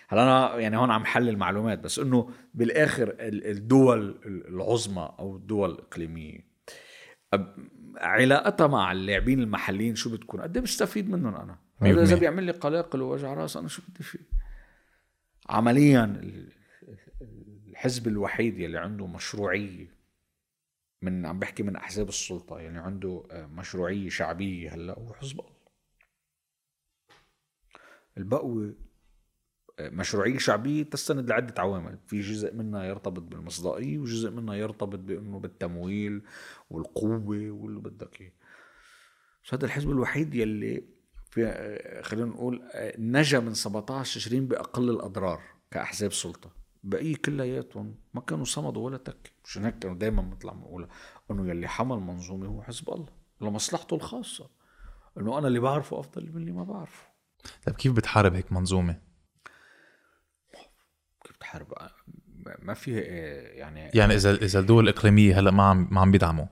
[0.08, 5.72] هلا أنا يعني هون عم حلل معلومات بس إنه بالآخر ال- الدول العظمى أو الدول
[5.72, 6.50] الإقليمية
[7.98, 12.16] علاقتها مع اللاعبين المحليين شو بتكون؟ قد إيه بستفيد منهم أنا؟ إذا.
[12.16, 14.20] بيعمل لي قلاقل ووجع راس أنا شو بدي فيه؟
[15.50, 16.50] عمليا ال-
[17.70, 19.99] الحزب الوحيد يلي عنده مشروعية
[21.02, 25.60] من عم بحكي من أحزاب السلطة يعني عنده آه، مشروعية شعبية هلأ هو حزب الله.
[28.18, 28.76] البقوة
[29.80, 35.40] آه، مشروعية شعبية تستند لعدة عوامل في جزء منها يرتبط بالمصداقية وجزء منها يرتبط بأنه
[35.40, 36.22] بالتمويل
[36.70, 38.34] والقوة واللي بدك إياه.
[39.44, 40.84] بس هذا الحزب الوحيد يلي
[41.32, 45.42] في آه، خلينا نقول نجا من 17 تشرين بأقل الأضرار
[45.72, 46.59] كأحزاب سلطة.
[46.84, 49.34] بقية كلياتهم ما كانوا صمدوا ولا تك.
[49.46, 50.88] مشان هيك كانوا دايما بنطلع بنقول
[51.32, 53.10] انه يلي حمل منظومة هو حزب الله.
[53.42, 54.50] لمصلحته الخاصة.
[55.18, 57.08] إنه أنا اللي بعرفه أفضل من اللي ما بعرفه.
[57.66, 59.02] طيب كيف بتحارب هيك منظومة؟
[61.24, 61.68] كيف تحارب
[62.60, 66.46] ما فيها آه، يعني يعني اذا إذا الدول الإقليمية هلأ ما عم ما عم بيدعموا؟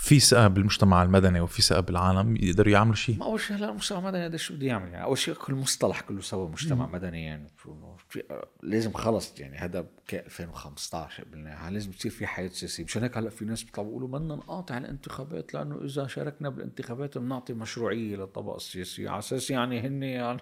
[0.00, 3.98] في ثقة بالمجتمع المدني وفي ثقة بالعالم يقدروا يعملوا شيء؟ ما اول شيء هلا المجتمع
[3.98, 7.50] المدني هذا شو بده يعمل يعني؟ أول شيء كل مصطلح كله سوا مجتمع مدني يعني
[7.62, 12.84] شو إنه في- لازم خلص يعني هذا ك 2015 قلنا لازم تصير في حياة سياسية.
[12.84, 17.52] مشان هيك هلا في ناس بيطلعوا بيقولوا بدنا نقاطع الانتخابات لأنه إذا شاركنا بالانتخابات بنعطي
[17.52, 20.40] مشروعية للطبقة السياسية على أساس يعني هن يعني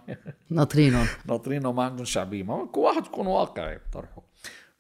[0.51, 1.07] ناطرينهم.
[1.29, 2.43] ناطرين وما عندهم شعبية.
[2.43, 4.23] ما كل واحد يكون واقعي بطرحه.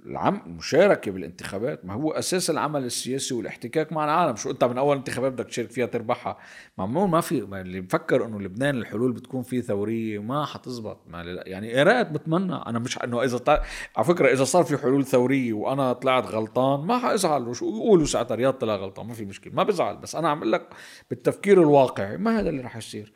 [0.06, 1.84] العم المشاركة بالانتخابات.
[1.84, 4.36] ما هو أساس العمل السياسي والاحتكاك مع العالم.
[4.36, 6.38] شو أنت من أول انتخابات بدك تشارك فيها تربحها؟
[6.78, 11.00] ممنوع ما في ما اللي مفكر إنه لبنان الحلول بتكون فيه ثورية ما حتزبط.
[11.08, 12.54] ما يعني ريت بتمنى.
[12.54, 13.62] أنا مش إنه إذا طلع
[13.96, 17.48] على فكرة إذا صار في حلول ثورية وأنا طلعت غلطان ما حأزعل.
[17.48, 19.06] وشو يقولوا ساعتها؟ رياض طلع غلطان.
[19.06, 19.54] ما في مشكلة.
[19.54, 19.96] ما بزعل.
[19.96, 20.68] بس أنا عم أقول لك
[21.10, 22.16] بالتفكير الواقعي.
[22.16, 23.12] ما هذا اللي رح يصير.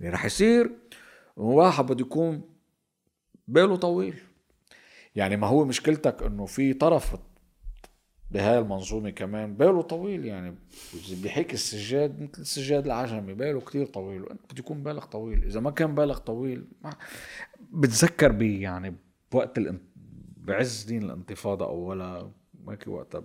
[0.00, 0.70] اللي رح يصير
[1.36, 2.42] واحد بده يكون
[3.48, 4.14] باله طويل.
[5.16, 7.16] يعني ما هو مشكلتك إنه في طرف
[8.30, 10.54] بهاي المنظومة كمان باله طويل يعني
[11.22, 15.70] بيحكي السجاد مثل السجاد العجمي باله كتير طويل وإنت بده يكون بالك طويل إذا ما
[15.70, 16.90] كان بالك طويل ما
[17.72, 18.94] بتذكر بي يعني
[19.32, 19.78] بوقت الان...
[20.36, 22.30] بعز دين الانتفاضة اولا
[22.68, 23.22] هيك وقتها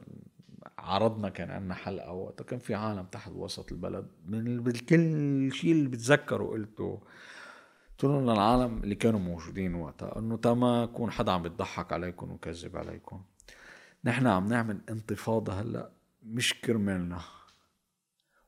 [0.77, 5.89] عرضنا كان عندنا حلقة وقتها كان في عالم تحت وسط البلد من بالكل شيء اللي
[5.89, 6.99] بتذكره قلته.
[8.01, 12.77] قلت لهم للعالم اللي كانوا موجودين وقتها إنه تما يكون حدا عم بيضحك عليكم وكذب
[12.77, 13.23] عليكم.
[14.03, 15.91] نحن عم نعمل انتفاضة هلأ
[16.23, 17.21] مش كرمالنا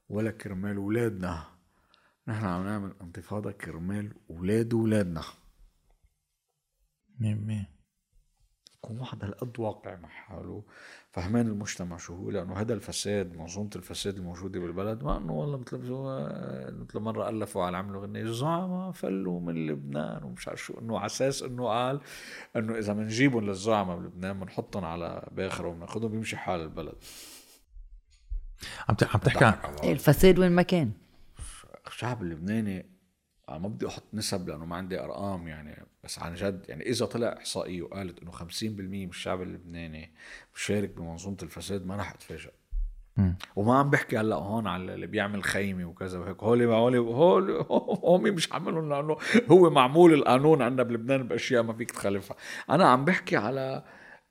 [0.09, 1.43] ولا كرمال ولادنا.
[2.27, 5.23] نحن عم نعمل انتفاضة كرمال ولاد ولادنا.
[7.19, 7.69] مية بالمية.
[8.75, 10.63] يكون واحد هالقد واقع مع حاله.
[11.13, 15.77] فهمان المجتمع شو هو؟ لأنه هذا الفساد منظومة الفساد الموجودة بالبلد ما إنه والله مثل
[15.91, 20.97] ما- مثل مرة ألفوا على عملوا غنية الزعماء فلوا من لبنان ومش عارف شو إنه
[20.97, 21.99] على أساس إنه قال
[22.55, 26.95] إنه إذا بنجيبهم للزعماء بلبنان بنحطهم على باخرة وبناخذهم بيمشي حال البلد.
[28.89, 30.91] عم عم تحكي عن الفساد وين ما كان.
[31.87, 32.92] الشعب اللبناني
[33.49, 37.35] ما بدي أحط نسب لأنه ما عندي أرقام يعني بس عن جد يعني إذا طلع
[37.37, 40.13] إحصائية وقالت إنه 50% من الشعب اللبناني
[40.53, 42.51] بيشارك بمنظومة الفساد ما راح أتفاجئ.
[43.55, 46.43] وما عم بحكي هلأ هون على اللي بيعمل خيمة وكذا وهيك.
[46.43, 47.65] هول هول هول
[48.03, 49.17] هم مش عاملهم لأنه
[49.51, 52.37] هو معمول القانون عندنا بلبنان بأشياء ما فيك تخالفها.
[52.69, 53.83] أنا عم بحكي على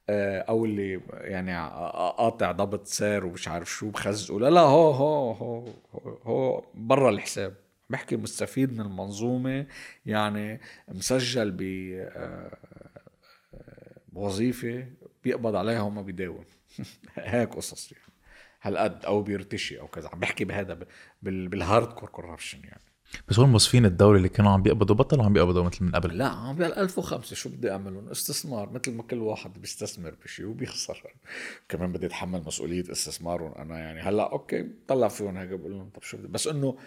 [0.09, 1.57] آه، أو اللي يعني
[2.19, 5.65] قاطع ضبط سير ومش عارف شو بخزقوا لا لا هو هو هو,
[6.25, 7.55] هو برا الحساب.
[7.91, 9.67] بحكي مستفيد من المنظومة
[10.07, 12.59] يعني مسجل ب آه،
[13.55, 14.87] آه، بوظيفة
[15.25, 16.45] بيقبض عليها وما بيداوم.
[17.15, 18.05] هيك قصص يعني.
[18.63, 20.09] هالقد أو بيرتشي أو كذا.
[20.09, 20.79] عم بحكي بهذا
[21.23, 22.83] بال hard core corruption يعني.
[23.29, 26.19] بس هول موظفين الدولة اللي كانوا عم بيقبضوا بطلوا عم بيقبضوا مثل من قبل.
[26.19, 28.71] لا عم بال 1005 شو بدي أعملهم؟ استثمار.
[28.71, 31.03] مثل ما كل واحد بيستثمر بشيء وبيخسر.
[31.69, 34.01] كمان بدي أتحمل مسؤولية استثمارهم أنا يعني.
[34.01, 36.79] هلأ أوكي طلع فيهم هيك بقول لهم طب شو بدي؟ بس إنه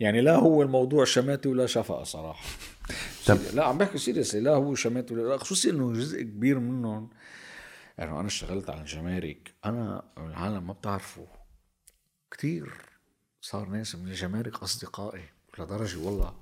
[0.00, 2.44] يعني لا هو الموضوع شماتي ولا شفقة صراحة.
[3.26, 7.10] طب- لا عم بحكي سيريسلي لا هو شماتي ولا لا خصوصي إنه جزء كبير منهم.
[7.98, 11.26] يعني أنا اشتغلت على الجمارك أنا العالم ما بتعرفوا
[12.30, 12.72] كتير
[13.40, 15.24] صار ناس من الجمارك أصدقائي
[15.58, 16.34] لدرجة والله.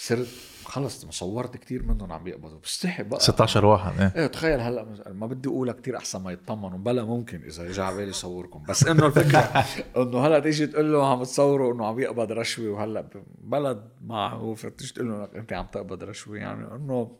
[0.00, 0.26] صرت
[0.64, 3.20] خلص صورت كتير منهم عم بيقبضوا بستحي بقى.
[3.20, 4.12] 16 واحد إيه.
[4.16, 7.96] إيه تخيل هلأ ما بدي أقولها كتير أحسن ما يطمنوا بلا ممكن إذا اجى على
[7.96, 9.38] بالي صوركم بس إنه الفكرة
[10.02, 13.04] إنه هلأ تيجي تقول له عم تصوروا إنه عم يقبض رشوة وهلأ
[13.42, 17.16] بلد معروف تيجي تقول له أنت عم تقبض رشوة يعني إنه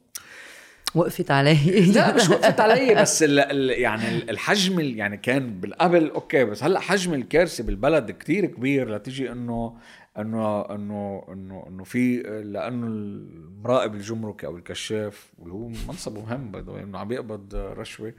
[0.95, 1.55] وقفت علي.
[1.95, 6.65] لا مش وقفت علي بس ال ال يعني الحجم ال- يعني كان بالقبل أوكي بس
[6.65, 9.75] هلأ حجم الكارثة بالبلد كتير كبير لتيجي إنه
[10.19, 16.69] إنه إنه إنه إنه في لأنه المراقب الجمركي أو الكشاف واللي هو منصبه مهم way،
[16.69, 18.15] إنه عم يقبض رشوة.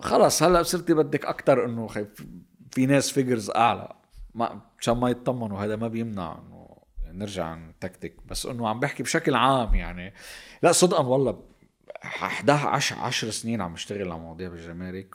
[0.00, 1.88] خلص هلأ صرتي بدك أكثر إنه
[2.70, 3.88] في ناس فيجرز أعلى.
[4.34, 6.68] ما عشان ما يطمنوا هذا ما بيمنع إنه
[7.12, 8.16] نرجع نتكتك.
[8.26, 10.14] بس إنه عم بحكي بشكل عام يعني.
[10.62, 11.42] لا صدقا والله
[12.04, 15.14] 11 10 سنين عم بشتغل على مواضيع بالجمارك.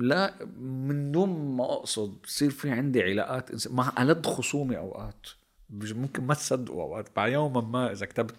[0.00, 5.26] لا من دون ما أقصد بصير في عندي علاقات إنس- مع ألد خصومي أوقات
[5.70, 8.34] ممكن ما تصدقوا أوقات بعد يوما ما إذا كتبت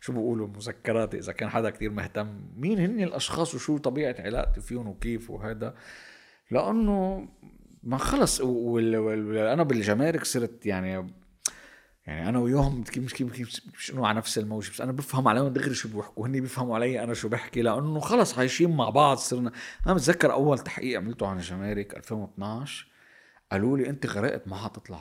[0.00, 4.88] شو بيقولوا مذكراتي إذا كان حدا كتير مهتم مين هن الأشخاص وشو طبيعة علاقتي فيهم
[4.88, 5.74] وكيف وهذا
[6.50, 7.28] لأنه
[7.82, 8.40] ما خلص.
[8.40, 9.36] وال...
[9.36, 11.06] أنا بالجمارك صرت يعني
[12.06, 15.48] يعني أنا وياهم مش كيف كيف مش إنه على نفس الموجة بس أنا بفهم عليهم
[15.48, 19.52] دغري شو بيحكوا هن بيفهموا علي أنا شو بحكي لأنه خلص عايشين مع بعض صرنا
[19.86, 22.86] أنا بتذكر أول تحقيق عملته عن الجمارك 2012
[23.52, 25.00] قالوا لي أنت غرقت ما حتطلع.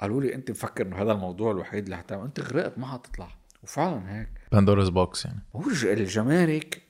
[0.00, 3.28] قالوا لي أنت مفكر إنه هذا الموضوع الوحيد اللي حتعمل أنت غرقت ما حتطلع.
[3.62, 4.28] وفعلا هيك.
[4.54, 5.40] Pandora's box يعني.
[5.56, 6.82] هو الج- الجمارك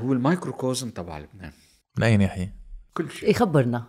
[0.00, 1.52] هو microcosm تبع لبنان.
[1.98, 2.54] من اي ناحيه
[2.94, 3.30] كل شيء.
[3.30, 3.86] يخبرنا.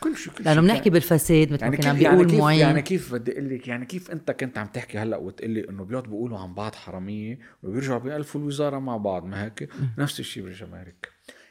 [0.00, 0.70] كل شيء كل لأنه شيء.
[0.70, 3.32] بنحكي بالفساد مثل ما يعني كنا كيف عم يعني بيقول كيف معين يعني كيف بدي
[3.32, 6.54] أقول لك يعني كيف أنت كنت عم تحكي هلأ وتقول لي إنه بيقعدوا بيقولوا عن
[6.54, 9.68] بعض حرامية وبيرجعوا بيألفوا الوزارة مع بعض ما هيك؟
[9.98, 11.08] نفس الشيء بالجمارك.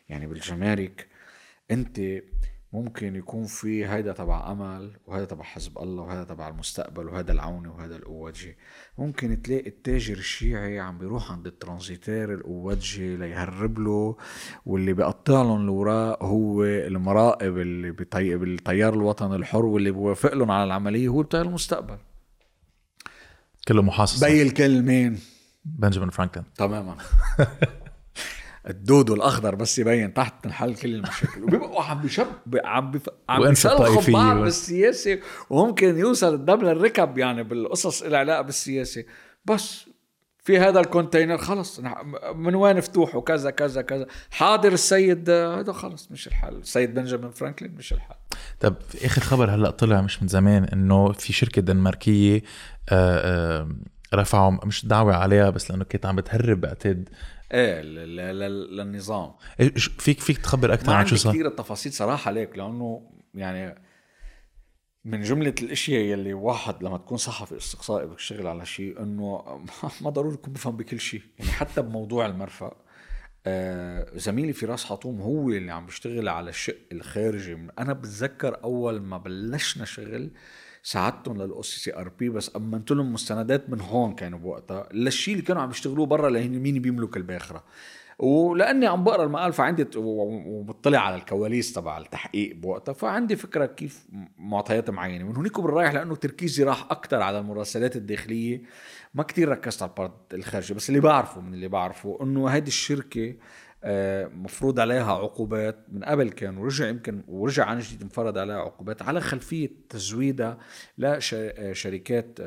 [0.09, 1.07] يعني بالجمارك
[1.71, 1.99] أنت
[2.77, 7.67] ممكن يكون في هيدا تبع أمل وهذا تبع حزب الله وهذا تبع المستقبل وهذا العوني
[7.67, 8.57] وهذا القواتجي
[8.97, 14.17] ممكن تلاقي التاجر الشيعي عم بيروح عند transitaire القواتجي ليهرب له
[14.65, 18.37] واللي بيقطع لهم الاوراق هو المراقب اللي بطي...
[18.37, 21.97] بالتيار الوطني الحر واللي بيوافق لهم على العملية هو بتاع المستقبل.
[23.67, 25.19] كله محاصص بالكل مين
[25.65, 26.45] بنجامين فرانكلين.
[26.55, 26.97] تماما.
[28.69, 31.43] الدودو الأخضر بس يبين تحت تنحل كل المشاكل.
[31.43, 32.27] وبيبقوا عم بيشب
[32.63, 33.09] عم بف...
[33.29, 35.19] عم بيشلخوا بعض بالسياسة.
[35.49, 39.03] وممكن يوصل الدم للركب يعني بالقصص اللي علاقة بالسياسة.
[39.45, 39.85] بس
[40.43, 41.81] في هذا ال container خلص.
[42.35, 44.07] من وين فتوح وكذا كذا كذا.
[44.31, 46.55] حاضر السيد هذا خلص مش الحل.
[46.55, 48.15] السيد بنجامين فرانكلين مش الحل.
[48.59, 52.41] طب آخر خبر هلأ طلع مش من زمان إنه في شركة دنماركية
[52.89, 53.69] آه، آه،
[54.13, 57.09] رفعوا مش دعوة عليها بس لأنه كانت عم بتهرب بعتقد
[57.51, 59.31] إيه للنظام.
[59.61, 63.81] إيش- فيك فيك تخبر أكثر عن شو صار؟ كثير التفاصيل صراحة ليك لأنه يعني
[65.05, 69.43] من جملة الإشياء يلي واحد لما تكون صحفي استقصائي بدك تشتغل على شيء إنه
[70.01, 71.21] ما ضروري يكون بفهم بكل شيء.
[71.39, 72.75] يعني حتى بموضوع المرفأ
[73.45, 77.57] آه زميلي فراس حطوم هو اللي عم بيشتغل على الشق الخارجي.
[77.79, 80.31] أنا بتذكر أول ما بلشنا شغل
[80.91, 84.89] ساعدتهم لل OCCRP بس أمنت لهم مستندات من هون كانوا بوقتها.
[84.93, 87.63] للشيء اللي كانوا عم يشتغلوه برا لهن مين بيملك الباخرة؟
[88.19, 92.93] ولأني عم بقرأ المقال فعندي ت- و- وبطلع على الكواليس تبع التحقيق بوقتها.
[92.93, 94.07] فعندي فكرة كيف
[94.37, 98.61] معطيات معينه من هونيك بالرايح لأنه تركيزي راح أكثر على المراسلات الداخلية.
[99.13, 102.67] ما كتير ركزت على ال part الخارجي بس اللي بعرفه من اللي بعرفه إنه هذه
[102.67, 103.33] الشركة
[104.33, 109.21] مفروض عليها عقوبات من قبل كان ورجع يمكن ورجع عن جديد انفرض عليها عقوبات على
[109.21, 110.57] خلفية تزويدها
[110.97, 112.39] لشركات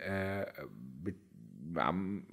[0.00, 0.54] آه،
[1.02, 1.30] بت-
[1.76, 2.24] عم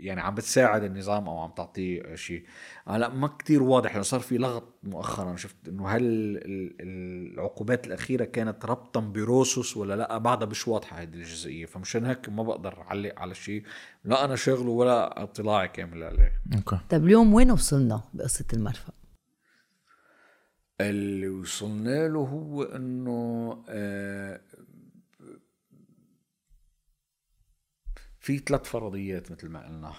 [0.00, 2.44] يعني عم بتساعد النظام أو عم تعطيه شيء.
[2.88, 5.36] هلا ما كتير واضح لأنه صار في لغط مؤخرا.
[5.36, 11.14] شفت إنه هل ال- العقوبات الأخيرة كانت ربطا بروسوس ولا لا؟ بعدها مش واضحة هذه
[11.14, 11.66] الجزئية.
[11.66, 13.62] فمشان هيك ما بقدر أعلق على شيء.
[14.04, 16.32] لا أنا شغله ولا اطلاعي كامل عليه.
[16.56, 16.78] أوكي.
[16.90, 18.92] طيب اليوم وين وصلنا بقصة المرفأ؟
[20.80, 24.40] اللي وصلنا له هو إنه آه،
[28.30, 29.94] في ثلاث فرضيات مثل ما قلنا.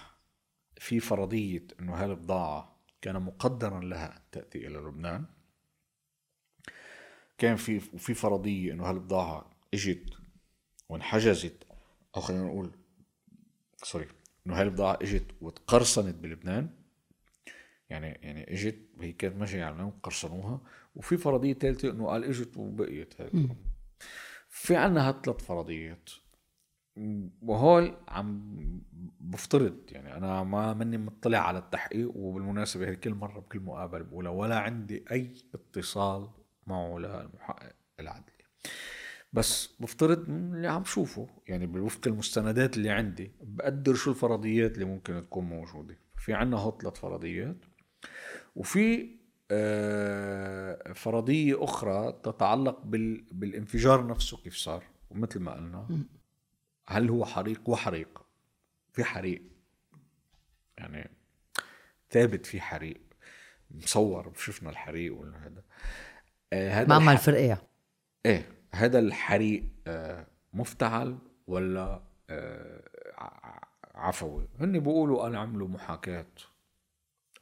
[0.76, 5.24] في فرضية إنه هالبضاعة كان مقدرا لها ان تأتي إلى لبنان.
[7.38, 10.18] كان في وفي فرضية إنه هالبضاعة إجت
[10.88, 11.66] وانحجزت
[12.16, 12.70] أو خلينا نقول
[13.82, 14.08] سوري
[14.46, 16.70] إنه هالبضاعة إجت وتقرصنت بلبنان.
[17.90, 20.60] يعني يعني إجت هي كانت ماشية على لبنان وقرصنوها.
[20.94, 23.32] وفي فرضية ثالثة إنه قال إجت وبقيت هيك.
[24.48, 26.10] في عنا هالثلاث فرضيات.
[27.42, 28.56] وهول عم
[29.20, 34.30] بفترض يعني أنا ما مني مطلع على التحقيق وبالمناسبة هي كل مرة بكل مقابلة بقولها
[34.30, 36.28] ولا عندي أي اتصال
[36.66, 38.32] معه للمحقق العدلي
[39.32, 45.22] بس بفترض اللي عم شوفه يعني بوفق المستندات اللي عندي بقدر شو الفرضيات اللي ممكن
[45.22, 45.98] تكون موجودة.
[46.16, 47.56] في عنا هطلة فرضيات
[48.56, 49.16] وفي
[49.50, 53.24] آه، فرضية أخرى تتعلق بال...
[53.32, 55.86] بالانفجار نفسه كيف صار ومثل ما قلنا.
[56.92, 58.26] هل هو حريق؟ وحريق
[58.92, 59.42] في حريق.
[60.78, 61.10] يعني
[62.10, 63.00] ثابت في حريق.
[63.70, 65.62] مصور شفنا الحريق ولا هذا.
[66.52, 67.58] آه هذا معمل فرقيع
[68.26, 68.48] إيه.
[68.74, 72.82] هذا الحريق آه مفتعل ولا آه
[73.94, 76.26] عفوي؟ هن بيقولوا أنا عملوا محاكاة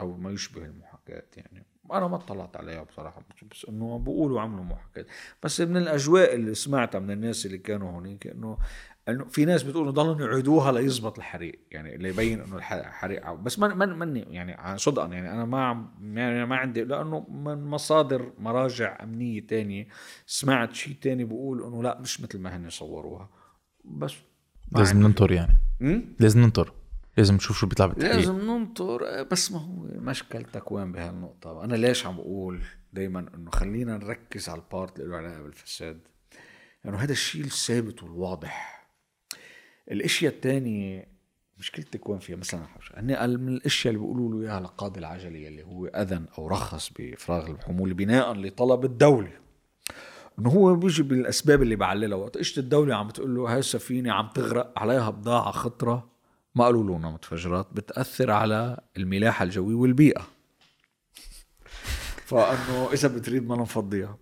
[0.00, 1.66] أو ما يشبه المحاكاة يعني.
[1.92, 5.06] أنا ما اطلعت عليها بصراحة بس إنه بيقولوا عملوا محاكاة.
[5.42, 8.58] بس من الأجواء اللي سمعتها من الناس اللي كانوا هونيك إنه
[9.10, 13.32] انه في ناس بتقول إنه ضلوا يعيدوها ليزبط الحريق يعني اللي يبين إنه الح- الحريق
[13.32, 17.26] بس من من مني يعني عن صدقا يعني أنا ما عم- يعني ما عندي لأنه
[17.30, 19.86] من مصادر مراجع أمنية تانية
[20.26, 23.28] سمعت شيء تاني بقول إنه لا مش مثل ما هن صوروها.
[23.84, 24.14] بس
[24.76, 25.02] لازم.
[25.02, 25.58] ننطر يعني؟
[26.20, 26.72] لازم ننطر.
[27.16, 28.16] لازم نشوف شو بيطلع بالتحقيق.
[28.16, 32.60] لازم ننطر بس ما هو مشكلتك وين بهالنقطة؟ أنا ليش عم بقول
[32.92, 36.00] دايما إنه خلينا نركز على البارت اللي له علاقة بالفساد؟
[36.84, 38.79] لأنه يعني هذا الشيء الثابت والواضح.
[39.90, 41.10] الاشياء الثانية
[41.58, 45.86] مشكلتك وين فيها مثلا هني من الأشياء اللي بيقولوا له إياها لقاضي العجلي اللي هو
[45.86, 49.32] أذن أو رخص بافراغ الحمول بناء لطلب الدولة.
[50.38, 52.18] إنه هو بيجي بالأسباب اللي بعللها.
[52.18, 56.10] وقت إجت الدولة عم تقول له هاي السفينه عم تغرق عليها بضاعة خطرة
[56.54, 60.26] ما قالوا له انها متفجرات بتأثر على الملاحة الجوية والبيئة.
[62.28, 64.18] فإنه إذا بتريد ما نفضيها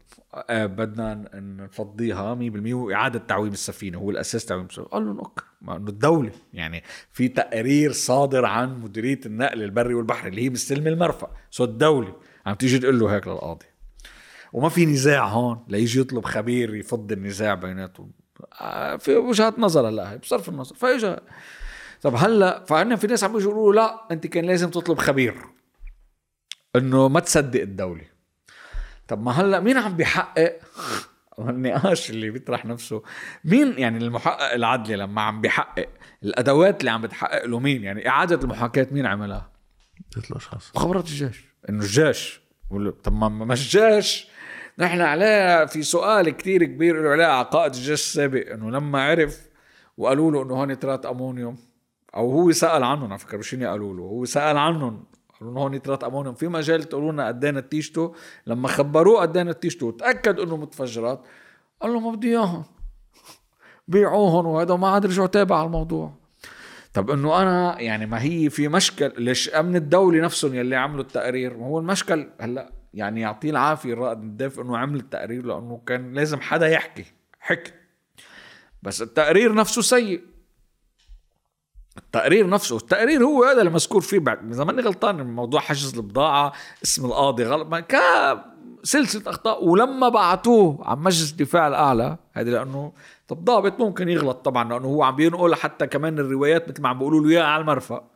[0.50, 3.98] بدنا ن- نفضيها 100% وإعادة تعويم السفينة.
[3.98, 4.86] هو الأساس تعويم السفينة.
[4.88, 6.32] قال له okay ما إنه الدولة.
[6.52, 11.30] يعني في تقرير صادر عن مديرية النقل البري والبحري اللي هي مستلمه المرفأ.
[11.50, 12.16] so الدولة
[12.46, 13.66] عم تيجي تقول له هيك للقاضي.
[14.52, 18.10] وما في نزاع هون ليجي يطلب خبير يفض النزاع بيناتهم.
[18.60, 20.74] آه، في وجهات نظر هلا بصرف النظر.
[20.74, 21.20] فإجا
[22.02, 25.34] طب هلأ فعنا في ناس عم يقولوا لا أنت كان لازم تطلب خبير.
[26.76, 28.17] إنه ما تصدق الدولة.
[29.08, 30.58] طب ما هلا مين عم بيحقق؟
[31.38, 33.02] النقاش اللي بيطرح نفسه.
[33.44, 35.88] مين يعني المحقق العدلي لما عم بيحقق؟
[36.22, 39.50] الأدوات اللي عم بتحقق له مين؟ يعني إعادة المحاكاة مين عملها؟
[40.14, 41.44] ثلاث اشخاص مخابرات الجيش.
[41.68, 42.40] إنه الجيش.
[43.04, 44.28] طب ما ما الجيش.
[44.78, 49.48] نحن عليه في سؤال كتير كبير له علاقه على قائد الجيش السابق إنه لما عرف
[49.96, 51.58] وقالوا له إنه هون نترات أمونيوم
[52.14, 55.04] أو هو سأل عنهم على فكرة مش قالوا له هو سأل عنهم
[55.40, 56.34] قالوا هون نترات أمونيوم.
[56.34, 58.14] في مجال تقولوا لنا قد إيه نتيجته
[58.46, 61.24] لما خبروه قد إيه نتيجته وتاكد إنه متفجرات.
[61.82, 62.64] قال له ما بدي إياهم.
[63.88, 66.12] بيعوهم وهذا وما عاد رجعوا تابع على الموضوع.
[66.94, 71.56] طب إنه أنا يعني ما هي في مشكل ليش أمن الدولي نفسهم يلي عملوا التقرير؟
[71.56, 76.40] ما هو المشكل هلأ يعني يعطيه العافية الرائد الدافع إنه عمل التقرير لأنه كان لازم
[76.40, 77.04] حدا يحكي
[77.40, 77.72] حكي.
[78.82, 80.20] بس التقرير نفسه سيء.
[81.98, 84.52] التقرير نفسه التقرير هو هذا اللي مذكور فيه بعد.
[84.52, 88.38] إذا ماني غلطان موضوع حجز البضاعة اسم القاضي غلط كان
[88.82, 89.64] سلسله أخطاء.
[89.64, 92.92] ولما بعتوه على مجلس الدفاع الأعلى هذه لأنه
[93.28, 96.98] طب ضابط ممكن يغلط طبعا لأنه هو عم بينقل حتى كمان الروايات مثل ما عم
[96.98, 98.10] بيقولوا له إياها على المرفأ.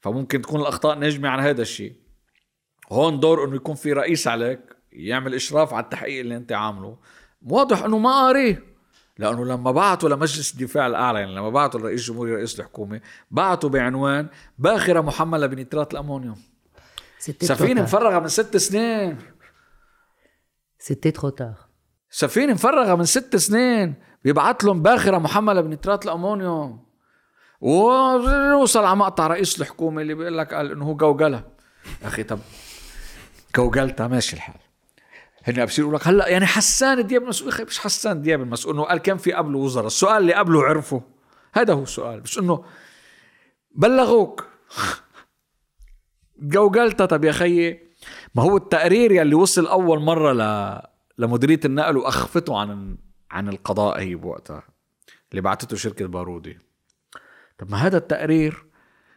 [0.00, 1.92] فممكن تكون الأخطاء ناجمة عن هذا الشيء.
[2.92, 4.60] هون دور إنه يكون في رئيس عليك
[4.92, 6.96] يعمل إشراف على التحقيق اللي أنت عامله.
[7.42, 8.71] واضح إنه ما قاريه.
[9.18, 13.00] لأنه لما بعتوا لمجلس الدفاع الأعلى يعني لما بعتوا لرئيس الجمهوريه رئيس الحكومة
[13.30, 16.36] بعتوا بعنوان باخرة محمله بنترات الأمونيوم.
[17.18, 17.82] سفينه.
[17.82, 19.18] مفرغه من ست سنين.
[20.78, 21.54] ستة تروتار
[22.10, 23.94] سفينه مفرغه من ست سنين.
[24.24, 26.84] بيبعت لهم باخرة محمله بنترات الأمونيوم.
[27.60, 31.44] ونوصل على مقطع رئيس الحكومة اللي بيقول لك قال إنه هو جوجلها.
[32.02, 32.38] أخي طب
[33.56, 34.61] جوجلتها ماشي الحال.
[35.44, 36.08] هن بصير يقول لك.
[36.08, 39.32] هلأ يعني حسان دياب المسؤول يا أخي مش حسان دياب المسؤول إنه قال كان في
[39.32, 39.86] قبله وزراء.
[39.86, 41.02] السؤال اللي قبله عرفه.
[41.52, 42.20] هذا هو السؤال.
[42.20, 42.64] بس إنه
[43.74, 44.46] بلغوك.
[46.38, 47.92] جوجلتها طب يا خيي
[48.34, 50.82] ما هو التقرير يلي وصل أول مرة ل...
[51.18, 52.98] لمديرية النقل وأخفته عن
[53.30, 54.62] عن القضاء هي بوقتها
[55.30, 56.58] اللي بعتته شركة بارودي.
[57.58, 58.64] طب ما هذا التقرير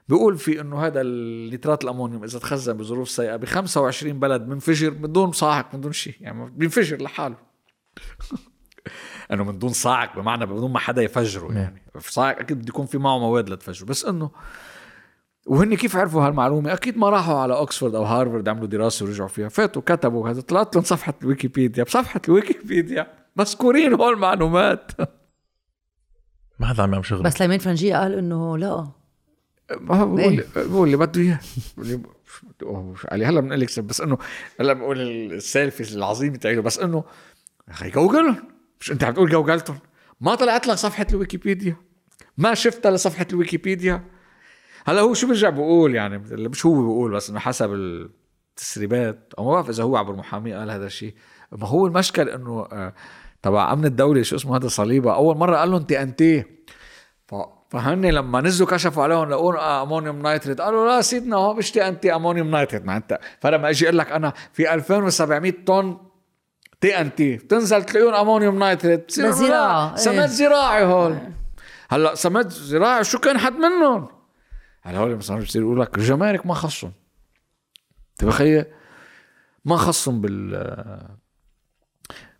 [0.08, 5.12] بيقول في إنه هذا النترات الأمونيوم إذا تخزن بظروف سيئة ب 25 بلد بنفجر من
[5.12, 7.36] دون صاعق من دون شيء يعني بينفجر لحاله.
[9.32, 11.82] إنه من دون صاعق بمعنى بدون ما حدا يفجره يعني.
[11.99, 13.86] صاعق أكيد بده يكون في معه مواد لتفجره.
[13.86, 14.32] بس إنه
[15.45, 19.49] وهن كيف عرفوا هالمعلومة؟ أكيد ما راحوا على اوكسفورد أو هارفارد عملوا دراسة ورجعوا فيها
[19.49, 21.84] فاتوا كتبوا هذا طلعت لهم صفحة الويكيبيديا.
[21.84, 24.91] بصفحه الويكيبيديا مذكورين هول المعلومات.
[26.60, 27.24] ما حدا عم يعمل شغل.
[27.24, 28.88] بس سليمان فرنجيه قال إنه لا.
[29.72, 30.45] ما هو بقول إيه.
[30.55, 31.39] بقول اللي بده إياه.
[33.11, 34.18] علي هلا بنقول لك بس إنه
[34.59, 37.03] هلا بقول السيلفي العظيم تاعيله بس إنه
[37.68, 38.36] يا أخي جوجل
[38.80, 39.80] مش أنت عم تقول جوجلتهم
[40.22, 41.76] ما طلعت لك صفحة الويكيبيديا.
[42.38, 44.03] ما شفتها لصفحة الويكيبيديا.
[44.86, 49.34] هلا هو شو برجع بقول يعني؟ مش هو بقول بس إنه حسب التسريبات.
[49.38, 51.13] أو ما بعرف إذا هو عبر محامي قال هذا الشيء.
[51.51, 52.93] ما هو المشكل إنه آه،
[53.41, 56.43] تبع أمن الدولة شو اسمه هذا صليبة أول مرة قال لهم TNT.
[57.76, 60.62] فهن لما نزلوا كشفوا عليهم لقوا آه ammonium nitrate.
[60.61, 62.86] قالوا لا سيدنا هو مش TNT ammonium nitrate.
[62.86, 65.97] ما أنت فلما أجي أقول لك أنا في 2700 طن
[66.82, 69.12] TNT بتنزل تلاقيهم ammonium nitrate.
[69.11, 70.26] سماد إيه.
[70.26, 71.17] زراعي هول.
[71.89, 74.07] هلا سماد زراعي شو كان حد منهم؟
[74.84, 76.91] هلا هول مثلا بصير يقول لك الجمارك ما خصهم.
[78.17, 78.65] تبخيل
[79.65, 81.15] ما خصهم بال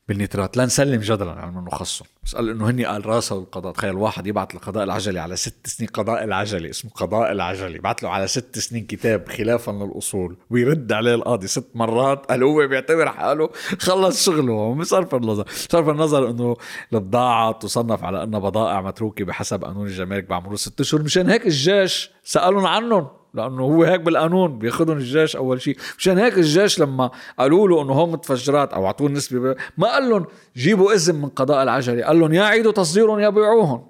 [0.08, 0.58] بالنيترات.
[0.58, 3.74] لا نسلم جدلا على إنه خصهم بس قال إنه هني قال راسه القضاء.
[3.74, 5.90] تخيل واحد يبعث لقضاء العجلي على ست سنين.
[5.90, 10.38] قضاء العجلي اسمه قضاء العجلي بعت له على ست سنين كتاب خلافا للأصول.
[10.50, 12.26] ويرد عليه القاضي ست مرات.
[12.26, 13.50] قال هو بيعتبر حاله
[13.80, 14.76] خلص شغله.
[14.76, 15.46] بصرف النظر.
[15.50, 16.56] صرف النظر إنه
[16.94, 22.12] البضاعه تصنف على إنها بضائع متروكة بحسب قانون الجمارك بعمره ست اشهر مشان هيك الجيش
[22.24, 23.08] سألهم عنهم.
[23.36, 25.78] لأنه هو هيك بالقانون بياخذهم الجيش أول شيء.
[25.98, 30.26] مشان هيك الجيش لما قالوا له إنه هم متفجرات أو اعطوه نسبة ما قال لهم
[30.56, 33.88] جيبوا إذن من قضاء العجلي قال لهم يا عيدوا تصديرهم يا بيعوهم.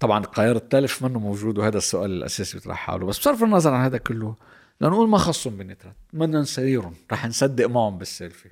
[0.00, 3.06] طبعا القيار التالف منه موجود وهذا السؤال الأساسي بيطرح حاله.
[3.06, 4.34] بس بصرف النظر عن هذا كله
[4.80, 8.48] لنقول ما خصهم بالنترات بدنا نسيرهم رح نصدق معهم بالسيلفي.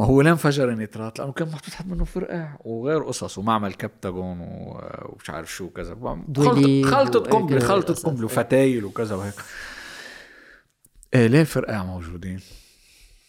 [0.00, 4.38] ما هو ليه انفجر النترات لأنه كان محطوط حد منه فرقع وغير قصص ومعمل كبتاجون
[4.40, 5.94] ومش عارف شو كذا
[7.20, 8.06] قنبلة خلطة قصص.
[8.06, 9.34] قنبلة وفتايل وكذا وهيك.
[11.14, 12.40] إيه ليه الفرقع موجودين؟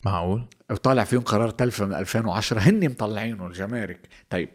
[0.06, 4.00] معقول؟ وطالع فيهم قرار تلفة من 2010 هن مطلعينه الجمارك.
[4.30, 4.50] طيب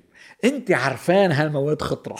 [0.44, 2.16] أنت عرفان هالمواد خطرة.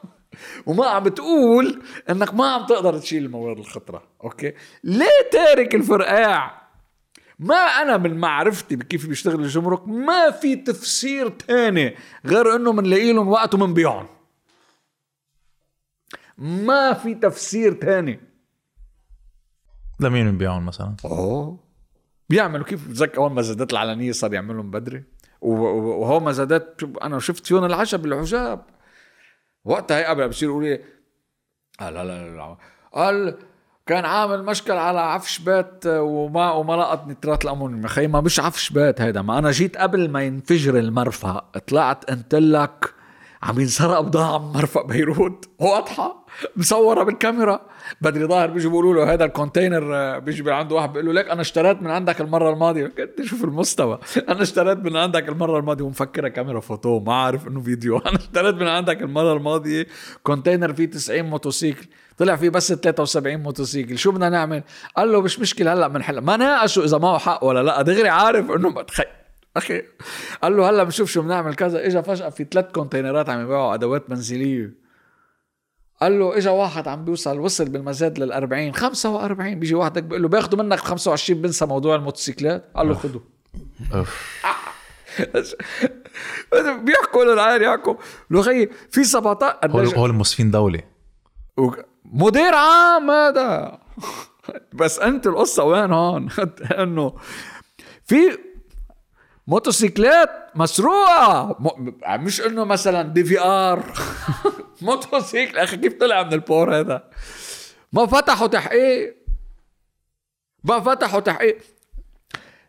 [0.66, 4.52] وما عم بتقول إنك ما عم تقدر تشيل المواد الخطرة okay؟
[4.84, 6.61] ليه تارك الفرقاع؟
[7.42, 13.28] ما أنا من معرفتي بكيف بيشتغل الجمرك ما في تفسير تاني غير انه بنلاقي لهم
[13.28, 14.06] وقت وبنبيعهم
[16.38, 18.20] ما في تفسير تاني
[20.00, 21.58] لمين بيبيعون مثلا اوه
[22.30, 25.04] بيعملوا كيف بتذكر اول ما زادات العلنيه صار يعملهم بدري
[25.40, 28.64] وهو ما زادات شوف، أنا شفت فيهم العجب العجاب
[29.64, 30.80] وقتها هي قبل بصير يقول لي
[31.80, 32.56] آه لا لا لا, لا.
[32.92, 33.38] قال
[33.92, 37.86] كان عامل مشكل على عفش بيت وما وما لقط نترات الأمونيوم.
[37.98, 39.22] يا ما مش عفش بيت هيدا.
[39.22, 42.94] ما أنا جيت قبل ما ينفجر المرفأ طلعت قلت لك
[43.42, 45.48] عم ينسرق بضاعة من مرفأ بيروت.
[45.58, 46.26] واضحة.
[46.56, 47.60] مصورة بالكاميرا.
[48.00, 51.28] بدري ظاهر بيجي بيقولوا له هذا ال container آه، بيجي عنده واحد بيقول له ليك
[51.30, 52.92] أنا اشتريت من عندك المرة الماضية.
[52.98, 55.84] قلت شوف المستوى؟ أنا اشتريت من عندك المرة الماضية.
[55.84, 57.98] ومفكرها كاميرا فوتو ما عارف إنه فيديو.
[58.06, 59.86] أنا اشتريت من عندك المرة الماضية
[60.22, 61.86] container فيه 90 موتوسيكل.
[62.18, 63.98] طلع فيه بس 73 موتوسيكل.
[63.98, 64.62] شو بدنا نعمل؟
[64.96, 67.82] قال له مش مشكلة هلأ بنحل ما ناقشوا إذا معه حق ولا لأ.
[67.82, 69.06] دغري عارف إنه بتخيل
[69.56, 69.82] أخي
[70.42, 71.86] قال له هلأ بنشوف شو بنعمل كذا.
[71.86, 74.74] اجى فجأة في ثلاث containerات عم يبيعوا أدوات منزليه
[76.00, 80.28] قال له اجى واحد عم بيوصل وصل بالمزاد لل 40 45 بيجي واحد بيقول له
[80.28, 82.70] بياخذوا منك 25 بنسى موضوع الموتوسيكلات.
[82.76, 83.20] قال له خذوا
[86.84, 87.94] بيحكوا للعيال يحكوا.
[88.30, 90.80] له خيي في 17 هول هول موظفين دولة.
[91.58, 91.70] و-
[92.04, 93.78] مدير عام هذا.
[94.80, 96.28] بس أنت القصة وين هون؟
[96.82, 97.14] إنه
[98.04, 98.38] في
[99.52, 101.56] موتوسيكلات مسروقة.
[101.60, 103.84] م- مش إنه مثلا دي في آر.
[104.82, 105.58] موتوسيكل.
[105.58, 107.04] أخي كيف طلع من البور هذا؟
[107.92, 109.16] ما فتحوا تحقيق.
[110.64, 111.58] ما فتحوا تحقيق.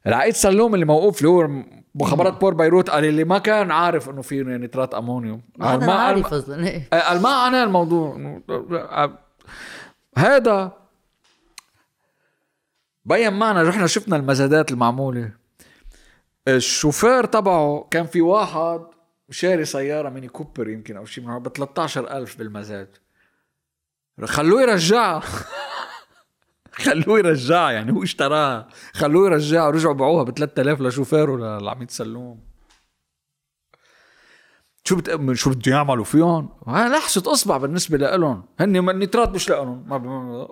[0.07, 1.47] العقيد سلوم اللي موقوف اللي هو
[1.95, 5.41] مخابرات port بيروت قال اللي ما كان عارف إنه في نترات أمونيوم.
[5.61, 6.89] هذا ما- عارف أصلا إيه.
[6.91, 8.17] قال ما عناه الموضوع.
[10.17, 10.71] هذا
[13.05, 15.42] بين معنا رحنا شفنا المزادات المعمولة.
[16.47, 18.81] الشوفير تبعه كان في واحد
[19.29, 22.97] شاري سيارة ميني كوبر يمكن أو شيء من ب 13000 بالمزاد.
[24.23, 25.21] خلوه يرجعها
[26.85, 28.67] خلوه يرجعها يعني هو اشتراها.
[28.93, 32.52] خلوه يرجعها ورجعوا باعوها ب 3000 لشوفيره للعميد سلوم
[34.85, 35.33] شو بت...
[35.33, 40.05] شو بده يعملوا فيهم؟ ها لحسة أصبع بالنسبة لهم، هن النترات مش لهم، ما ب...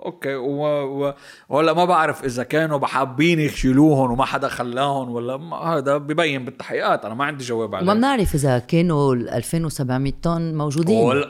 [0.04, 0.64] أوكي و...
[0.64, 1.14] و...
[1.48, 5.56] ولا ما بعرف إذا كانوا حابين يشيلوهم وما حدا خلاهم ولا ما...
[5.56, 7.04] هذا ببين بالتحقيقات.
[7.04, 7.86] أنا ما عندي جواب عليه.
[7.86, 11.04] وما بنعرف إذا كانوا ال 2700 طن موجودين.
[11.04, 11.28] ولا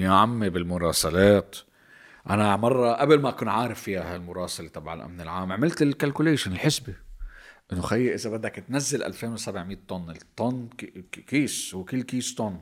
[0.00, 1.56] يا عمي بالمراسلات.
[2.30, 7.03] أنا مرة قبل ما أكون عارف فيها هالمراسلة تبع الأمن العام عملت ال calculation الحسبة.
[7.72, 10.68] انه خيي اذا بدك تنزل 2700 طن الطن
[11.26, 12.60] كيس وكل كيس طن.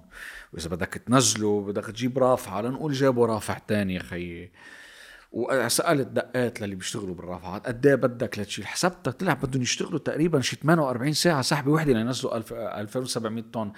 [0.53, 4.53] وإذا بدك تنزله بدك تجيب رافعة لنقول جابوا رافع تاني يا خيي
[5.33, 10.57] وسالت دقات للي بيشتغلوا بالرافعات قد إيه بدك لتشيل؟ حسبتها طلع بدهم يشتغلوا تقريبا شي
[10.57, 13.73] 48 ساعة سحبه وحدة لينزلوا 1000 2700 طن.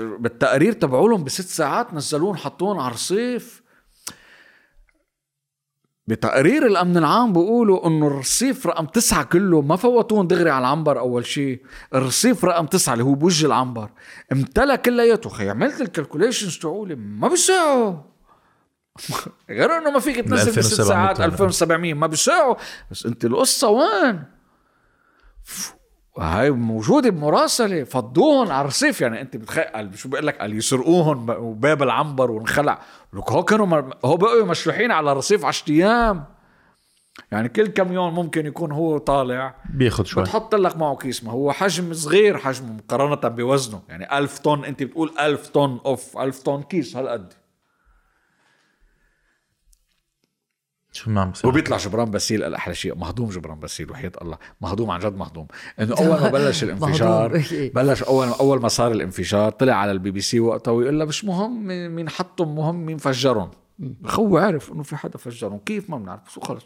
[0.00, 3.62] بالتقرير تبعولهم بست ساعات نزلوهم حطوهم على الرصيف.
[6.06, 11.26] بتقرير الأمن العام بيقولوا إنه الرصيف رقم تسعة كله ما فوتوهم دغري على العنبر أول
[11.26, 11.62] شيء
[11.94, 13.90] الرصيف رقم تسعة اللي هو بوجه العنبر.
[14.32, 15.30] امتلى كلياته.
[15.30, 17.94] خي عملت ال calculations تبعولي ما بيساعوا.
[19.50, 21.24] غير إنه ما فيك تنزل بست 2700 ساعات طن.
[21.24, 22.54] 2700 ما بيساعوا.
[22.90, 24.24] بس أنت القصة وين؟
[26.18, 29.00] هاي موجوده بمراسله فضوهم على الرصيف.
[29.00, 32.78] يعني أنت بتخيل شو بقول لك؟ قال يسرقوهم وباب العنبر وانخلع.
[33.12, 33.94] لك هو كانوا مر...
[34.04, 36.24] هو بقوا مشلوحين على الرصيف 10 أيام.
[37.32, 39.54] يعني كل كميون ممكن يكون هو طالع.
[39.74, 40.22] بياخد شوي.
[40.22, 41.24] بتحط لك معه كيس.
[41.24, 43.82] ما هو حجم صغير حجمه مقارنة بوزنه.
[43.88, 47.32] يعني ألف طن أنت بتقول ألف طن أوف ألف طن كيس هالقد.
[50.96, 52.94] شو ما عم بصير وبيطلع جبران باسيل الأحلى شيء.
[52.94, 54.38] مهضوم جبران باسيل وحياة الله.
[54.60, 55.46] مهضوم عن جد مهضوم.
[55.80, 57.70] إنه أول ما بلش الانفجار مهضوم.
[57.74, 61.24] بلش أول أول ما صار الانفجار طلع على البي بي سي وقتها ويقول لها مش
[61.24, 63.50] مهم مين حطهم مهم مين فجرهم.
[64.06, 65.58] هو عرف إنه في حدا فجرهم.
[65.58, 66.64] كيف ما بنعرف؟ خلص.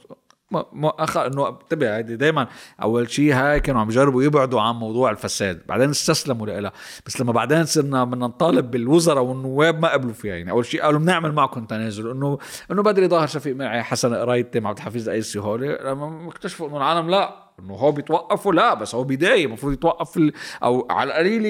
[0.55, 1.17] أخ...
[1.17, 2.49] إنه انتبه هيدي دائما
[2.83, 6.73] أول شيء هاي كانوا عم يجربوا يبعدوا عن موضوع الفساد بعدين استسلموا لها
[7.07, 11.01] بس لما بعدين صرنا بدنا نطالب بالوزراء والنواب ما قبلوا فيها يعني أول شيء قالوا
[11.01, 12.39] بنعمل معكم تنازل انه
[12.71, 17.11] إنه بدري ظاهر شفيق مرعي حسن قريطم عبد الحفيظ القيسي هولي لما اكتشفوا إنه العالم
[17.11, 20.33] لا إنه هو بيتوقفوا لا بس هو بداية المفروض يتوقف ال...
[20.63, 21.47] أو على القليل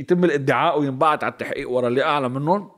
[0.00, 2.70] يتم الادعاء وينبعت على التحقيق ورا اللي اعلى منهم.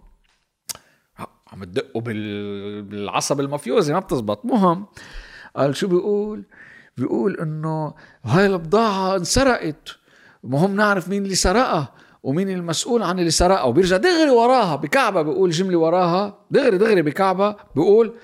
[1.52, 2.82] عم تدقوا بال...
[2.82, 4.44] بالعصب المافيوزي ما بتزبط.
[4.44, 4.86] مهم.
[5.58, 6.44] قال شو بيقول؟
[6.96, 7.94] بيقول إنه
[8.24, 9.96] هاي البضاعة انسرقت.
[10.44, 13.62] مهم نعرف مين اللي سرقها ومين المسؤول عن اللي سرقها.
[13.62, 18.14] وبيرجع دغري وراها بكعبها بيقول جملة وراها؟ دغري دغري بكعبها بيقول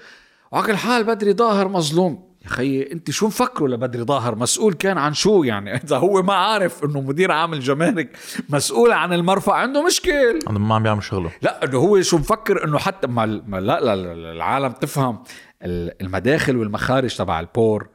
[0.53, 2.35] وعلى كل حال بدري ظاهر مظلوم.
[2.45, 6.35] يا خيي أنت شو مفكروا لبدري ظاهر؟ مسؤول كان عن شو يعني؟ إذا هو ما
[6.35, 8.17] عارف إنه مدير عام الجمارك
[8.49, 10.39] مسؤول عن المرفأ عنده مشكل.
[10.49, 11.31] عم ما عم بيعمل شغله.
[11.43, 15.23] لا إنه هو شو مفكر إنه حتى ما ما لا, لا, لا العالم تفهم.
[15.63, 17.89] المداخل والمخارج تبع البور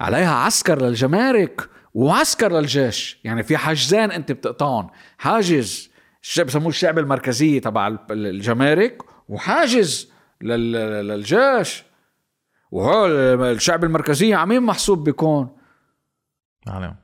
[0.00, 3.20] عليها عسكر للجمارك وعسكر للجيش.
[3.24, 4.90] يعني في حاجزين انت بتقطعهم.
[5.18, 5.90] حاجز
[6.38, 10.12] بسموه الشعب المركزية تبع ال- الجمارك وحاجز
[10.42, 11.84] لل- للجيش.
[12.70, 13.06] وهو
[13.44, 15.56] الشعب المركزية عمين محسوب بيكون.
[16.66, 16.96] عليهم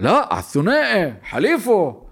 [0.00, 2.04] لا على الثنائي حليفه.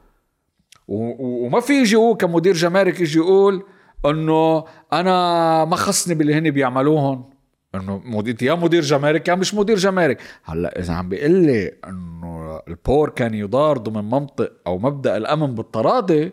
[0.88, 3.64] وما في يجي هو كمدير جمارك يجي يقول
[4.06, 7.30] إنه أنا ما خصني باللي هن بيعملوهم
[7.74, 10.20] إنه مدير يا مدير جمارك يا مش مدير جمارك.
[10.44, 16.32] هلأ إذا عم بيقول لي إنه البور كان يدار ضمن منطق أو مبدأ الأمن بالتراضي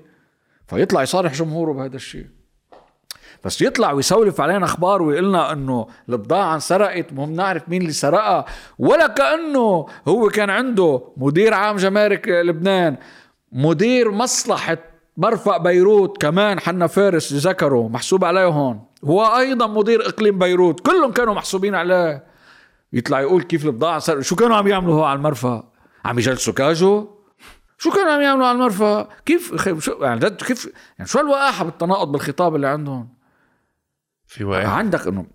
[0.68, 2.26] فيطلع يصارح جمهوره بهذا الشيء.
[3.44, 8.46] بس يطلع ويسولف علينا أخبار ويقلنا إنه البضاعه انسرقت مهم نعرف مين اللي سرقها
[8.80, 12.98] ولا كأنه هو كان عنده مدير عام جمارك لبنان
[13.52, 14.78] مدير مصلحة
[15.20, 18.86] مرفأ بيروت كمان حنا فارس ذكروا محسوب عليه هون.
[19.06, 22.24] هو أيضا مدير إقليم بيروت كلهم كانوا محسوبين عليه.
[22.94, 25.64] يطلع يقول كيف البضاعه انسرقت شو كانوا عم يعملوا هو على المرفأ؟
[26.06, 27.08] عم يجلسوا كاجو؟
[27.78, 32.12] شو كانوا عم يعملوا على المرفأ؟ كيف شو يعني جد كيف يعني شو الوقاحه بالتناقض
[32.12, 33.10] بالخطاب اللي عندهم؟
[34.28, 35.26] في وقت عندك انه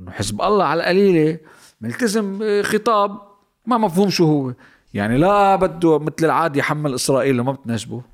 [0.00, 1.38] إنه حزب الله على القليلة
[1.80, 3.18] ملتزم بخطاب
[3.66, 4.52] ما مفهوم شو هو.
[4.94, 8.13] يعني لا بده مثل العادي يحمل إسرائيل لما بتناسبه.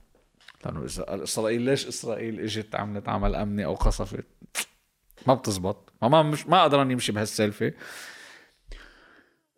[0.64, 4.24] لأنه اذا قال إسرائيل ليش إسرائيل إجت عملت عمل أمني أو قصفت
[5.26, 5.92] ما بتزبط.
[6.02, 7.72] ما ما مش ما قدران يمشي بهالسالفه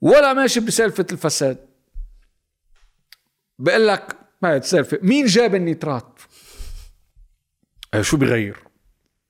[0.01, 1.67] ولا ماشي بسالفه الفساد.
[3.59, 6.19] بقول لك ما السالفه مين جاب النيترات؟
[8.01, 8.57] شو بغير؟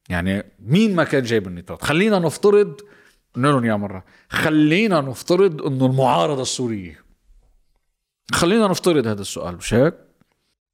[0.08, 2.80] يعني مين ما كان جايب النيترات؟ خلينا نفترض
[3.36, 7.04] لهم يا مرة خلينا نفترض إنه المعارضة السورية.
[8.32, 9.94] خلينا نفترض هذا السؤال مش هيك؟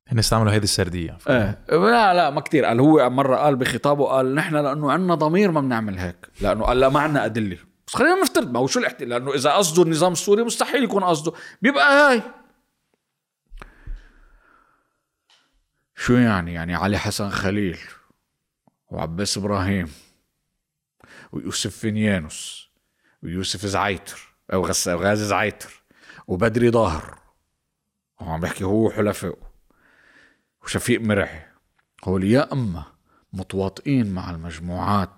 [0.09, 1.19] هن استعملوا هيدي السردية.
[1.29, 1.65] إيه.
[1.71, 2.65] لا لا ما كتير.
[2.65, 6.29] قال هو مرة قال بخطابه قال نحن لأنه عندنا ضمير ما بنعمل هيك.
[6.41, 7.59] لأنه قال لا ما عندنا أدلة.
[7.87, 11.33] بس خلينا نفترض ما هو شو الاحتلال لأنه إذا قصده النظام السوري مستحيل يكون قصده.
[11.63, 12.23] بيبقى هاي.
[15.97, 17.79] شو يعني؟ يعني علي حسن خليل
[18.91, 19.93] وعباس إبراهيم
[21.33, 22.71] ويوسف فينيانوس
[23.23, 25.83] ويوسف زعيتر أو غازي زعيتر
[26.27, 27.19] وبدري ظاهر.
[28.21, 29.48] هو عم بحكي هو وحلفائه
[30.65, 31.47] وشفيق مرعي
[32.05, 32.85] هول يا اما
[33.33, 35.11] متواطئين مع المجموعات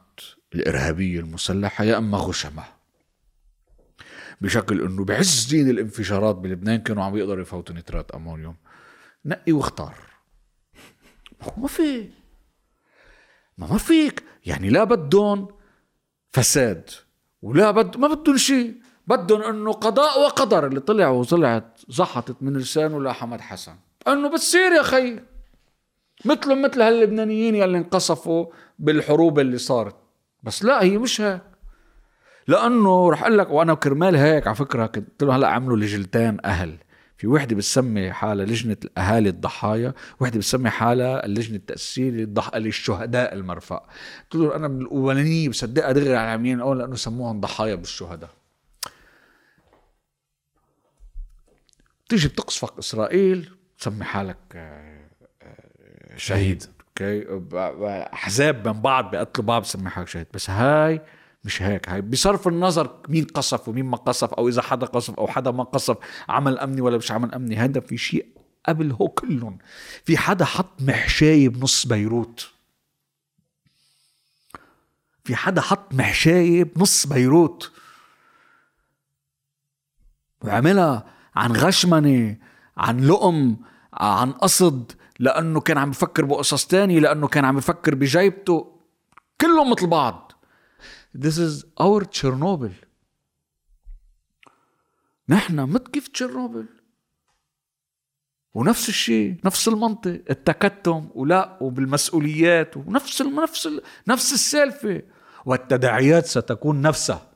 [0.54, 2.64] الإرهابية المسلحة يا اما غشمة.
[4.40, 8.56] بشكل إنه بعز دين الانفجارات بلبنان كانوا عم يقدروا يفوتوا نترات أمونيوم.
[9.24, 9.94] نقي واختار.
[11.56, 12.10] ما في
[13.58, 14.24] ما ما فيك.
[14.46, 15.48] يعني لا بدهم
[16.32, 16.90] فساد
[17.42, 18.74] ولا بد ما بدهم شيء.
[19.06, 23.76] بدهم إنه قضاء وقدر اللي طلع وطلعت زحطت من لسانه لحمد حسن.
[24.08, 25.29] إنه بتصير يا خي.
[26.24, 28.46] مثلهم مثل هاللبنانيين يلي انقصفوا
[28.78, 29.96] بالحروب اللي صارت.
[30.42, 31.42] بس لا هي مش هيك.
[32.48, 36.78] لأنه رح أقول لك وأنا كرمال هيك على فكرة كنت له هلأ عملوا لجلتين أهل.
[37.16, 42.56] في وحدة بتسمي حالها لجنة الأهالي الضحايا وحدة بتسمي حالها اللجنة التاسيسيه للضح...
[42.56, 43.86] للشهداء المرفأ.
[44.22, 48.30] قلت له أنا من الأولانية بصدقها دغري على العميين اول لأنه سموهم ضحايا بالشهداء.
[52.06, 54.36] بتيجي بتقصفك إسرائيل تسمي حالك
[56.20, 56.64] شهيد.
[56.88, 57.26] أوكي.
[58.12, 60.26] احزاب من بعض بيقتلوا بعض بسمي حالك شهيد.
[60.34, 61.02] بس هاي
[61.44, 61.88] مش هيك.
[61.88, 65.64] هاي بصرف النظر مين قصف ومين ما قصف أو إذا حدا قصف أو حدا ما
[65.64, 65.96] قصف
[66.28, 67.56] عمل أمني ولا مش عمل أمني.
[67.56, 68.26] هذا في شيء
[68.66, 69.58] قبل هو كلهم.
[70.04, 72.50] في حدا حط محشاية بنص بيروت.
[75.24, 77.72] في حدا حط محشاية بنص بيروت.
[80.44, 81.06] وعملها
[81.36, 82.36] عن غشمنة
[82.76, 83.56] عن لقم
[83.92, 88.80] عن قصد لأنه كان عم يفكر بقصص تانية لأنه كان عم يفكر بجيبته.
[89.40, 90.32] كلهم مثل بعض.
[91.18, 92.72] This is our تشيرنوبل
[95.28, 96.66] نحن مثل كيف تشيرنوبل.
[98.54, 100.22] ونفس الشيء نفس المنطق.
[100.30, 105.02] التكتم ولا وبالمسؤوليات ونفس ال نفس ال نفس السالفة.
[105.44, 107.30] والتداعيات ستكون نفسها.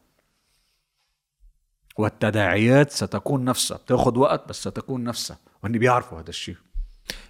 [1.99, 3.77] والتداعيات ستكون نفسها.
[3.77, 5.39] بتاخذ وقت بس ستكون نفسها.
[5.63, 6.57] وهن بيعرفوا هذا الشيء.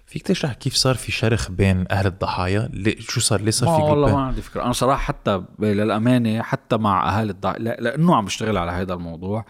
[0.05, 2.69] فيك تشرح كيف صار في شرخ بين أهل الضحايا؟
[2.99, 4.63] شو صار؟ ليه صار في والله جروب ما عندي فكرة.
[4.63, 9.45] أنا صراحة حتى للأمانة حتى مع اهالي الضع لا لأنه عم بشتغل على هذا الموضوع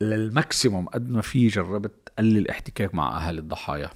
[0.00, 3.90] للماكسيموم قد ما في جربت قلل الاحتكاك مع اهالي الضحايا.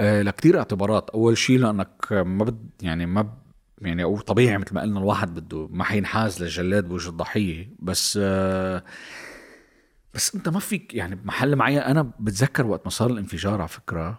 [0.00, 1.10] آه لكتير اعتبارات.
[1.10, 3.38] أول شيء لأنك ما بد يعني ما ب-
[3.82, 7.70] يعني أو طبيعي مثل ما قلنا الواحد بده ما حينحاز للجلاد بوجه الضحية.
[7.78, 8.84] بس آه
[10.14, 14.18] بس أنت ما فيك يعني بمحل معين أنا بتذكر وقت ما صار الانفجار على فكرة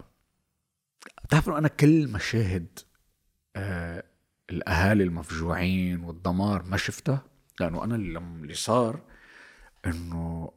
[1.24, 2.78] بتعرف انه أنا كل مشاهد
[3.56, 4.04] آه
[4.50, 7.22] الأهالي المفجوعين والدمار ما شفتها؟
[7.60, 9.02] لأنه أنا اللي صار
[9.86, 10.52] إنه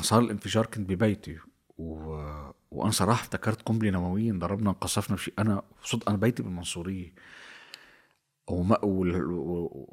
[0.00, 1.38] صار الانفجار كنت ببيتي
[1.78, 1.94] و...
[2.70, 5.34] وأنا صراحة افتكرت قنبلة نووية ضربنا انقصفنا بشيء.
[5.38, 7.14] أنا صدق أنا بيتي بالمنصورية.
[8.48, 9.86] وما وال...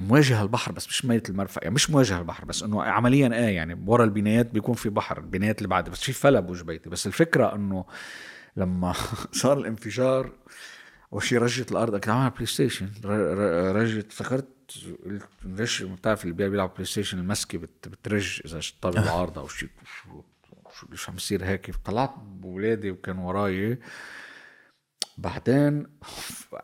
[0.00, 3.82] مواجهه البحر بس مش مية المرفأ يعني مش مواجهه البحر بس إنه عمليا إيه يعني
[3.86, 7.54] ورا البنايات بيكون في بحر البنايات اللي بعد بس في فلأ بوجه بيتي بس الفكرة
[7.54, 7.84] إنه
[8.56, 8.92] لما
[9.32, 10.32] صار الانفجار
[11.12, 14.48] اول شيء رجت الأرض كنت عامل PlayStation رجت قلت
[15.60, 20.22] رج بتعرف اللي بي- بيلعب PlayStation المسكه بت بترج إذا طابق العارضه أو شيء شو
[20.80, 23.78] شو ليش عم يصير هيك؟ طلعت بولادي وكانوا وراي.
[25.18, 25.86] بعدين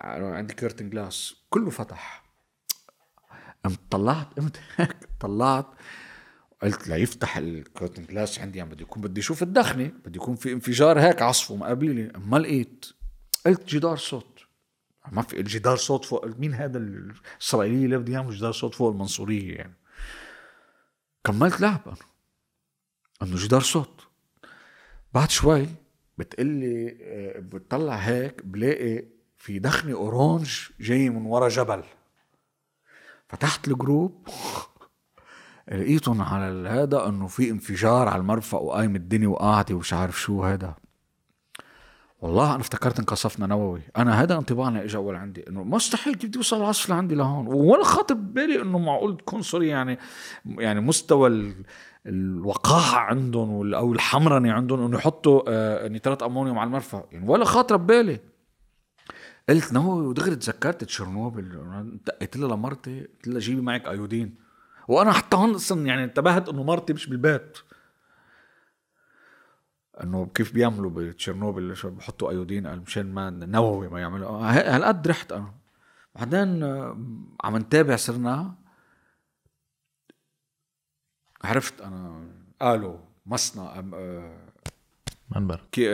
[0.00, 2.21] عندي curtain glass كله فتح.
[3.64, 5.66] قمت طلعت قمت هيك طلعت.
[6.62, 10.52] قلت ليفتح ال curtain glass عندي عم بدي يكون بدي أشوف الدخنة بدي يكون في
[10.52, 12.86] انفجار هيك عصفه مقابلي ما لقيت
[13.46, 14.40] قلت جدار صوت.
[15.12, 19.54] ما في الجدار صوت فوق مين هذا الإسرائيلي اللي بده يعمل جدار صوت فوق المنصورية
[19.54, 19.74] يعني.
[21.24, 21.96] كملت لعب أنا
[23.22, 24.00] إنه جدار صوت.
[25.14, 25.68] بعد شوي
[26.18, 29.04] بتقلي آه، بتطلع هيك بلاقي
[29.36, 31.82] في دخنة orange جاي من ورا جبل.
[33.32, 34.28] فتحت ال group
[35.72, 40.74] لقيتهم على هذا إنه في انفجار على المرفأ وقايم الدنيا وقاعدة ومش عارف شو هذا.
[42.20, 43.80] والله أنا افتكرت انقصفنا نووي.
[43.96, 47.46] أنا هذا انطباعنا اجى أول عندي إنه مستحيل كيف بدي يوصل العصف لعندي لهون.
[47.46, 49.98] ولا خاطر ببالي إنه معقول تكون سوريا يعني
[50.46, 51.64] يعني مستوى ال-
[52.06, 57.04] الوقاحة عندهم أو الحمرنة عندهم إنه يحطوا آه، نيترات أمونيوم على المرفأ.
[57.12, 58.20] يعني ولا خاطره ببالي.
[59.48, 61.98] قلت نووي ودغري تذكرت تشيرنوبل.
[62.06, 64.38] دقيت لها لمرتي قلت لها جيبي معك أيودين.
[64.88, 67.58] وأنا حتى هون أصلا يعني انتبهت إنه مرتي مش بالبيت.
[70.02, 74.28] إنه كيف بيعملوا بتشيرنوبل؟ شو بحطوا أيودين؟ مشان ما نووي ما يعملوا.
[74.28, 75.54] آه، هالقد رحت أنا.
[76.14, 76.98] بعدين آه،
[77.44, 78.54] عم نتابع صرنا.
[81.44, 84.48] عرفت أنا قالوا مصنع أم- آه،
[85.36, 85.88] منبر كي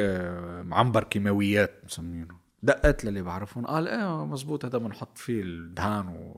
[0.63, 2.38] معبر كيماويات مسمينه.
[2.63, 3.67] دقت للي بعرفهم.
[3.67, 6.35] قال إيه مزبوط هذا بنحط فيه الدهان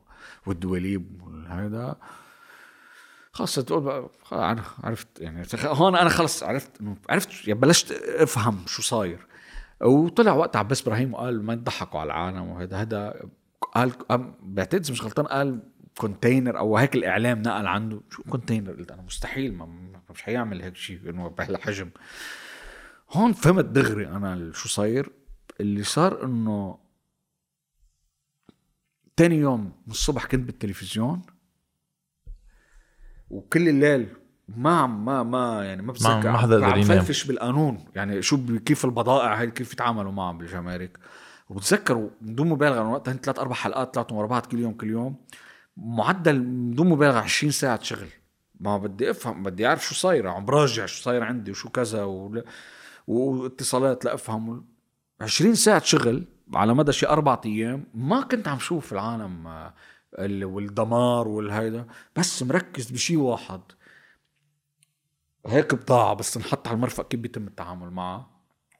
[0.46, 1.96] والدواليب وهذا
[3.32, 9.26] خلص تقول عرفت يعني هون أنا خلص عرفت انه عرفت يعني بلشت أفهم شو صاير.
[9.82, 13.22] وطلع وقت عباس إبراهيم وقال ما يضحكوا على العالم وهذا هذا
[13.72, 13.92] قال
[14.42, 15.60] بعتقد مش غلطان قال
[15.98, 18.00] container أو هيك الإعلام نقل عنده.
[18.10, 21.90] شو container قلت أنا مستحيل ما- مش حيعمل هيك شيء إنه بهالحجم
[23.12, 25.10] هون فهمت دغري أنا شو صاير.
[25.60, 26.78] اللي صار إنه
[29.16, 31.22] تاني يوم من الصبح كنت بالتلفزيون
[33.30, 34.08] وكل الليل
[34.48, 36.30] ما عم ما ما يعني ما بتذكر.
[36.32, 37.04] ما حدا قدر ينام.
[37.26, 37.84] بالقانون.
[37.94, 40.98] يعني شو كيف البضائع هاي كيف يتعاملوا معهم بالجمارك.
[41.48, 44.90] وبتذكر بدون مبالغة أنا وقتها هن ثلاث أربع حلقات طلعتهم ورا بعض كل يوم كل
[44.90, 45.16] يوم.
[45.76, 48.08] معدل بدون مبالغة 20 ساعة شغل
[48.60, 52.44] ما بدي أفهم بدي أعرف شو صاير عم براجع شو صاير عندي وشو كذا ولا-
[53.06, 54.66] واتصالات لافهم
[55.20, 56.24] 20 ساعة شغل
[56.54, 59.74] على مدى شي أربعة أيام ما كنت عم شوف العالم آه،
[60.18, 61.86] ال- والدمار والهيدا
[62.16, 63.60] بس مركز بشي واحد.
[65.46, 68.30] هيك بضاعة بس تنحط على المرفق كيف بيتم التعامل معها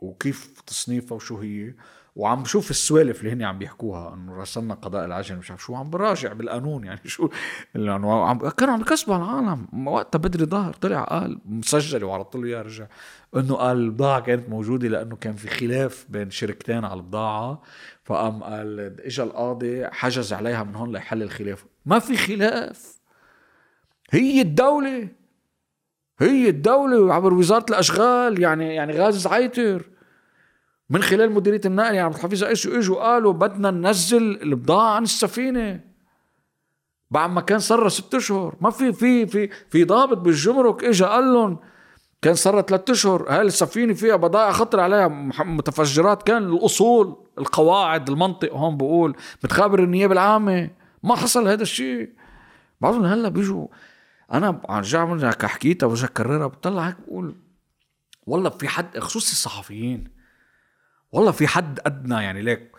[0.00, 1.74] وكيف تصنيفها وشو هي.
[2.16, 5.91] وعم بشوف السوالف اللي هن عم بيحكوها إنه رسلنا قضاء العجل مش عارف شو عم
[5.91, 7.28] براجع بالقانون يعني شو
[7.74, 12.62] لأنه عم كانوا عم يكسبوا العالم وقتها بدري ظهر طلع قال مسجل وعرضت له اياه
[12.62, 12.87] رجع
[13.37, 17.62] إنه قال البضاعة كانت موجودة لأنه كان في خلاف بين شركتين على البضاعة.
[18.05, 21.65] فقام قال اجى القاضي حجز عليها من هون ليحل الخلاف.
[21.87, 23.01] ما في خلاف.
[24.11, 25.09] هي الدولة
[26.19, 29.91] هي الدولة عبر وزارة الأشغال يعني يعني غاز زعيتر
[30.90, 35.80] من خلال مديرية النقل يعني الحفيظ إيش إجوا قالوا بدنا ننزل البضاعة عن السفينة.
[37.10, 38.56] بعد ما كان صار ست أشهر.
[38.60, 41.58] ما في في في في ضابط بالجمرك اجى قال لهم
[42.22, 43.26] كان صار ثلاث أشهر.
[43.28, 45.08] هاي السفينة فيها بضائع خطر عليها.
[45.44, 48.52] متفجرات كان الأصول القواعد المنطق.
[48.52, 50.70] هون بقول بتخابر النيابة العامة.
[51.02, 52.10] ما حصل هذا الشيء.
[52.80, 53.66] بعضهم هلأ بيجوا.
[54.32, 54.60] أنا
[55.04, 57.36] من هيك حكيتها برجع كررها بطلع هيك بقول
[58.26, 60.19] والله في حد خصوصي الصحفيين.
[61.12, 62.73] والله في حد أدنى يعني ليك.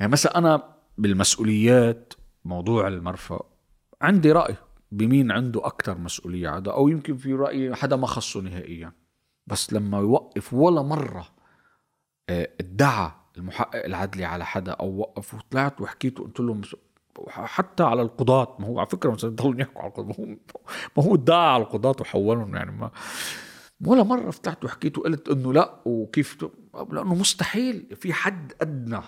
[0.00, 2.14] يعني مثلا أنا بالمسؤوليات
[2.44, 3.40] موضوع المرفأ
[4.02, 4.56] عندي رأي
[4.92, 8.92] بمين عنده أكثر مسؤولية عدا أو يمكن في رأي حدا ما خصه نهائيا.
[9.46, 11.26] بس لما يوقف ولا مرة
[12.28, 16.60] آه، ادعى المحقق العدلي على حدا أو وقف وطلعت وحكيت وقلت لهم
[17.28, 20.36] حتى على القضاة ما هو على فكرة مثلا ضلوا يحكوا على القضاة
[20.96, 22.90] ما هو ادعى على القضاة وحولهم يعني ما
[23.86, 26.44] ولا مرة فتحت وحكيت وقلت إنه لأ وكيف
[26.90, 27.96] لأنه مستحيل.
[27.96, 29.00] في حد أدنى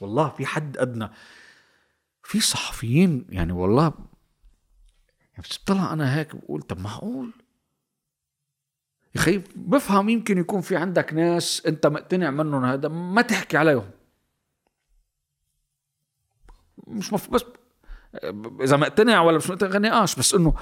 [0.00, 1.08] والله في حد أدنى.
[2.22, 3.92] في صحفيين يعني والله
[5.32, 7.32] يعني بس بطلع أنا هيك بقول طب معقول؟
[9.14, 13.90] يا أخي بفهم يمكن يكون في عندك ناس أنت مقتنع منهم هذا ما تحكي عليهم.
[16.86, 17.30] مش مف...
[17.30, 17.44] بس
[18.60, 20.54] إذا مقتنع ولا مش مقتنع نقاش بس إنه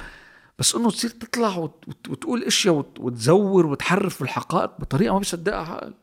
[0.59, 1.89] بس إنه تصير تطلع وت...
[1.89, 2.09] وت...
[2.09, 3.01] وتقول إشياء وت...
[3.01, 5.95] وتزور وتحرف الحقائق بطريقة ما بيصدقها عقل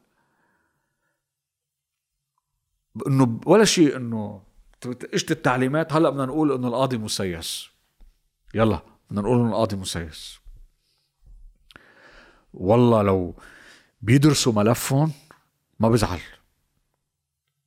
[3.07, 4.43] إنه ولا شيء إنه
[4.85, 7.67] إجت التعليمات هلأ بدنا نقول إنه القاضي مسيس.
[8.53, 10.39] يلا بدنا نقول إنه القاضي مسيس.
[12.53, 13.35] والله لو
[14.01, 15.11] بيدرسوا ملفهم
[15.79, 16.19] ما بزعل.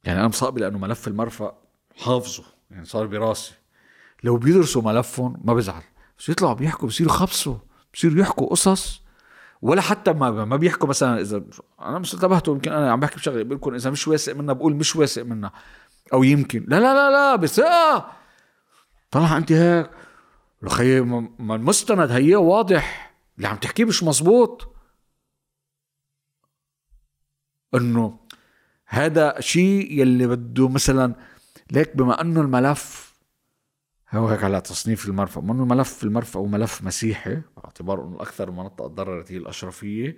[0.05, 1.59] يعني أنا مصابي لأنه ملف المرفأ
[1.97, 3.52] حافظه يعني صار براسي.
[4.24, 5.82] لو بيدرسوا ملفهم ما بزعل.
[6.19, 7.59] بس يطلعوا بيحكوا بصيروا خبصوا
[7.94, 8.99] بصيروا يحكوا قصص.
[9.62, 11.43] ولا حتى ما ما بيحكوا مثلا اذا
[11.81, 14.74] أنا مش انتبهتوا يمكن أنا عم بحكي بشغله بقول لكم إذا مش واثق منها بقول
[14.74, 15.53] مش واثق منها
[16.12, 16.65] أو يمكن.
[16.69, 18.12] لا لا لا لا بثقه
[19.11, 19.91] طلع انت هيك
[20.62, 23.15] ما ما المستند هي واضح.
[23.37, 24.74] اللي عم تحكيه مش مزبوط
[27.74, 28.19] إنه
[28.87, 31.15] هذا شيء يلي بده مثلا
[31.73, 32.99] ليك بما إنه الملف
[34.12, 35.41] هو هيك على تصنيف المرفأ.
[35.41, 40.16] انه ملف المرفأ وملف مسيحي باعتبار إنه أكثر المناطق تضررت هي الأشرفية.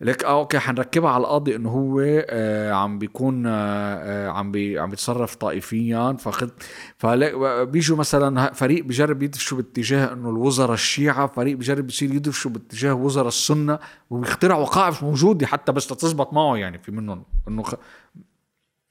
[0.00, 4.78] لك آه okay حنركبها على القاضي إنه هو آه عم بيكون آه آه عم بي
[4.78, 6.12] عم بيتصرف طائفيا.
[6.12, 6.50] فخد
[6.98, 12.94] فلا بيجوا مثلا فريق بجرب يدفشوا باتجاه إنه الوزراء الشيعة فريق بجرب يصير يدفشوا باتجاه
[12.94, 13.78] وزراء السنة
[14.10, 17.24] وبيخترع وقائع مش موجودة حتى بس تزبط معه يعني في منهم.
[17.48, 17.74] إنه خ...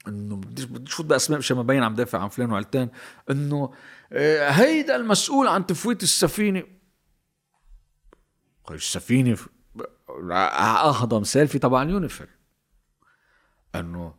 [0.08, 2.90] إنه بديش فوت باسماء مشان ما بين عم دافع عن فلان وعلتان.
[3.32, 3.70] إنه
[4.12, 6.64] هيدا المسؤول عن تفويت السفينة.
[8.72, 9.48] السفينة ف-
[10.32, 12.28] أهضم مثال في تبع اليونيفيل.
[13.76, 14.14] انه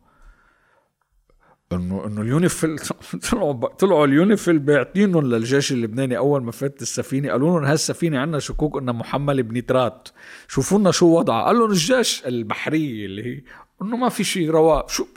[1.71, 2.79] انه إنه اليونيفيل
[3.31, 7.31] طلعوا طلعوا اليونيفيل باعطينهم للجيش اللبناني أول ما فاتت السفينة.
[7.31, 10.09] قالوا لهم هالسفينه عندنا شكوك إنها محمله بنيترات
[10.47, 11.45] شوفوا لنا شو وضعها.
[11.45, 13.43] قال لهم الجيش البحرية اللي هي
[13.81, 14.89] إنه ما في شيء رواق.
[14.89, 15.07] شو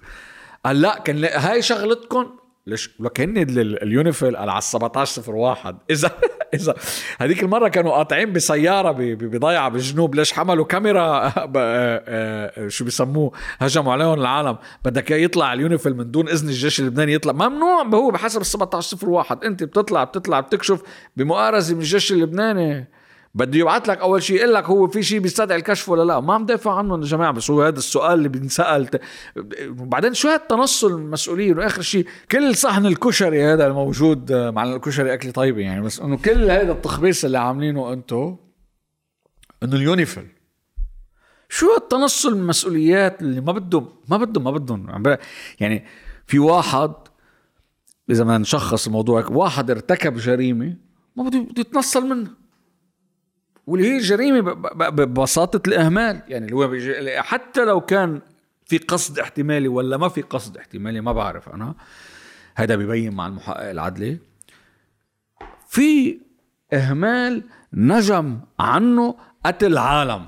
[0.64, 2.90] قال لا كان هاي شغلتكم ليش؟
[3.58, 6.10] ال- اليونيفيل على 17 01 اذا
[6.54, 6.74] إذا
[7.18, 11.00] هذيك المرة كانوا قاطعين بسيارة بضيعة بالجنوب ليش حملوا كاميرا؟
[11.36, 14.56] آه، آه، شو بيسموه؟ هجموا عليهم العالم.
[14.84, 17.32] بدك يطلع اليونيفيل من دون إذن الجيش اللبناني يطلع.
[17.32, 20.82] ممنوع هو بحسب ال 17 01 أنت بتطلع بتطلع بتكشف
[21.16, 22.88] بمؤازرة من الجيش اللبناني.
[23.34, 26.34] بده يبعث لك أول شيء يقول لك هو في شيء بيستدعي الكشف ولا لا؟ ما
[26.34, 29.00] عم دافع عنه يا جماعة بس هو هذا السؤال اللي بينسأل ت-
[29.78, 35.14] وبعدين شو هالتنصل من المسؤولين؟ وآخر شيء كل صحن الكشري هذا الموجود آه، مع الكشري
[35.14, 38.36] اكله طيبة يعني بس إنه كل هذا التخبيص اللي عاملينه أنتو
[39.62, 40.26] إنه اليونيفل
[41.48, 45.18] شو التنصل من المسؤوليات اللي ما بدهم ما بدهم ما بدهم؟ بق-
[45.60, 45.84] يعني
[46.26, 46.92] في واحد
[48.10, 50.76] إذا بدنا نشخص الموضوع واحد ارتكب جريمة
[51.16, 52.41] ما بده بده يتنصل منها.
[53.66, 56.22] واللي هي ب- ببساطة الإهمال.
[56.28, 58.20] يعني اللي هو حتى لو كان
[58.64, 61.74] في قصد احتمالي ولا ما في قصد احتمالي ما بعرف أنا.
[62.54, 64.18] هذا ببين مع المحقق العدلي
[65.68, 66.18] في
[66.72, 69.14] إهمال نجم عنه
[69.46, 70.26] قتل عالم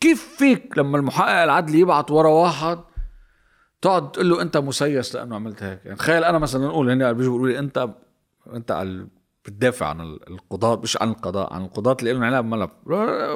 [0.00, 2.78] كيف فيك لما المحقق العدلي يبعت ورا واحد
[3.82, 7.12] تقعد تقول له أنت مسيس لأنه عملت هيك؟ يعني تخيل أنا مثلا نقول هن بيجوا
[7.12, 7.88] بيقولوا لي انت
[8.54, 8.70] أنت
[9.44, 12.70] بتدافع عن القضاة مش عن القضاء عن القضاة اللي لهم علاقة بملف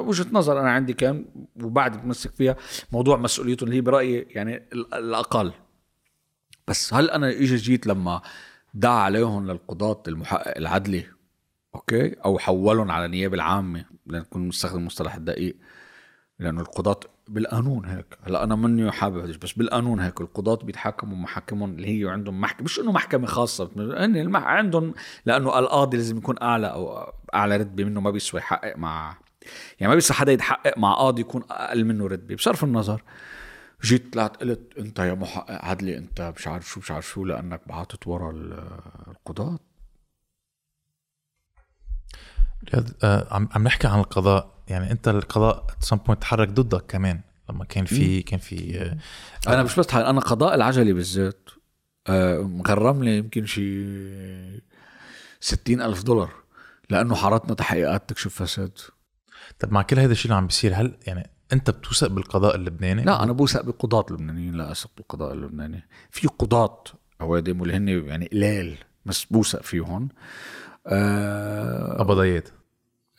[0.07, 1.25] وجهة نظر أنا عندي كان
[1.63, 2.55] وبعد بتمسك فيها
[2.91, 5.51] موضوع مسؤوليته اللي هي برأيي يعني ال- الأقل.
[6.67, 8.21] بس هل أنا إجي جيت لما
[8.73, 11.05] دعا عليهم للقضاة المحقق العدلي
[11.75, 15.55] أوكي أو حولهم على النيابة العامة لنكون مستخدم المصطلح الدقيق
[16.39, 18.17] لأنه القضاة بالقانون هيك.
[18.23, 22.63] هلا أنا مني حابب هذا بس بالقانون هيك القضاة بيتحكموا محاكمهم اللي هي عندهم محكمة
[22.65, 24.43] مش إنه محكمة خاصة هن المح...
[24.43, 24.93] عندهم
[25.25, 29.17] لأنه القاضي لازم يكون أعلى أو أعلى رتبة منه ما بيسوى يحقق مع
[29.79, 33.03] يعني ما بيصير حدا يتحقق مع قاضي يكون أقل منه رتبة بصرف النظر.
[33.81, 37.61] جيت طلعت قلت أنت يا محقق عدلي أنت مش عارف شو مش عارف شو لأنك
[37.67, 38.63] بعتت ورا ال-
[39.07, 39.59] القضاة.
[43.03, 44.54] آه، عم عم نحكي عن القضاء.
[44.67, 47.21] يعني انت القضاء some point تحرك ضدك كمان.
[47.49, 48.97] لما كان في كان في آه،
[49.53, 51.49] أنا مش بس أنا قضاء العجلي بالذات.
[52.07, 53.85] آه، مغرملي يمكن شي
[55.39, 56.31] ستين ألف دولار
[56.89, 58.77] لأنه حارتنا تحقيقات تكشف فساد.
[59.59, 63.23] طب مع كل هذا الشيء اللي عم بيصير هل يعني أنت بتوثق بالقضاء اللبناني؟ لا
[63.23, 65.87] أنا بوثق بقضاة اللبنانيين لا أثق بالقضاء اللبناني.
[66.11, 66.83] في قضاة
[67.21, 70.09] أوادم واللي هن يعني قلال بس بوثق فيهم.
[70.87, 72.49] آه قبضيات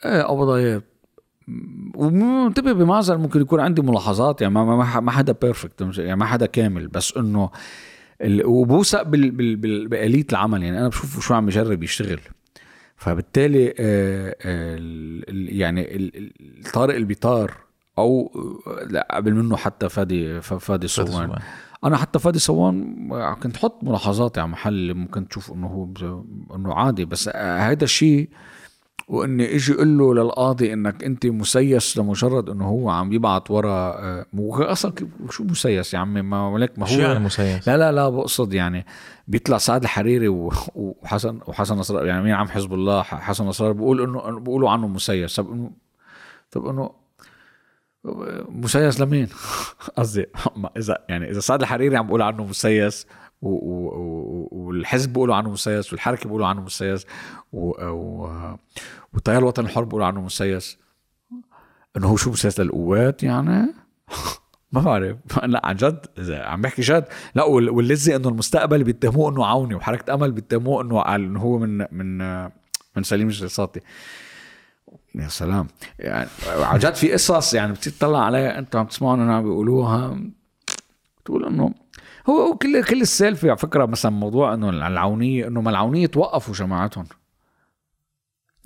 [0.04, 0.84] إيه قبضايات
[1.94, 6.88] ومنتبه بمعزل ممكن يكون عندي ملاحظات يعني ما ما حدا بيرفكت يعني ما حدا كامل
[6.88, 7.50] بس إنه
[8.44, 12.20] وبوثق بآلية العمل يعني أنا بشوف شو عم يجرب يشتغل
[12.96, 14.78] فبالتالي آه، آه،
[15.28, 16.10] يعني
[16.72, 17.56] طارق البيطار
[17.98, 18.32] أو
[18.94, 21.38] آه، قبل منه حتى فادي فادي صوان.
[21.84, 23.08] أنا حتى فادي صوان
[23.42, 25.88] كنت حط ملاحظات على محل ممكن تشوف إنه هو
[26.56, 28.28] إنه عادي بس آه، هيدا الشيء
[29.08, 34.26] وإني إجي أقول له للقاضي إنك أنت مسيس لمجرد إنه هو عم يبعت ورا آه،
[34.32, 34.92] مو أصلا
[35.30, 38.54] شو مسيس يا عمي ما لك ما شو يعني هو مسيس؟ لا لا لا بقصد
[38.54, 38.86] يعني
[39.28, 44.38] بيطلع سعد الحريري وحسن وحسن نصر يعني مين عم حزب الله حسن نصر بيقول انه
[44.38, 45.70] بيقولوا عنه مسيس طب انه
[46.50, 46.90] طب إنه
[48.48, 49.28] مسيس لمين؟
[49.98, 50.26] قصدي
[50.76, 53.06] اذا يعني إذا سعد الحريري عم بيقول عنه مسيس
[53.42, 57.06] والحزب بيقولوا عنه مسيس والحركة بيقولوا عنه مسيس.
[57.52, 60.78] والتيار الوطني الحر بيقولوا عنه مسيس.
[61.96, 63.66] إنه هو شو مسيس للقوات يعني؟
[64.72, 65.16] ما بعرف.
[65.44, 67.04] لا عن جد عم بحكي جد.
[67.34, 71.58] لا وال- واللزي إنه المستقبل بيتهموه إنه عوني وحركة أمل بيتهموه إنه على- إنه هو
[71.58, 72.18] من من
[72.96, 73.80] من سليم الجلساتي
[75.14, 75.66] يا سلام.
[75.98, 80.20] يعني عن جد في قصص يعني بتطلع عليها انت عم تسمعهم أنا عم بيقولوها.
[81.24, 81.74] تقول إنه
[82.30, 87.04] هو كل كل السالفه على فكرة مثلا موضوع إنه العونيه إنه ما العونية توقفوا جماعتهم.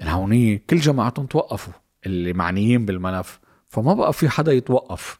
[0.02, 1.72] العونيه كل جماعتهم توقفوا
[2.06, 5.18] اللي معنيين بالملف فما بقى في حدا يتوقف.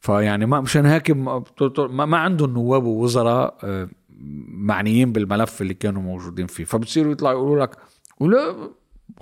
[0.00, 1.44] فيعني ما مشان هيك ما,
[1.78, 3.88] ما ما عندهم نواب ووزراء آه،
[4.48, 6.64] معنيين بالملف اللي كانوا موجودين فيه.
[6.64, 7.76] فبتصيروا يطلعوا يقولوا لك
[8.20, 8.70] ولا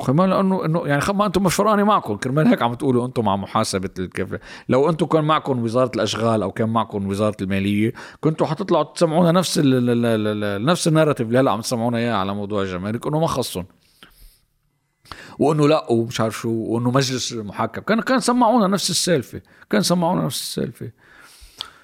[0.07, 2.17] كمان لأنه إنه يعني ما أنتم مش فرقاني معكم.
[2.17, 4.29] كرمال هيك عم تقولوا أنتم مع محاسبة الكيف
[4.69, 9.59] لو أنتم كان معكم وزارة الأشغال أو كان معكم وزارة المالية كنتوا حتطلعوا تسمعونا نفس
[9.59, 13.21] ال ال ال ال نفس الناراتيف اللي هلأ عم تسمعونا اياه على موضوع الجمارك إنه
[13.21, 13.67] ما خصهم.
[15.39, 19.41] وإنه لأ ومش عارف شو وإنه مجلس المحكم كان كان سمعونا نفس السالفة.
[19.71, 20.91] كان سمعونا نفس السالفة.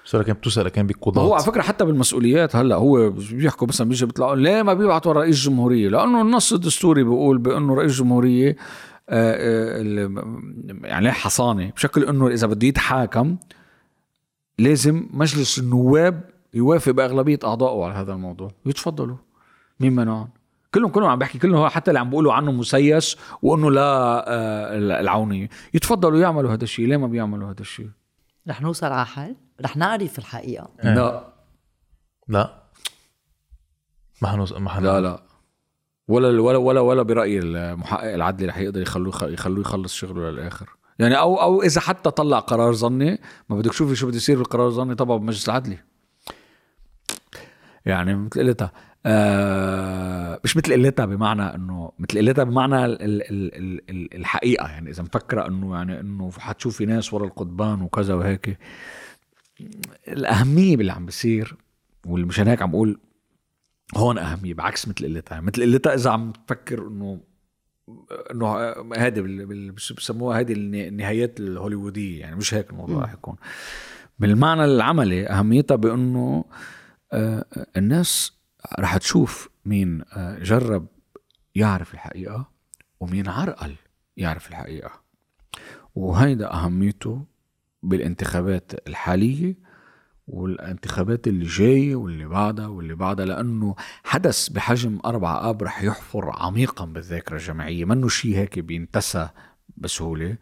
[0.07, 3.89] بس كان بتوثق كان ما بقضاة هو على فكرة حتى بالمسؤوليات هلأ هو بيحكوا مثلا
[3.89, 8.55] بيجي بيطلعوا ليه ما بيبعتوا رئيس جمهوريه لأنه النص الدستوري بيقول بأنه رئيس جمهوريه آه،
[9.09, 13.37] آه، ال- يعني حصانة بشكل إنه إذا بده يتحاكم
[14.59, 16.23] لازم مجلس النواب
[16.53, 18.51] يوافق بأغلبية أعضائه على هذا الموضوع.
[18.65, 19.15] يتفضلوا.
[19.79, 20.29] مين منعهم؟
[20.73, 23.81] كلهم كلهم عم بحكي كلهم حتى اللي عم بيقولوا عنه مسيس وإنه لا
[24.27, 25.49] آه، العونية.
[25.73, 27.89] يتفضلوا يعملوا هذا الشيء ليه ما بيعملوا هذا الشيء؟
[28.49, 29.35] رح نوصل على حل.
[29.61, 30.69] رح نعرف الحقيقة.
[30.83, 31.33] لا.
[32.27, 32.63] لا.
[34.21, 34.83] ما حنوص ما حن...
[34.83, 35.23] لا لا.
[36.07, 40.69] ولا ولا ولا ولا برايي المحقق العدلي رح يقدر يخلوه يخلوه يخلص شغله للآخر.
[40.99, 43.19] يعني أو أو إذا حتى طلع قرار ظني
[43.49, 45.77] ما بدك تشوفي شو بده يصير بالقرار الظني طبعا بمجلس العدلي
[47.85, 48.71] يعني مثل قلتها
[49.05, 54.67] آه مش مثل قلتها بمعنى انه مثل قلتها بمعنى ال ال ال ال الحقيقة.
[54.67, 58.57] يعني إذا مفكرة انه يعني إنه حتشوفي ناس ورا القضبان وكذا وهيك.
[60.07, 61.55] الأهمية باللي عم بيصير
[62.05, 62.99] واللي مشان هيك عم بقول
[63.95, 65.41] هون أهمية بعكس مثل قلتها.
[65.41, 67.19] مثل قلتها إذا عم تفكر انه
[68.31, 68.57] إنه
[68.95, 69.21] هذه
[69.97, 73.35] بسموها؟ هذه النهايات الهوليوودية يعني مش هيك الموضوع رح يكون.
[74.19, 76.45] بالمعنى العملي أهميتها بإنه
[77.13, 77.45] آه،
[77.77, 78.37] الناس
[78.79, 80.87] رح تشوف مين آه، جرب
[81.55, 82.49] يعرف الحقيقة
[82.99, 83.75] ومين عرقل
[84.17, 84.91] يعرف الحقيقة.
[85.95, 87.25] وهيدا أهميته
[87.83, 89.55] بالانتخابات الحالية
[90.27, 96.85] والانتخابات اللي جاية واللي بعدها واللي بعدها لأنه حدث بحجم أربعة آب رح يحفر عميقا
[96.85, 97.85] بالذاكرة الجماعية.
[97.85, 99.29] منه شيء هيك بينتسى
[99.77, 100.37] بسهولة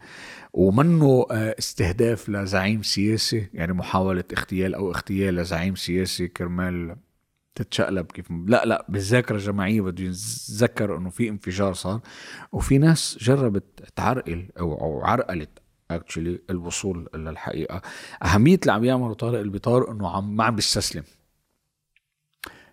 [0.53, 6.95] ومنه آه، استهداف لزعيم سياسي يعني محاولة اغتيال أو اغتيال لزعيم سياسي كرمال
[7.56, 11.99] تتشقلب كيف لا لا بالذاكرة الجماعية بده يتذكر إنه في انفجار صار
[12.52, 15.49] وفي ناس جربت تعرقل أو عرقلت
[15.91, 17.82] اكشلي الوصول للحقيقه
[18.24, 21.03] أهمية اللي عم يعمله طارق البطار إنه عم ما عم بيستسلم.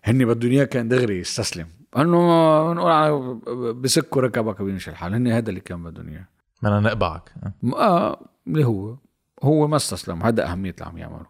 [0.03, 1.67] هن بدهم إياه كان دغري يستسلم.
[1.97, 5.13] إنه نقول بسكوا ركبك وبيمشي الحال.
[5.13, 6.27] هن هذا اللي كان بدهم إياه.
[6.63, 7.33] بدنا نقبعك.
[7.73, 8.29] أه.
[8.47, 8.95] اللي هو
[9.43, 10.23] هو ما استسلم.
[10.23, 11.25] هذا أهمية اللي عم يعمله.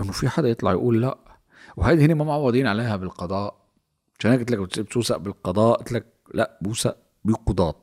[0.00, 1.18] إنه في حدا يطلع يقول لا.
[1.76, 3.66] وهذه هن ما معوضين عليها بالقضاء.
[4.18, 7.82] عشان هيك قلت لك بتوثق بالقضاء؟ قلت لك لا بوثق بالقضاة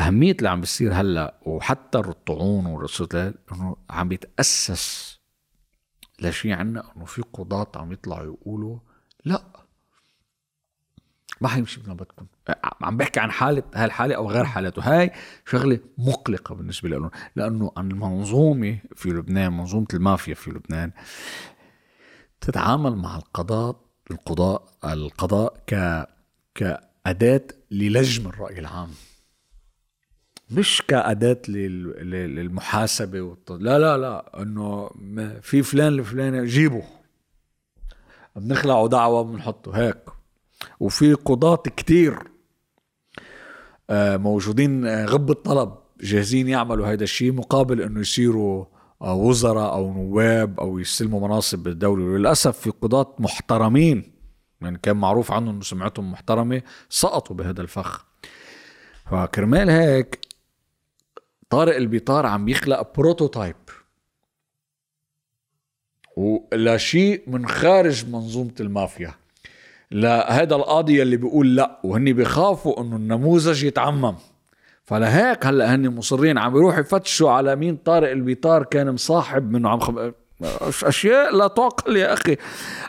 [0.00, 5.16] أهمية اللي عم بيصير هلأ وحتى الطعون والرصيد إنه عم بيتاسس
[6.20, 8.78] لشيء عنا إنه في قضاة عم يطلعوا يقولوا
[9.24, 9.42] لأ.
[11.40, 12.26] ما حيمشي مثل ما بدكم.
[12.82, 14.82] عم بحكي عن حالة هاي الحالة أو غير حالته.
[14.82, 15.12] هاي
[15.46, 20.92] شغلة مقلقة بالنسبة لهم لأنه المنظومة في لبنان منظومة المافيا في لبنان
[22.40, 26.06] تتعامل مع القضاء القضاء القضاء ك
[26.54, 28.90] كأداة للجم الرأي العام.
[30.50, 33.50] مش كأداة للمحاسبة والت...
[33.50, 34.90] لا لا لا إنه
[35.42, 36.82] في فلان الفلاني جيبه.
[38.36, 39.98] بنخلعه دعوة بنحطه هيك.
[40.80, 42.18] وفي قضاة كتير
[43.90, 48.64] آه، موجودين آه، غب الطلب جاهزين يعملوا هذا الشيء مقابل إنه يصيروا
[49.02, 54.12] آه، وزراء أو نواب أو يستلموا مناصب بالدولة وللأسف في قضاة محترمين
[54.60, 58.06] يعني كان معروف عنهم سمعتهم محترمة سقطوا بهذا الفخ.
[59.10, 60.26] فكرمال هيك
[61.50, 63.56] طارق البيطار عم يخلق prototype
[66.16, 69.14] ولا شيء من خارج منظومة المافيا.
[69.90, 74.14] لهذا القاضي اللي بيقول لا وهني بيخافوا إنه النموذج يتعمم.
[74.84, 79.68] فلهيك هلأ هني مصرين عم يروحوا يفتشوا على مين طارق البيطار كان مصاحب منه.
[79.68, 80.14] عم خب...
[80.42, 82.36] أشياء لا تعقل يا أخي.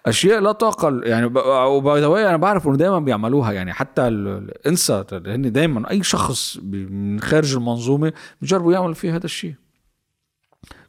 [0.06, 3.52] أشياء لا تعقل يعني و by the أنا بعرف إنه دائما بيعملوها.
[3.52, 4.02] يعني حتى
[4.68, 9.56] انسى هن دائما أي شخص من خارج المنظومة بجربوا يعملوا فيه هذا الشيء.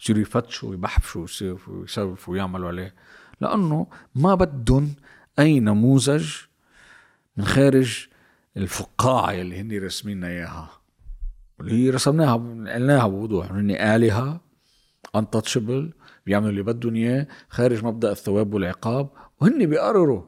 [0.00, 1.26] يصيروا يفتشوا ويبحثوا
[1.68, 2.94] ويسوفوا ويعملوا عليه.
[3.40, 4.94] لأنه ما بدهم
[5.38, 6.34] أي نموذج
[7.36, 8.06] من خارج
[8.56, 10.70] الفقاعة اللي هن رسمين إياها.
[11.60, 12.34] اللي هي رسمناها
[12.74, 13.52] قلناها بوضوح.
[13.52, 14.40] هن آلهة
[15.16, 15.97] untouchable.
[16.28, 19.08] بيعملوا اللي بدهم إياه خارج مبدأ الثواب والعقاب
[19.40, 20.22] وهن بيقرروا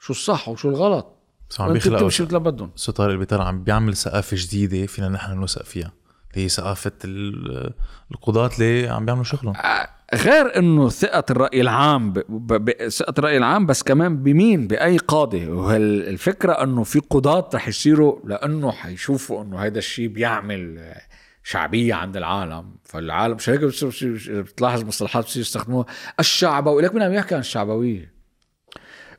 [0.00, 1.06] شو الصح وشو الغلط.
[1.50, 2.70] بس عم بيخلقوا تمشي مثل بدهم.
[2.76, 5.92] سو طارق البيطار عم بيعمل ثقافة جديدة فينا نحن نوثق فيها
[6.30, 6.92] اللي هي ثقافة
[8.10, 9.56] القضاة اللي عم بيعملوا شغلهم.
[9.56, 12.18] آه، غير إنه ثقة الرأي العام ب...
[12.28, 12.88] ب...
[12.88, 18.70] ثقة الرأي العام بس كمان بمين؟ بأي قاضي؟ وهالفكرة إنه في قضاة رح يصيروا لأنه
[18.70, 20.94] حيشوفوا إنه هذا الشيء بيعمل
[21.50, 22.64] شعبية عند العالم.
[22.84, 23.60] فالعالم مش هيك
[24.30, 25.86] بتلاحظ مصطلحات بصير يستخدموها.
[26.20, 28.12] الشعبوي لك مين عم يحكي عن الشعبوية؟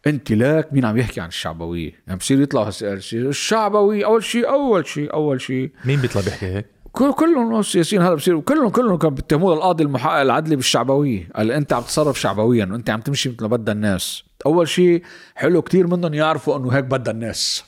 [0.08, 2.72] انت لك مين عم يحكي عن الشعبوية؟ يعني بصير يطلع
[3.14, 5.72] الشعبوي أول شيء أول شيء أول شيء.
[5.86, 10.22] مين بيطلع بيحكي هيك؟ كل كلهم السياسيين هلا بصيروا كلهم كلهم كانوا بيتهموا القاضي المحقق
[10.22, 11.30] العدلي بالشعبوية.
[11.36, 14.24] قال انت عم تتصرف شعبويا وانت عم تمشي مثل ما بدها الناس.
[14.46, 15.04] أول شيء
[15.36, 17.64] حلو كتير منهم يعرفوا إنه هيك بدها الناس.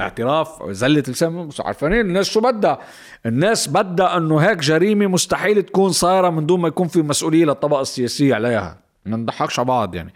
[0.00, 2.78] اعتراف زلة لسان مش عارفين الناس شو بدها؟
[3.26, 7.80] الناس بدها إنه هيك جريمة مستحيل تكون صايرة من دون ما يكون في مسؤولية للطبقة
[7.80, 8.80] السياسية عليها.
[9.06, 10.14] ما نضحكش على بعض يعني.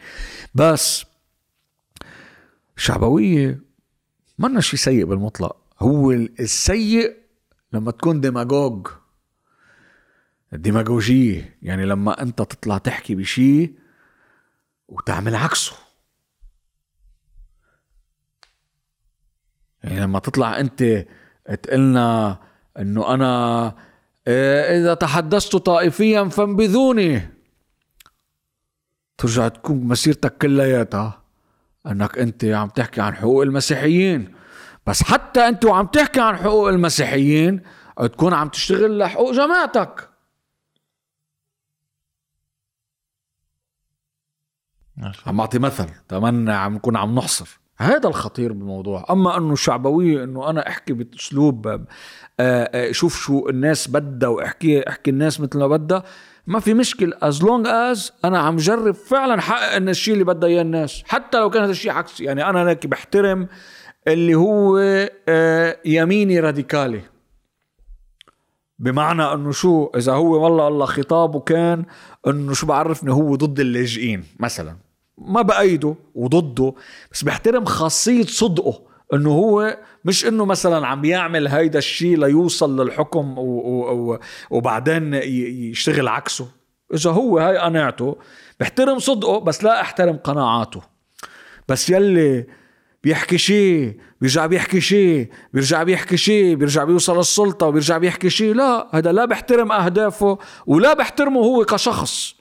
[0.54, 1.04] بس
[2.76, 3.60] الشعبويه
[4.38, 5.56] منا شيء سيء بالمطلق.
[5.80, 7.16] هو السيء
[7.72, 8.86] لما تكون ديماغوج.
[10.52, 11.58] الديماغوجية.
[11.62, 13.74] يعني لما أنت تطلع تحكي بشيء
[14.88, 15.72] وتعمل عكسه.
[19.84, 21.06] يعني لما تطلع انت
[21.62, 22.38] تقلنا
[22.78, 23.74] انه أنا
[24.26, 27.28] إيه، إذا تحدثت طائفيا فانبذوني.
[29.18, 31.22] ترجع تكون مسيرتك كلياتها.
[31.86, 34.34] انك انت عم تحكي عن حقوق المسيحيين.
[34.86, 37.62] بس حتى انت وعم تحكي عن حقوق المسيحيين
[37.96, 40.08] تكون عم تشتغل لحقوق جماعتك.
[45.26, 47.60] عم أعطي مثل تمنى عم نكون عم نحصر.
[47.80, 49.06] هذا الخطير بالموضوع.
[49.10, 51.86] أما أنه الشعبويه أنه أنا أحكي بأسلوب آه،
[52.40, 56.02] آه، شوف شو الناس بدها وأحكي أحكي الناس مثل ما بدها
[56.46, 60.48] ما في مشكل as long as أنا عم جرب فعلا حقق إن الشيء اللي بدها
[60.48, 61.02] إياه الناس.
[61.06, 63.48] حتى لو كان هذا الشيء عكسي يعني أنا هيك بحترم
[64.08, 64.78] اللي هو
[65.28, 67.00] آه، يميني راديكالي.
[68.78, 71.84] بمعنى إنه شو؟ إذا هو والله الله خطابه كان
[72.26, 74.89] إنه شو بعرفني؟ هو ضد اللاجئين مثلا.
[75.20, 76.74] ما بأيده وضده
[77.12, 78.82] بس بحترم خاصية صدقه
[79.14, 84.18] إنه هو مش إنه مثلا عم يعمل هيدا الشيء ليوصل للحكم و و
[84.50, 86.48] وبعدين يشتغل عكسه.
[86.94, 88.16] إذا هو هاي قناعته
[88.60, 90.80] بحترم صدقه بس لا أحترم قناعاته.
[91.68, 92.46] بس يلي
[93.04, 98.88] بيحكي شيء بيرجع بيحكي شيء بيرجع بيحكي شيء بيرجع بيوصل للسلطة وبيرجع بيحكي شيء لا
[98.92, 102.34] هذا لا بحترم أهدافه ولا بحترمه هو كشخص.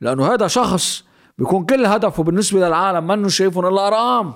[0.00, 1.07] لأنه هذا شخص
[1.38, 4.34] بيكون كل هدفه بالنسبة للعالم منه شايفهم إلا أرقام.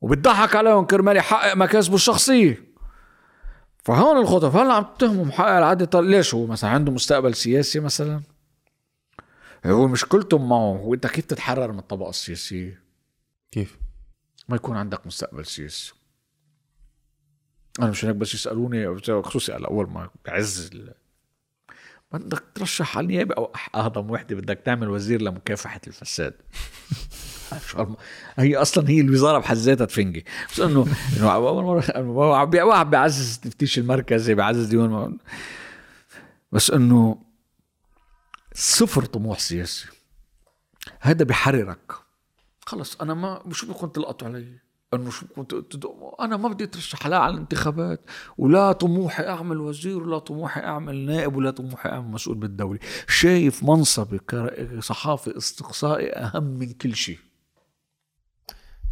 [0.00, 2.68] وبتضحك عليهم كرمال يحقق مكاسبه الشخصية.
[3.84, 8.20] فهون الخطف هلأ عم تتهموا محقق العادة ليش هو مثلا عنده مستقبل سياسي مثلا؟
[9.66, 12.82] هو مشكلتهم معه هو أنت كيف تتحرر من الطبقة السياسية؟
[13.50, 13.78] كيف؟
[14.48, 15.92] ما يكون عندك مستقبل سياسي.
[17.80, 20.70] أنا مش هيك بس يسألوني خصوصي على اول ما بعز
[22.12, 26.34] بدك ترشح على النيابة أو أهضم وحدة بدك تعمل وزير لمكافحة الفساد.
[28.38, 30.24] هي أصلا هي الوزارة بحد ذاتها تفنجي.
[30.52, 30.86] بس انه
[31.16, 35.18] إنه أول مره واحد بيعزز التفتيش المركزي بيعزز ديون
[36.52, 37.22] بس إنه
[38.54, 39.86] صفر طموح سياسي.
[41.00, 41.92] هذا بحررك
[42.66, 44.58] خلص أنا ما شو بدكم تلقطوا علي؟
[44.94, 45.84] إنه شو كنت
[46.20, 48.00] أنا ما بدي أترشح لا على الانتخابات
[48.38, 52.78] ولا طموحي أعمل وزير ولا طموحي أعمل نائب ولا طموحي أعمل مسؤول بالدولة.
[53.08, 57.18] شايف منصبي كصحافي استقصائي أهم من كل شيء.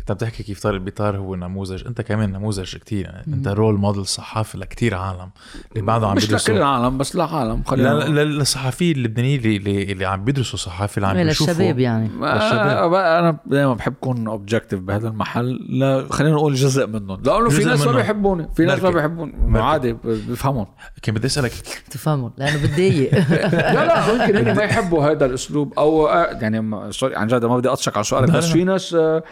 [0.01, 4.07] انت بتحكي كيف طارق بيطار هو نموذج انت كمان نموذج كتير يعني انت رول موديل
[4.07, 5.31] صحافي لكتير عالم
[5.73, 10.59] اللي بعده عم مش لكل العالم بس لعالم خلينا للصحفيين اللبنانيين اللي, اللي عم بيدرسوا
[10.59, 12.09] صحافه اللي عم بيشوفوا للشباب يعني.
[12.09, 12.95] للشباب.
[12.95, 15.67] أنا دائما بحب اكون objective بهذا المحل.
[15.69, 17.23] لا خلينا نقول جزء منهم.
[17.25, 19.59] لأنه في ناس ما بيحبوني في ناس ما بيحبوني.
[19.59, 20.67] عادي بيفهمون
[21.03, 21.53] كان بدي أسألك؟
[21.91, 23.15] تفهمون لأنه بتضايق.
[23.75, 27.69] لا لا ممكن هن ما يحبوا هذا الأسلوب أو يعني sorry عن جد ما بدي
[27.69, 29.23] اطشك على سؤالك بس في ناس آه،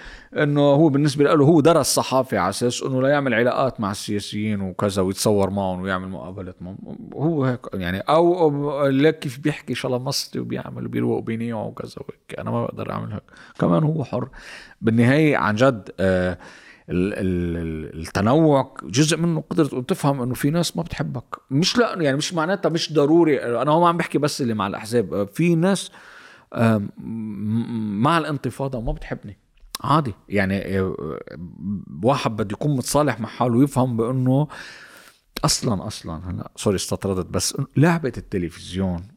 [0.54, 4.60] إنه هو بالنسبة له هو درس صحافة على أساس إنه لا يعمل علاقات مع السياسيين
[4.60, 6.78] وكذا ويتصور معهم ويعمل مقابلات معهم.
[7.14, 12.40] هو هيك يعني أو لك كيف بيحكي شلا مصري وبيعمل وبيروق وبينيع وكذا وهيك.
[12.40, 13.22] أنا ما بقدر أعمل هيك.
[13.58, 14.28] كمان هو حر.
[14.80, 16.38] بالنهاية عن جد آه
[16.88, 21.36] التنوع جزء منه قدرة تفهم إنه في ناس ما بتحبك.
[21.50, 23.62] مش لا يعني مش معناتها مش ضروري.
[23.62, 25.28] أنا هو ما عم بحكي بس اللي مع الأحزاب.
[25.32, 25.90] في ناس
[28.02, 29.38] مع الانتفاضة وما بتحبني.
[29.80, 30.14] عادي.
[30.28, 31.18] يعني آه،
[32.02, 34.48] واحد بده يكون متصالح مع حاله ويفهم بأنه
[35.44, 39.08] أصلا أصلا هلا sorry استطردت بس لعبة التلفزيون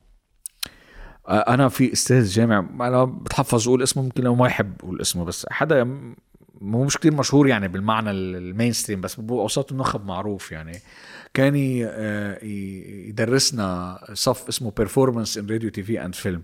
[1.27, 5.25] آه، أنا في أستاذ جامع أنا بتحفظ أقول اسمه ممكن لو ما يحب أقول اسمه
[5.25, 5.83] بس حدا
[6.61, 10.79] مو مش كتير مشهور يعني بالمعنى ال mainstream بس بوسط النخب معروف يعني.
[11.33, 11.53] كان
[11.85, 16.43] آه، يدرسنا صف اسمه performance in radio TV and film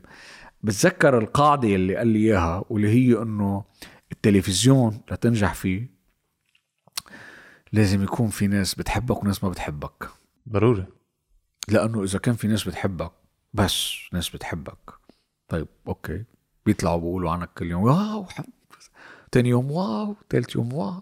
[0.63, 3.63] بتذكر القاعدة اللي قال لي إياها واللي هي إنه
[4.25, 5.87] التلفزيون لتنجح فيه.
[7.71, 10.09] لازم يكون في ناس بتحبك وناس ما بتحبك.
[10.49, 10.85] ضروري.
[11.67, 13.11] لأنه إذا كان في ناس بتحبك
[13.53, 14.93] بس ناس بتحبك.
[15.47, 16.23] طيب okay.
[16.65, 18.27] بيطلعوا بيقولوا عنك كل يوم wow
[19.31, 20.15] تاني يوم wow.
[20.29, 21.01] تالت يوم wow.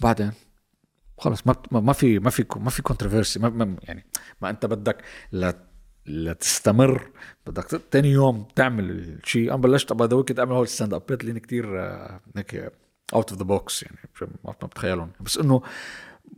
[0.00, 0.32] وبعدين
[1.18, 4.06] خلص ما ما في ما في ما في controversy ما, يعني
[4.42, 5.04] ما أنت بدك
[6.06, 7.02] لتستمر.
[7.46, 11.76] بدك تاني يوم تعمل شيء أنا بلشت by the كنت أعمل هول stand-ups لين كثير
[12.36, 12.54] هيك
[13.14, 13.96] out of the box يعني
[14.44, 15.10] ما بتخيلهم.
[15.20, 15.62] بس إنه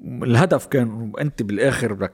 [0.04, 2.12] الهدف كان أنت بالآخر بدك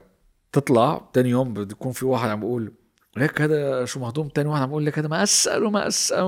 [0.51, 2.71] تطلع تاني يوم بده يكون في واحد عم بيقول
[3.17, 6.23] هيك هذا شو مهضوم؟ تاني واحد عم بقول لك هذا ما اسال وما اسال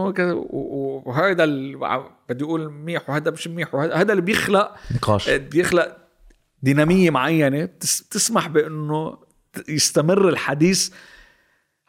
[1.06, 5.30] وهذا اللي بدي أقول منيح وهذا مش منيح وهذا هذا اللي بيخلق نقاش.
[5.30, 5.98] بيخلق
[6.64, 7.66] دينامية معينة.
[7.66, 9.18] تس- تسمح بإنه
[9.70, 10.90] يستمر الحديث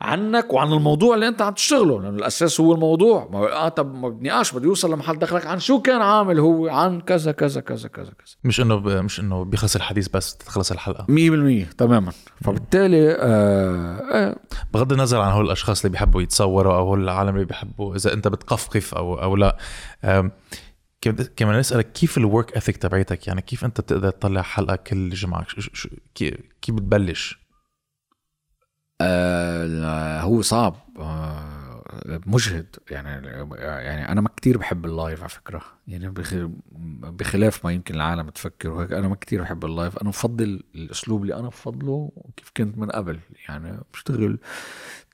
[0.01, 3.29] عنك وعن الموضوع اللي انت عم تشتغله لأنه الأساس هو الموضوع.
[3.33, 7.01] ما آه طب ما بدنيقاش بده يوصل لمحل دخلك عن شو كان عامل هو؟ عن
[7.01, 8.35] كذا كذا كذا كذا كذا.
[8.45, 8.89] مش إنه ب...
[8.89, 11.07] مش إنه بيخلص الحديث بس تخلص الحلقة.
[11.71, 12.13] 100% تماما.
[12.45, 14.37] فبالتالي آه آه.
[14.75, 18.29] بغض النظر عن هول الأشخاص اللي بيحبوا يتصوروا أو هول العالم اللي بيحبوا إذا أنت
[18.29, 19.57] بتقفقف أو أو لا.
[21.01, 25.47] كيف- كمان نسالك كيف الورك اثيك تبعيتك؟ يعني كيف أنت بتقدر تطلع حلقة كل جمعة؟
[26.15, 26.35] كيف
[26.75, 27.46] بتبلش؟
[29.01, 31.67] آه هو صعب آه
[32.27, 32.77] مجهد.
[32.91, 33.27] يعني
[33.61, 35.63] يعني أنا ما كتير بحب ال live على فكرة.
[35.89, 36.49] يعني بخ-
[37.11, 39.99] بخلاف ما يمكن العالم تفكر وهيك أنا ما كتير بحب ال live.
[39.99, 43.19] أنا بفضل الأسلوب اللي أنا بفضله كيف كنت من قبل.
[43.49, 44.39] يعني بشتغل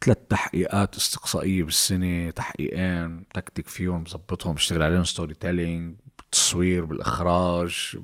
[0.05, 5.97] ثلاث تحقيقات استقصائية بالسنة تحقيقين تكتك فيهم بظبطهم بشتغل عليهم storytelling
[6.33, 7.99] بالتصوير بالإخراج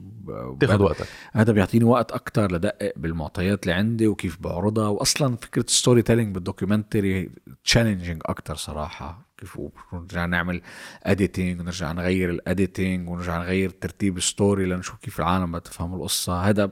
[0.61, 1.07] تاخذ وقتك.
[1.33, 4.89] هذا بيعطيني وقت أكتر لدقق بالمعطيات اللي عندي وكيف بعرضها.
[4.89, 7.31] واصلا فكرة storytelling بال documentary
[7.65, 9.29] challenging أكتر صراحة.
[9.39, 9.59] كيف
[9.93, 10.63] نرجع نعمل
[11.03, 16.41] editing ونرجع نغير ال editing ونرجع نغير ترتيب ال story لنشوف كيف العالم بتفهم القصة.
[16.41, 16.71] هذا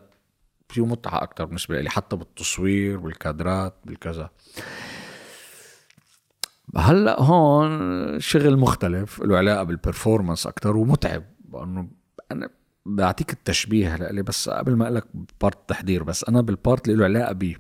[0.69, 4.31] فيه متعة أكتر بالنسبة لي حتى بالتصوير بالكادرات بالكذا.
[6.77, 11.36] هلأ هون شغل مختلف له علاقه بال performance أكتر ومتعب.
[11.59, 11.89] لأنه
[12.33, 12.51] أنا
[12.87, 15.05] بعطيك التشبيه هلأ لي بس قبل ما أقول لك
[15.41, 17.57] part التحضير بس أنا بال part اللي له علاقة بيه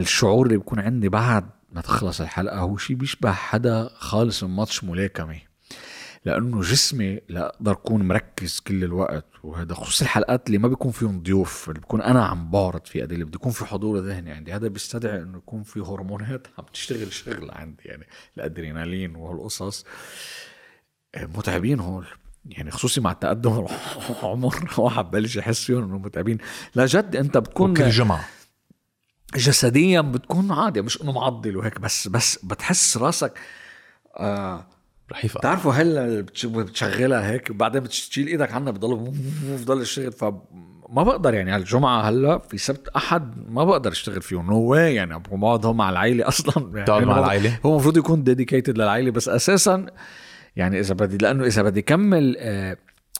[0.00, 4.84] الشعور اللي بيكون عندي بعد ما تخلص الحلقة هو شيء بيشبه حدا خالص من ماتش
[4.84, 5.40] ملاكمة.
[6.24, 11.22] لأنه جسمي لا أقدر أكون مركز كل الوقت وهذا خصوصا الحلقات اللي ما بيكون فيهم
[11.22, 14.52] ضيوف اللي بكون أنا عم بعرض فيها اللي بده يكون في حضور ذهني عندي.
[14.52, 18.06] هذا بيستدعي إنه يكون في هرمونات عم تشتغل شغل عندي يعني
[18.36, 19.84] الأدرينالين وهالقصص.
[21.16, 22.06] متعبين هول.
[22.50, 23.66] يعني خصوصي مع تقدم
[24.10, 26.38] العمر واحد بلش يحس فيهم انه متعبين؟
[26.74, 28.24] لا جد أنت بتكون كل جمعة.
[29.34, 33.38] جسديا بتكون عادي مش إنه معضل وهيك بس بس بتحس راسك
[34.16, 34.66] آه
[35.12, 39.12] رح يفقع بتعرفوا هلا بتشغلها هيك وبعدين بتشيل إيدك عنها بضل
[39.42, 44.58] بضل الشغل فما بقدر يعني هالجمعه هلا في سبت أحد ما بقدر أشتغل فيه no
[44.58, 46.78] way يعني بقعد هون مع العيلة أصلا.
[46.78, 49.86] يعني مع العيلة؟ هو المفروض يكون dedicated للعيلة بس أساسا
[50.56, 52.76] يعني إذا بدي لأنه إذا بدي كمل آه،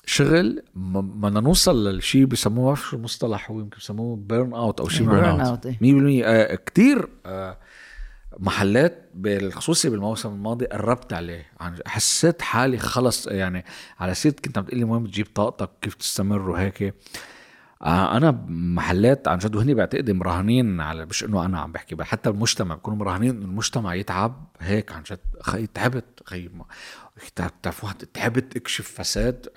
[0.06, 5.06] شغل ما- بدنا نوصل للشيء بسموه شو المصطلح هو يمكن بسموه burn out أو شيء
[5.62, 5.78] out، إيه.
[5.80, 7.58] 100% آه، كتير آه،
[8.38, 11.46] محلات بالخصوصي بالموسم الماضي قربت عليه.
[11.60, 13.64] عن حسيت حالي خلص يعني
[14.00, 16.94] على سيرة كنت عم تقول لي وين بتجيب طاقتك كيف تستمر وهيك.
[17.82, 22.30] آه، أنا محلات عن جد وهني بعتقد مراهنين على مش إنه أنا عم بحكي حتى
[22.30, 25.18] المجتمع بيكونوا مراهنين إنه المجتمع يتعب هيك عن جد.
[25.42, 26.48] خي تعبت خي
[27.82, 29.48] واحد تعبت اكشف فساد.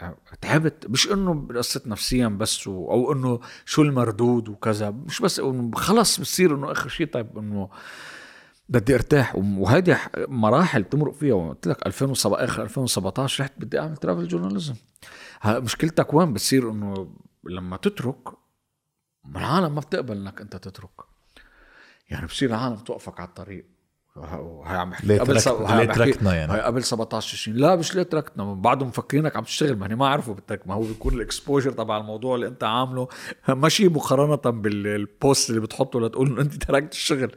[0.42, 4.90] تعبت مش إنه قصة نفسيا بس أو إنه شو المردود وكذا.
[4.92, 7.70] مش بس إنه خلص بتصير إنه آخر شيء طيب إنه
[8.70, 9.36] بدي أرتاح.
[9.96, 11.50] ح- مراحل بتمرق فيها.
[11.50, 14.76] قلت لك 2007 آخر 2017 رحت بدي أعمل ترافل جورناليزم
[15.46, 18.30] مشكلتك وين؟ بتصير إنه لما تترك
[19.36, 20.90] العالم ما بتقبل إنك أنت تترك.
[22.10, 23.66] يعني بصير العالم توقفك على الطريق.
[24.16, 27.96] وهي عم بحكي قبل سب- هاي ليه تركتنا يعني؟ هاي قبل 17 20 لا مش
[27.96, 28.54] ليه تركتنا.
[28.54, 31.98] بعدهم مفكرينك عم تشتغل ما هني ما عرفوا بالترك ما هو بيكون ال exposure تبع
[31.98, 33.08] الموضوع اللي انت عامله.
[33.50, 37.32] ماشي مقارنة بال post اللي بتحطه لتقول إنه انت تركت الشغل.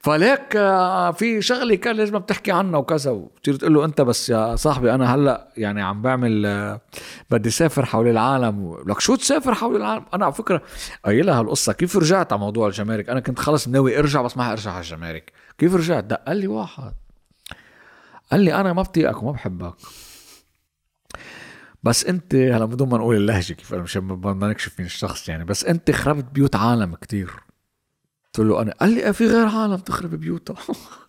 [0.00, 3.10] فليك آه، في شغلة كان لازم بتحكي عنها وكذا.
[3.10, 6.80] وتصير تقول له أنت بس يا صاحبي أنا هلأ يعني عم بعمل آه،
[7.30, 8.76] بدي سافر حول العالم.
[8.86, 10.62] لك شو تسافر حول العالم؟ أنا على فكرة
[11.04, 11.72] قايلها هالقصة.
[11.72, 15.32] كيف رجعت على موضوع الجمارك؟ أنا كنت خلص ناوي أرجع بس ما ارجع على الجمارك.
[15.58, 16.94] كيف رجعت؟ دق لي واحد.
[18.32, 19.74] قال لي أنا ما بطيقك وما بحبك.
[21.82, 25.44] بس أنت هلا بدون ما نقول اللهجة كيف أنا مش بدنا نكشف مين الشخص يعني
[25.44, 27.30] بس أنت خربت بيوت عالم كتير.
[28.26, 30.56] قلت له أنا قال لي في غير عالم تخرب بيوتها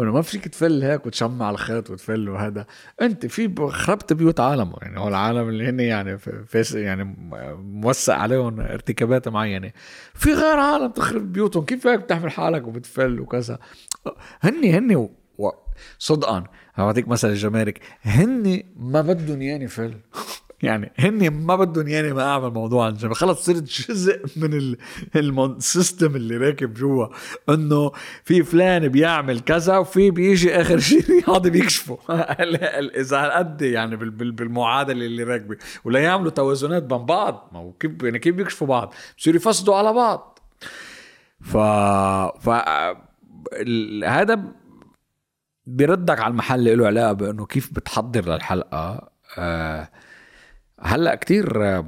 [0.00, 2.66] انه ما فيك تفل هيك وتشمع الخيط وتفل وهذا.
[3.02, 7.16] أنت في خربت بيوت عالم يعني هو العالم اللي هن يعني في فيس يعني
[7.58, 9.72] موسع عليهم ارتكابات معينة.
[10.14, 13.58] في غير عالم تخرب بيوتهم كيف هيك بتحمل حالك وبتفل وكذا؟
[14.40, 15.10] هني هني و...
[15.38, 15.50] و...
[15.98, 16.44] صدقا
[16.74, 19.94] هعطيك مثل الجمارك هن ما بدهم ياني فل
[20.62, 24.76] يعني هن ما بدهم ياني ما أعمل موضوع عن الجمارك خلص صرت جزء من
[25.16, 27.06] السيستم اللي راكب جوا
[27.48, 27.92] إنه
[28.24, 31.98] في فلان بيعمل كذا وفي بيجي آخر شيء هذا بيكشفه.
[33.00, 35.56] إذا قد يعني بال- بال- بالمعادلة اللي راكبة.
[35.84, 37.50] ولا يعملوا توازنات بين بعض.
[37.52, 40.38] ما هو كيف يعني كيف بيكشفوا بعض؟ بصيروا يفسدوا على بعض.
[41.40, 41.56] ف
[42.46, 42.48] ف
[44.04, 44.52] هذا ب-
[45.66, 49.10] بيردك على المحل اللي له علاقة بإنه كيف بتحضر للحلقة.
[49.38, 49.88] آه
[50.82, 51.84] هلأ كتير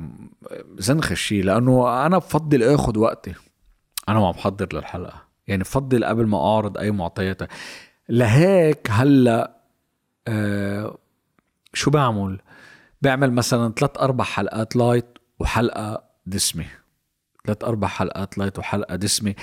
[0.79, 3.35] زنخ الشيء لأنه أنا بفضل اخذ وقتي.
[4.09, 5.23] أنا ما بحضر للحلقة.
[5.47, 7.39] يعني بفضل قبل ما أعرض أي معطيات
[8.09, 9.57] لهيك هلأ
[10.29, 10.99] آه
[11.75, 12.41] شو بعمل؟
[13.03, 16.67] بعمل مثلا ثلاث أربع حلقات light وحلقة دسمة.
[17.47, 19.35] ثلاث أربع حلقات light وحلقة دسمة.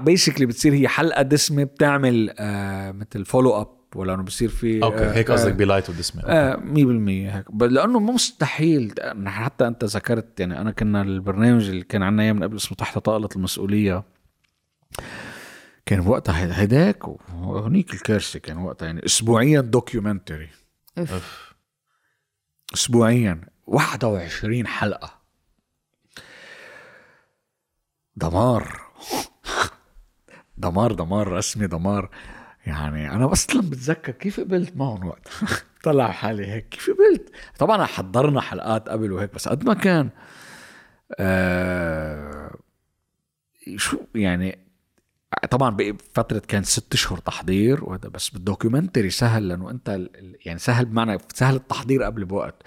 [0.00, 5.04] basically بتصير هي حلقة دسمة بتعمل آه مثل follow up ولا إنه بصير في okay
[5.04, 7.44] آه هيك آه، قصدك ب light ودسمه آه 100% هيك.
[7.60, 12.42] لأنه مستحيل نحن حتى أنت ذكرت يعني أنا كنا البرنامج اللي كان عنا إياه من
[12.42, 14.04] قبل اسمه تحت طاوله المسؤولية.
[15.86, 20.48] كان وقتها هيداك وهنيك الكارثة كان وقتها يعني اسبوعيا documentary
[20.98, 21.52] أف.
[22.74, 25.22] اسبوعيا 21 حلقة.
[28.16, 28.80] دمار.
[30.56, 32.10] دمار دمار رسمي دمار.
[32.66, 35.28] يعني أنا أصلا بتذكر كيف قبلت معهم وقت.
[35.84, 36.68] طلع حالي هيك.
[36.68, 40.10] كيف قبلت؟ طبعا حضرنا حلقات قبل وهيك بس قد ما كان
[41.18, 42.56] آه
[43.76, 44.58] شو يعني
[45.50, 50.00] طبعا بقي فترة كان ست أشهر تحضير وهذا بس بالدوكيومنتري سهل لأنه أنت
[50.46, 52.62] يعني سهل بمعنى سهل التحضير قبل بوقت.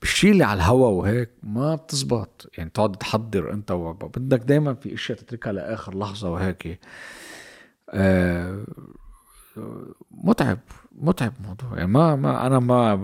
[0.00, 2.50] بالشيء اللي على الهوا وهيك ما بتزبط.
[2.58, 3.72] يعني تقعد تحضر أنت
[4.16, 6.80] بدك دائما في أشياء تتركها لآخر لحظة وهيك.
[7.90, 8.64] آه
[10.10, 10.58] متعب
[10.92, 12.94] متعب الموضوع يعني ما ما أنا ما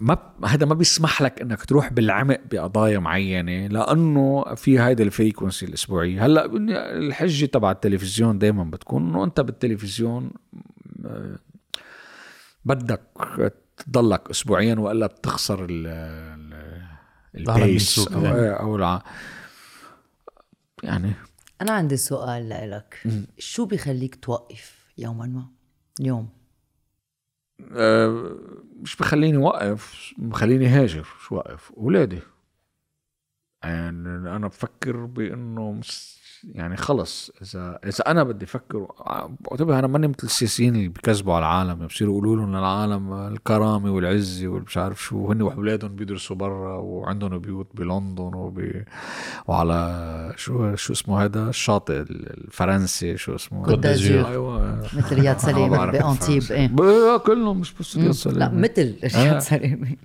[0.00, 5.66] ما هذا ما بيسمح لك إنك تروح بالعمق بقضايا معينة لأنه في هيدا ال frequency
[5.66, 6.44] الأسبوعية هلأ
[6.98, 10.30] الحجة تبع التلفزيون دائما بتكون إنه أنت بالتلفزيون
[12.64, 13.02] بدك
[13.76, 15.86] تضلك اسبوعيا وإلا بتخسر ال
[17.34, 18.50] ال pace أو يعني.
[18.50, 19.02] أو الع...
[20.82, 21.12] يعني
[21.62, 23.02] أنا عندي سؤال لك
[23.38, 25.46] شو بيخليك توقف يوما ما؟
[26.00, 26.28] اليوم.
[27.72, 28.36] آه،
[28.82, 32.20] مش بخليني وقف بخليني هاجر شو وقف اولادي
[33.64, 36.15] يعني أنا بفكر بإنه مس-
[36.54, 38.86] يعني خلص إذا إذا أنا بدي أفكر
[39.52, 44.48] انتبه أنا ماني مثل السياسيين اللي بيكذبوا على العالم بصيروا يقولوا لهم العالم الكرامه والعزه
[44.48, 48.84] والمش عارف شو وهن واولادهم بيدرسوا برا وعندهم بيوت بلندن وب...
[49.46, 54.28] وعلى شو شو اسمه هذا الشاطئ الفرنسي شو اسمه؟ كوت دازيور.
[54.28, 54.82] أيوه.
[54.92, 55.36] مثل رياض
[55.70, 56.54] بعرف بأنتيب الفرنسي.
[56.54, 57.16] إيه.
[57.16, 58.96] كلهم مش بس رياض سلامه لا مثل.
[59.16, 59.96] رياض سليم.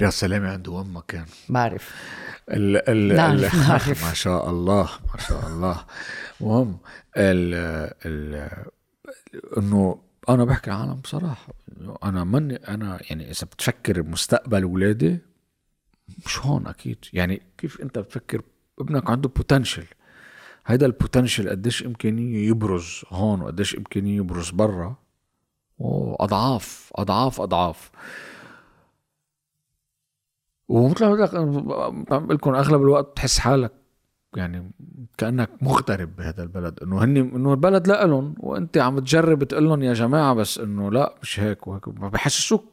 [0.00, 1.94] رياض سلامه عنده وين ما كان بعرف.
[2.50, 4.04] ال ال ال نعرف.
[4.08, 5.84] ما شاء الله ما شاء الله.
[6.40, 6.78] مهم
[7.16, 7.54] ال
[8.06, 8.50] ال
[9.58, 11.48] إنه أنا بحكي عالم بصراحة.
[12.04, 15.18] أنا من أنا يعني إذا بتفكر بمستقبل اولادي
[16.26, 16.98] مش هون أكيد.
[17.12, 18.42] يعني كيف أنت بتفكر؟
[18.78, 19.86] ابنك عنده بوتنشل
[20.66, 24.96] هيدا البوتنشل قديش إمكانية يبرز هون وقديش إمكانية يبرز برا.
[25.78, 27.90] وأضعاف أضعاف أضعاف.
[30.70, 31.14] ومثل ما
[32.10, 33.72] بقول لكم أغلب الوقت بتحس حالك
[34.36, 34.72] يعني
[35.18, 36.78] كأنك مغترب بهذا البلد.
[36.82, 41.14] إنه هن إنه البلد لهم وأنت عم تجرب تقول لهم يا جماعة بس إنه لا
[41.22, 41.88] مش هيك وهيك.
[41.88, 42.64] ما بحسسوك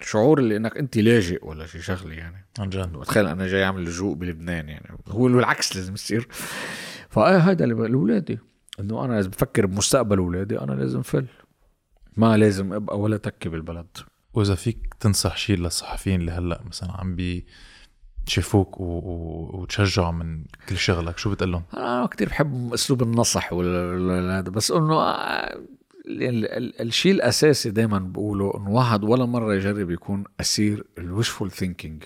[0.00, 2.46] شعور اللي إنك أنت لاجئ ولا شي شغلة يعني.
[2.58, 3.02] عن جد.
[3.02, 4.98] تخيل أنا جاي أعمل لجوء بلبنان يعني.
[5.08, 6.28] هو العكس لازم يصير.
[7.08, 8.38] فايه هذا اللي لاولادي
[8.80, 11.26] إنه أنا إذا بفكر بمستقبل اولادي أنا لازم فل.
[12.16, 13.86] ما لازم أبقى ولا تكي بالبلد.
[14.34, 17.46] وإذا فيك تنصح شيء للصحفيين اللي هلأ مثلا عم بي
[18.26, 18.84] شافوك و...
[18.84, 19.50] و...
[19.60, 24.94] وتشجعوا من كل شغلك شو بتقول لهم؟ أنا كتير بحب أسلوب النصح وهذا بس إنه
[25.00, 25.54] آه،
[26.06, 31.50] ال- ال- الشيء الأساسي دائما بقوله إنه واحد ولا مرة يجرب يكون أسير ال wishful
[31.50, 32.04] thinking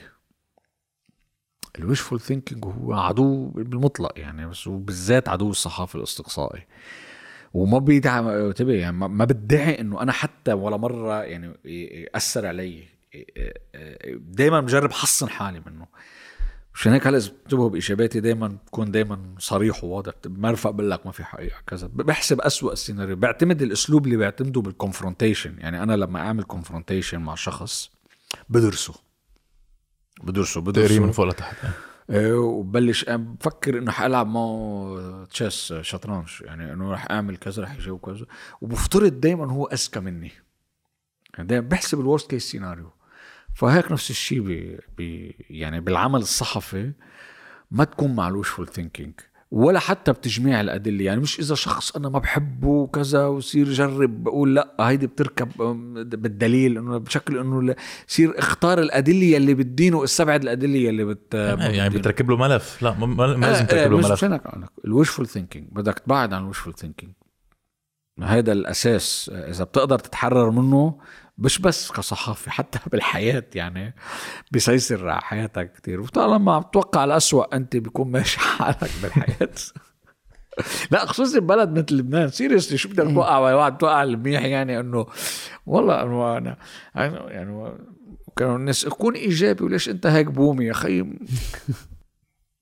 [1.78, 6.66] ال wishful thinking هو عدو بالمطلق يعني بس هو بالذات عدو الصحافي الأستقصائي
[7.56, 12.84] وما بيدعم انتبه يعني ما- ما بدعي إنه أنا حتى ولا مرة يعني ياثر علي.
[14.18, 15.86] دائما بجرب حصن حالي منه.
[16.74, 20.12] مشان هيك هلا إذا بتنتبهوا بإجاباتي دائما بكون دائما صريح وواضح.
[20.26, 21.56] مرفق بقول لك ما في حقيقة.
[21.66, 21.86] كذا.
[21.92, 23.16] بحسب أسوأ السيناريو.
[23.16, 27.90] بعتمد الأسلوب اللي بيعتمده بال confrontation يعني أنا لما أعمل confrontation مع شخص
[28.48, 28.94] بدرسه.
[30.22, 31.56] بدرسه تقري من بدرسه فوق لتحت
[32.10, 36.28] وبلش بفكر إنه حالعب معه chess شطرنج.
[36.40, 38.26] يعني إنه رح أعمل كذا رح يجاوب كذا.
[38.60, 40.32] وبفترض دائما هو أذكى مني.
[41.34, 42.90] يعني دايما بحسب ال worst case scenario
[43.54, 44.40] فهيك نفس الشيء
[44.96, 46.92] بي يعني بالعمل الصحفي
[47.70, 49.14] ما تكون مع ال wishful thinking
[49.56, 51.04] ولا حتى بتجميع الأدلة.
[51.04, 55.48] يعني مش إذا شخص أنا ما بحبه وكذا وصير جرب بقول لا هيدي بتركب
[55.96, 57.74] بالدليل إنه بشكل إنه
[58.06, 62.00] صير اختار الأدلة يلي بتدين واستبعد الأدلة يلي بت يعني بتدين.
[62.00, 62.82] بتركب له ملف.
[62.82, 64.24] لا ما, ما ما لازم آه، تركب له ملف.
[64.86, 67.12] ال wishful thinking بدك تبعد عن ال wishful thinking
[68.22, 69.30] هذا الأساس.
[69.34, 70.98] إذا بتقدر تتحرر منه
[71.38, 73.94] مش بس كصحافي حتى بالحياة يعني
[74.50, 76.00] بيأثر على حياتك كتير.
[76.00, 79.50] وطالما عم تتوقع الأسوأ أنت بيكون ماشي حالك بالحياة.
[80.90, 82.28] لا خصوصي ببلد مثل لبنان.
[82.28, 85.06] seriously شو بدك توقع؟ واحد توقع المنيح يعني إنه
[85.66, 86.56] والله إنه أنا
[86.96, 87.72] أنا يعني
[88.36, 91.02] كانوا الناس كون إيجابي وليش أنت هيك بومي يا خي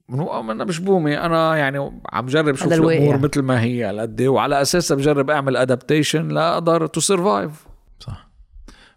[0.09, 2.73] منو أنا مش بومي أنا يعني عم جرب شوف.
[2.73, 7.66] الأمور مثل ما هي على قد إيه، وعلى اساسها بجرب أعمل adaptation لاقدر to survive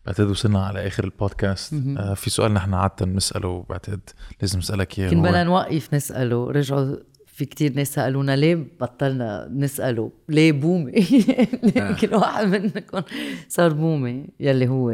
[0.08, 1.74] بعتقد وصلنا على آخر البودكاست.
[1.98, 4.10] آه في سؤال نحن عادة بنساله بعتقد
[4.42, 5.10] لازم نسألك إياه.
[5.10, 6.52] كنا بدنا نوقف نسأله.
[6.52, 10.92] رجعوا في كتير ناس سألونا ليه بطلنا نسأله؟ ليه بومي
[12.02, 13.02] كل واحد منكم
[13.50, 14.92] صار بومي يلي هو.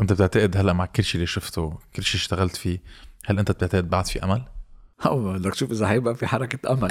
[0.00, 2.78] انت بتعتقد هلأ مع كل شيء اللي شفته كل شيء اشتغلت فيه
[3.26, 4.42] هل أنت بتعتقد بعد في أمل؟
[5.06, 6.88] أو بدك تشوف إذا حيبقى في حركة أمل.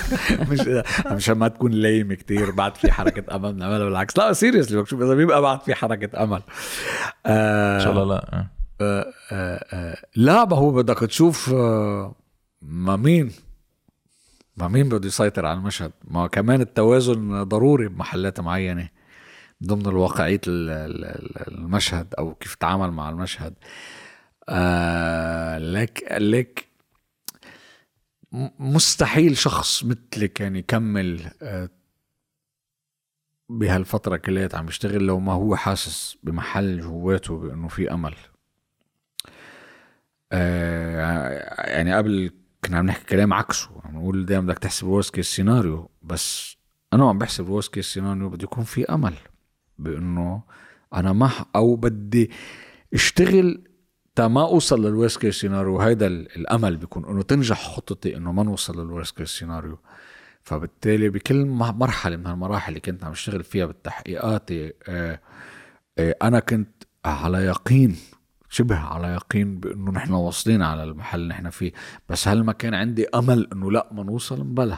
[0.50, 0.60] مش
[1.06, 4.18] مشان ما تكون ليم كتير بعد في حركة أمل نعملها بالعكس.
[4.18, 6.42] لا سيريسلي بدك تشوف إذا بيبقى بعد في حركة أمل.
[7.26, 8.28] آه إن شاء الله لا.
[8.32, 8.50] آه.
[8.80, 12.14] آه آه آه لا ما هو بدك تشوف آه
[12.62, 13.32] ما مين
[14.56, 15.92] ما مين بده يسيطر على المشهد.
[16.04, 18.88] ما كمان التوازن ضروري بمحلات معينة
[19.64, 23.54] ضمن الواقعية ال- ال- ال- المشهد أو كيف تتعامل مع المشهد.
[24.48, 26.69] آه لك لك
[28.58, 31.70] مستحيل شخص مثلك يعني يكمل آه
[33.48, 38.14] بهالفترة كليات عم يشتغل لو ما هو حاسس بمحل جواته بأنه في أمل.
[40.32, 42.30] آه يعني قبل
[42.64, 46.56] كنا عم نحكي كلام عكسه عم نقول دايما بدك تحسب ال worst case scenario بس
[46.92, 49.14] أنا عم بحسب ال worst case scenario بده يكون في أمل
[49.78, 50.42] بأنه
[50.94, 52.30] أنا ما أو بدي
[52.94, 53.69] أشتغل
[54.28, 58.42] ما أوصل لل worst case scenario هيدا ال- الأمل بيكون إنه تنجح خطتي إنه ما
[58.42, 59.78] نوصل لل worst case scenario
[60.42, 65.20] فبالتالي بكل مرحلة من هالمراحل اللي كنت عم اشتغل فيها بالتحقيقاتي آه
[65.98, 67.96] آه أنا كنت على يقين
[68.48, 71.72] شبه على يقين بإنه نحن واصلين على المحل اللي نحن فيه.
[72.08, 74.76] بس هل ما كان عندي أمل إنه لأ ما نوصل؟ مبلا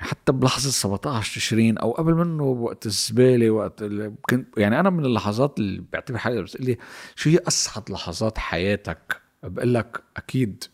[0.00, 3.84] حتى بلحظة 17 تشرين أو قبل منه وقت الزبالة وقت
[4.30, 6.78] كنت يعني أنا من اللحظات اللي بعتبر حالي بس لي
[7.16, 10.64] شو هي أسعد لحظات حياتك؟ بقول لك أكيد.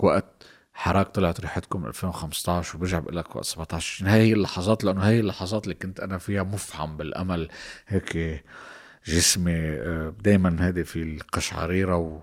[0.00, 5.00] وقت حراك طلعت ريحتكم 2015 وبرجع بقول لك وقت 17 تشرين هاي هي اللحظات لأنه
[5.08, 7.48] هاي اللحظات اللي كنت أنا فيها مفعم بالأمل.
[7.86, 8.42] هيك
[9.06, 9.78] جسمي
[10.20, 12.20] دايما هذه في القشعريرة و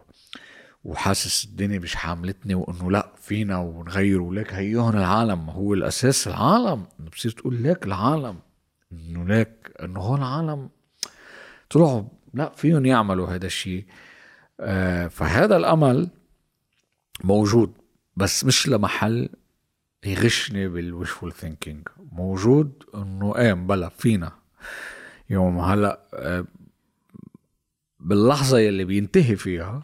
[0.84, 4.54] وحاسس الدنيا مش حاملتني وإنه لأ فينا ونغير ولك.
[4.54, 6.86] هيهن العالم هو الأساس العالم.
[7.14, 8.40] بصير تقول لك العالم.
[8.92, 10.70] إنه لك إنه هون العالم.
[11.70, 12.04] طلعوا
[12.34, 13.86] لأ فيهم يعملوا هذا الشيء.
[14.60, 16.10] آه فهذا الأمل
[17.24, 17.74] موجود
[18.16, 19.30] بس مش لمحل
[20.06, 24.32] يغشني بالوشفول ثينكينج موجود إنه إيه بلا فينا.
[25.30, 26.46] يوم هلأ آه
[28.00, 29.84] باللحظة يلي بينتهي فيها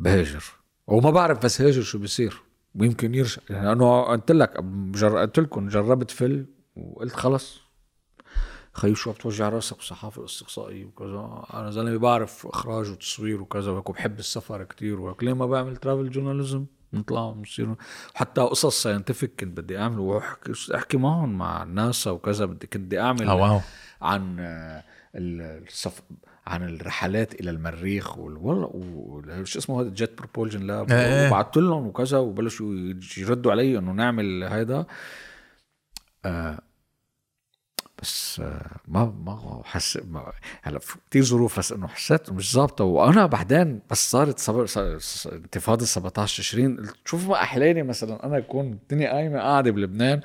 [0.00, 0.44] بهاجر.
[0.86, 2.42] وما بعرف بس هاجر شو بيصير.
[2.74, 3.42] ويمكن يرجع.
[3.50, 4.60] يعني أنا قلت لك
[4.90, 5.18] جر...
[5.18, 6.46] قلت لكم جربت فل
[6.76, 7.60] وقلت خلص.
[8.72, 11.44] خيو شو بتوجع راسك؟ بصحافه استقصائي وكذا.
[11.54, 15.24] أنا زلمة بعرف إخراج وتصوير وكذا وهيك وبحب السفر كتير وهيك.
[15.24, 17.74] ليه ما بعمل travel journalism نطلع ونصير.
[18.14, 22.44] حتى قصص scientific كنت بدي اعمل وأحكي أحكي معهم مع ناسا وكذا.
[22.44, 23.60] بدي كنت بدي أعمل wow.
[24.02, 26.02] عن آه، السف...
[26.50, 30.86] عن الرحلات إلى المريخ وال- والله و- شو اسمه هذا الجيت بروبولجن لاب.
[31.28, 32.74] وبعثت لهم وكذا وبلشوا
[33.18, 34.86] يردوا علي إنه نعمل هذا
[36.24, 36.58] آه
[38.02, 40.32] بس آه ما ما حس ما
[40.62, 42.84] هلا في كثير ظروف بس إنه حسيت مش ظابطة.
[42.84, 44.66] وأنا بعدين بس صارت صبر
[45.32, 50.20] انتفاضة 17 تشرين قلت شوف ما احلاني مثلا أنا اكون الدنيا قايمة قاعدة بلبنان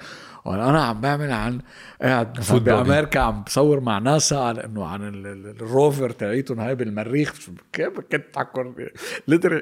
[0.46, 1.60] وأنا أنا عم بعمل عن
[2.02, 2.40] قاعد.
[2.52, 7.34] بامريكا عم بصور مع ناسا عن إنه عن ال- ال- ال rover تاعيتهم هاي بالمريخ.
[7.74, 8.76] كيف كنت حكون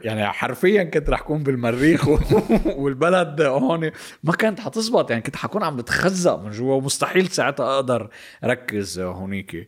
[0.04, 2.08] يعني حرفيا كنت رح كون بالمريخ
[2.82, 3.92] والبلد هون.
[4.24, 5.10] ما كانت حتزبط.
[5.12, 8.10] يعني كنت حكون عم بتخزق من جوا ومستحيل ساعتها أقدر
[8.44, 9.68] ركز هونيك.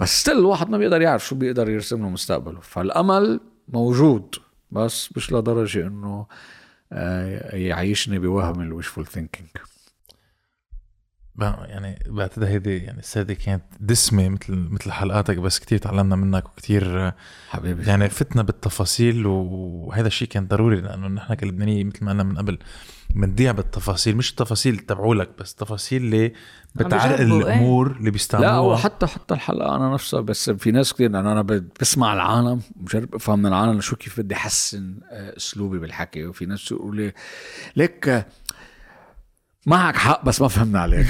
[0.00, 2.60] بس still الواحد ما بيقدر يعرف شو بيقدر يرسم له مستقبله.
[2.60, 4.34] فالأمل موجود.
[4.70, 6.26] بس مش لدرجة إنه
[6.92, 9.48] آه، يعيشني بوهم الوشفول ثينكينج
[11.40, 17.12] يعني بعتقد هيدي يعني السادة كانت دسمة مثل مثل حلقاتك بس كتير تعلمنا منك وكتير
[17.48, 22.38] حبيبي يعني فتنا بالتفاصيل وهذا الشيء كان ضروري لأنه نحن كلبنانيين مثل ما قلنا من
[22.38, 22.58] قبل
[23.14, 26.32] بنضيع بالتفاصيل مش التفاصيل تبعولك بس التفاصيل اللي
[26.74, 27.24] بيجربوا، إيه.
[27.24, 31.42] الأمور اللي لا بيستعملوها وحتى حتى الحلقة أنا نفسها بس في ناس كثير لأنه أنا
[31.80, 36.72] بسمع العالم بجرب أفهم من العالم شو كيف بدي أحسن آه، أسلوبي بالحكي وفي ناس
[36.72, 37.12] يقولوا لي
[37.76, 38.26] ليك آه،
[39.66, 41.06] معك حق بس ما فهمنا عليك.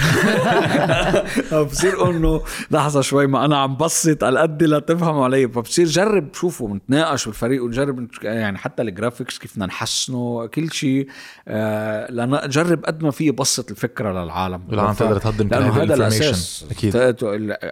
[1.70, 6.35] بصير أنه لحظة شوي ما أنا عم بسط على قد لا تفهموا علي فبصير جرب
[6.35, 11.09] شوفوا نتناقش بالفريق ونجرب يعني حتى ال graphics كيف بدنا نحسنه كل شيء
[11.49, 14.62] آه لأن جرب قد ما في بسط الفكرة للعالم.
[14.69, 16.65] والعالم ف- تقدر تهضم كل لأنه هذا الأساس.
[16.70, 16.93] أكيد.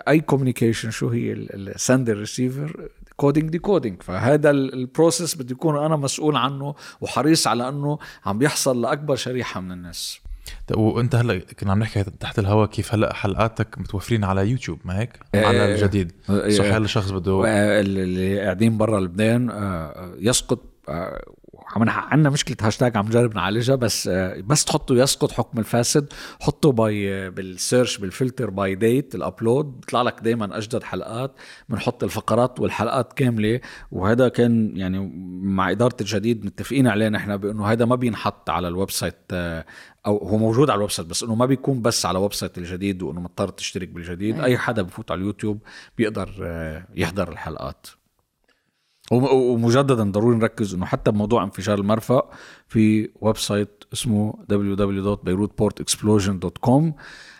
[0.08, 5.84] أي communication شو هي؟ ال sender receiver coding decoding فهذا ال- ال process بدي يكون
[5.84, 10.20] أنا مسؤول عنه وحريص على أنه عم بيحصل لأكبر شريحة من الناس.
[10.70, 15.18] وانت هلا كنا عم نحكي تحت الهواء كيف هلا حلقاتك متوفرين على يوتيوب ما هيك؟
[15.34, 15.46] إيه.
[15.46, 16.50] على الجديد إيه.
[16.50, 17.42] صح هلا شخص بده
[17.80, 21.22] اللي قاعدين برا لبنان آه، يسقط آه،
[21.76, 26.72] عم عندنا مشكلة هاشتاج عم نجرب نعالجها بس آه، بس تحطوا يسقط حكم الفاسد حطوا
[26.72, 31.32] by بال search بال filter by date ال upload بيطلع لك دائما أجدد حلقات
[31.68, 33.60] بنحط الفقرات والحلقات كاملة
[33.92, 35.10] وهذا كان يعني
[35.42, 39.64] مع إدارة الجديد متفقين عليه نحن بأنه هذا ما بينحط على ال website آه،
[40.06, 43.20] أو هو موجود على ال website بس إنه ما بيكون بس على website الجديد وإنه
[43.20, 44.40] مضطر تشترك بالجديد.
[44.40, 45.58] أي حدا بفوت على اليوتيوب
[45.98, 47.86] بيقدر آه، يحضر الحلقات.
[49.10, 52.30] وم- ومجددا ضروري نركز إنه حتى بموضوع انفجار المرفأ
[52.68, 56.82] في website اسمه www.beirutportexplosion.com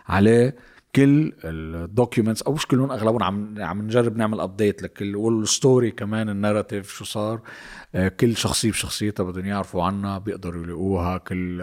[0.07, 0.57] عليه
[0.97, 5.91] كل ال documents أو مش كلهم أغلبهم عم عم نجرب نعمل update لكل وال story
[5.91, 7.41] كمان ال narrative شو صار.
[7.95, 11.63] آه، كل شخصية بشخصيتها بدهم يعرفوا عنها بيقدروا يلاقوها كل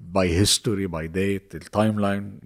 [0.00, 2.40] by history by date ال timeline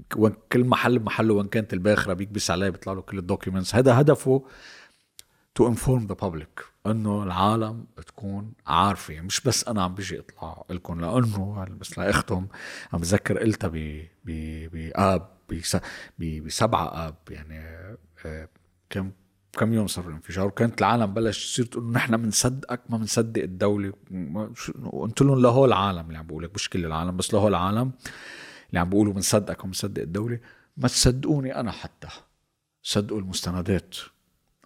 [0.52, 4.44] كل محل بمحله وين كانت الباخرة بيكبس عليه بيطلع له كل ال documents هذا هدفه
[5.54, 9.20] to inform the public إنه العالم تكون عارفة.
[9.20, 12.46] مش بس أنا عم بيجي أطلع لكم لأنه بس لاختم
[12.92, 15.37] عم بتذكر قلتها ب باب
[16.18, 17.60] بسبعة up يعني
[18.26, 18.48] آه،
[18.90, 19.10] كم
[19.52, 23.92] كم يوم صار الانفجار وكانت العالم بلش تصير تقول نحن بنصدقك ما بنصدق الدولة.
[24.92, 27.92] قلت لهم لهو العالم اللي عم بقول لك مش كل العالم بس لهو العالم
[28.68, 30.40] اللي عم بيقولوا بنصدقك وبنصدق الدولة.
[30.76, 32.08] ما تصدقوني أنا حتى.
[32.82, 33.96] صدقوا المستندات.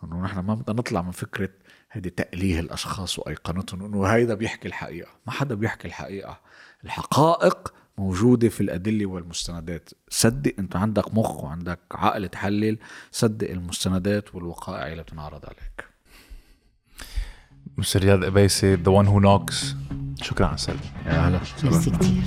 [0.04, 1.48] إنه نحن ما بدنا نطلع من فكرة
[1.92, 5.10] هيدي تأليه الأشخاص وايقونتهم إنه هيدا بيحكي الحقيقة.
[5.26, 6.40] ما حدا بيحكي الحقيقة.
[6.84, 9.90] الحقائق موجودة في الأدلة والمستندات.
[10.09, 12.78] صدق أنت عندك مخ وعندك عقل تحلل
[13.12, 15.85] صدق المستندات والوقائع اللي بتنعرض عليك.
[17.78, 18.00] Mr.
[18.01, 19.74] رياض قبيسي the one who knocks
[20.23, 20.81] شكرا على السلامة.
[21.06, 22.23] يا هلا ميرسي كتير.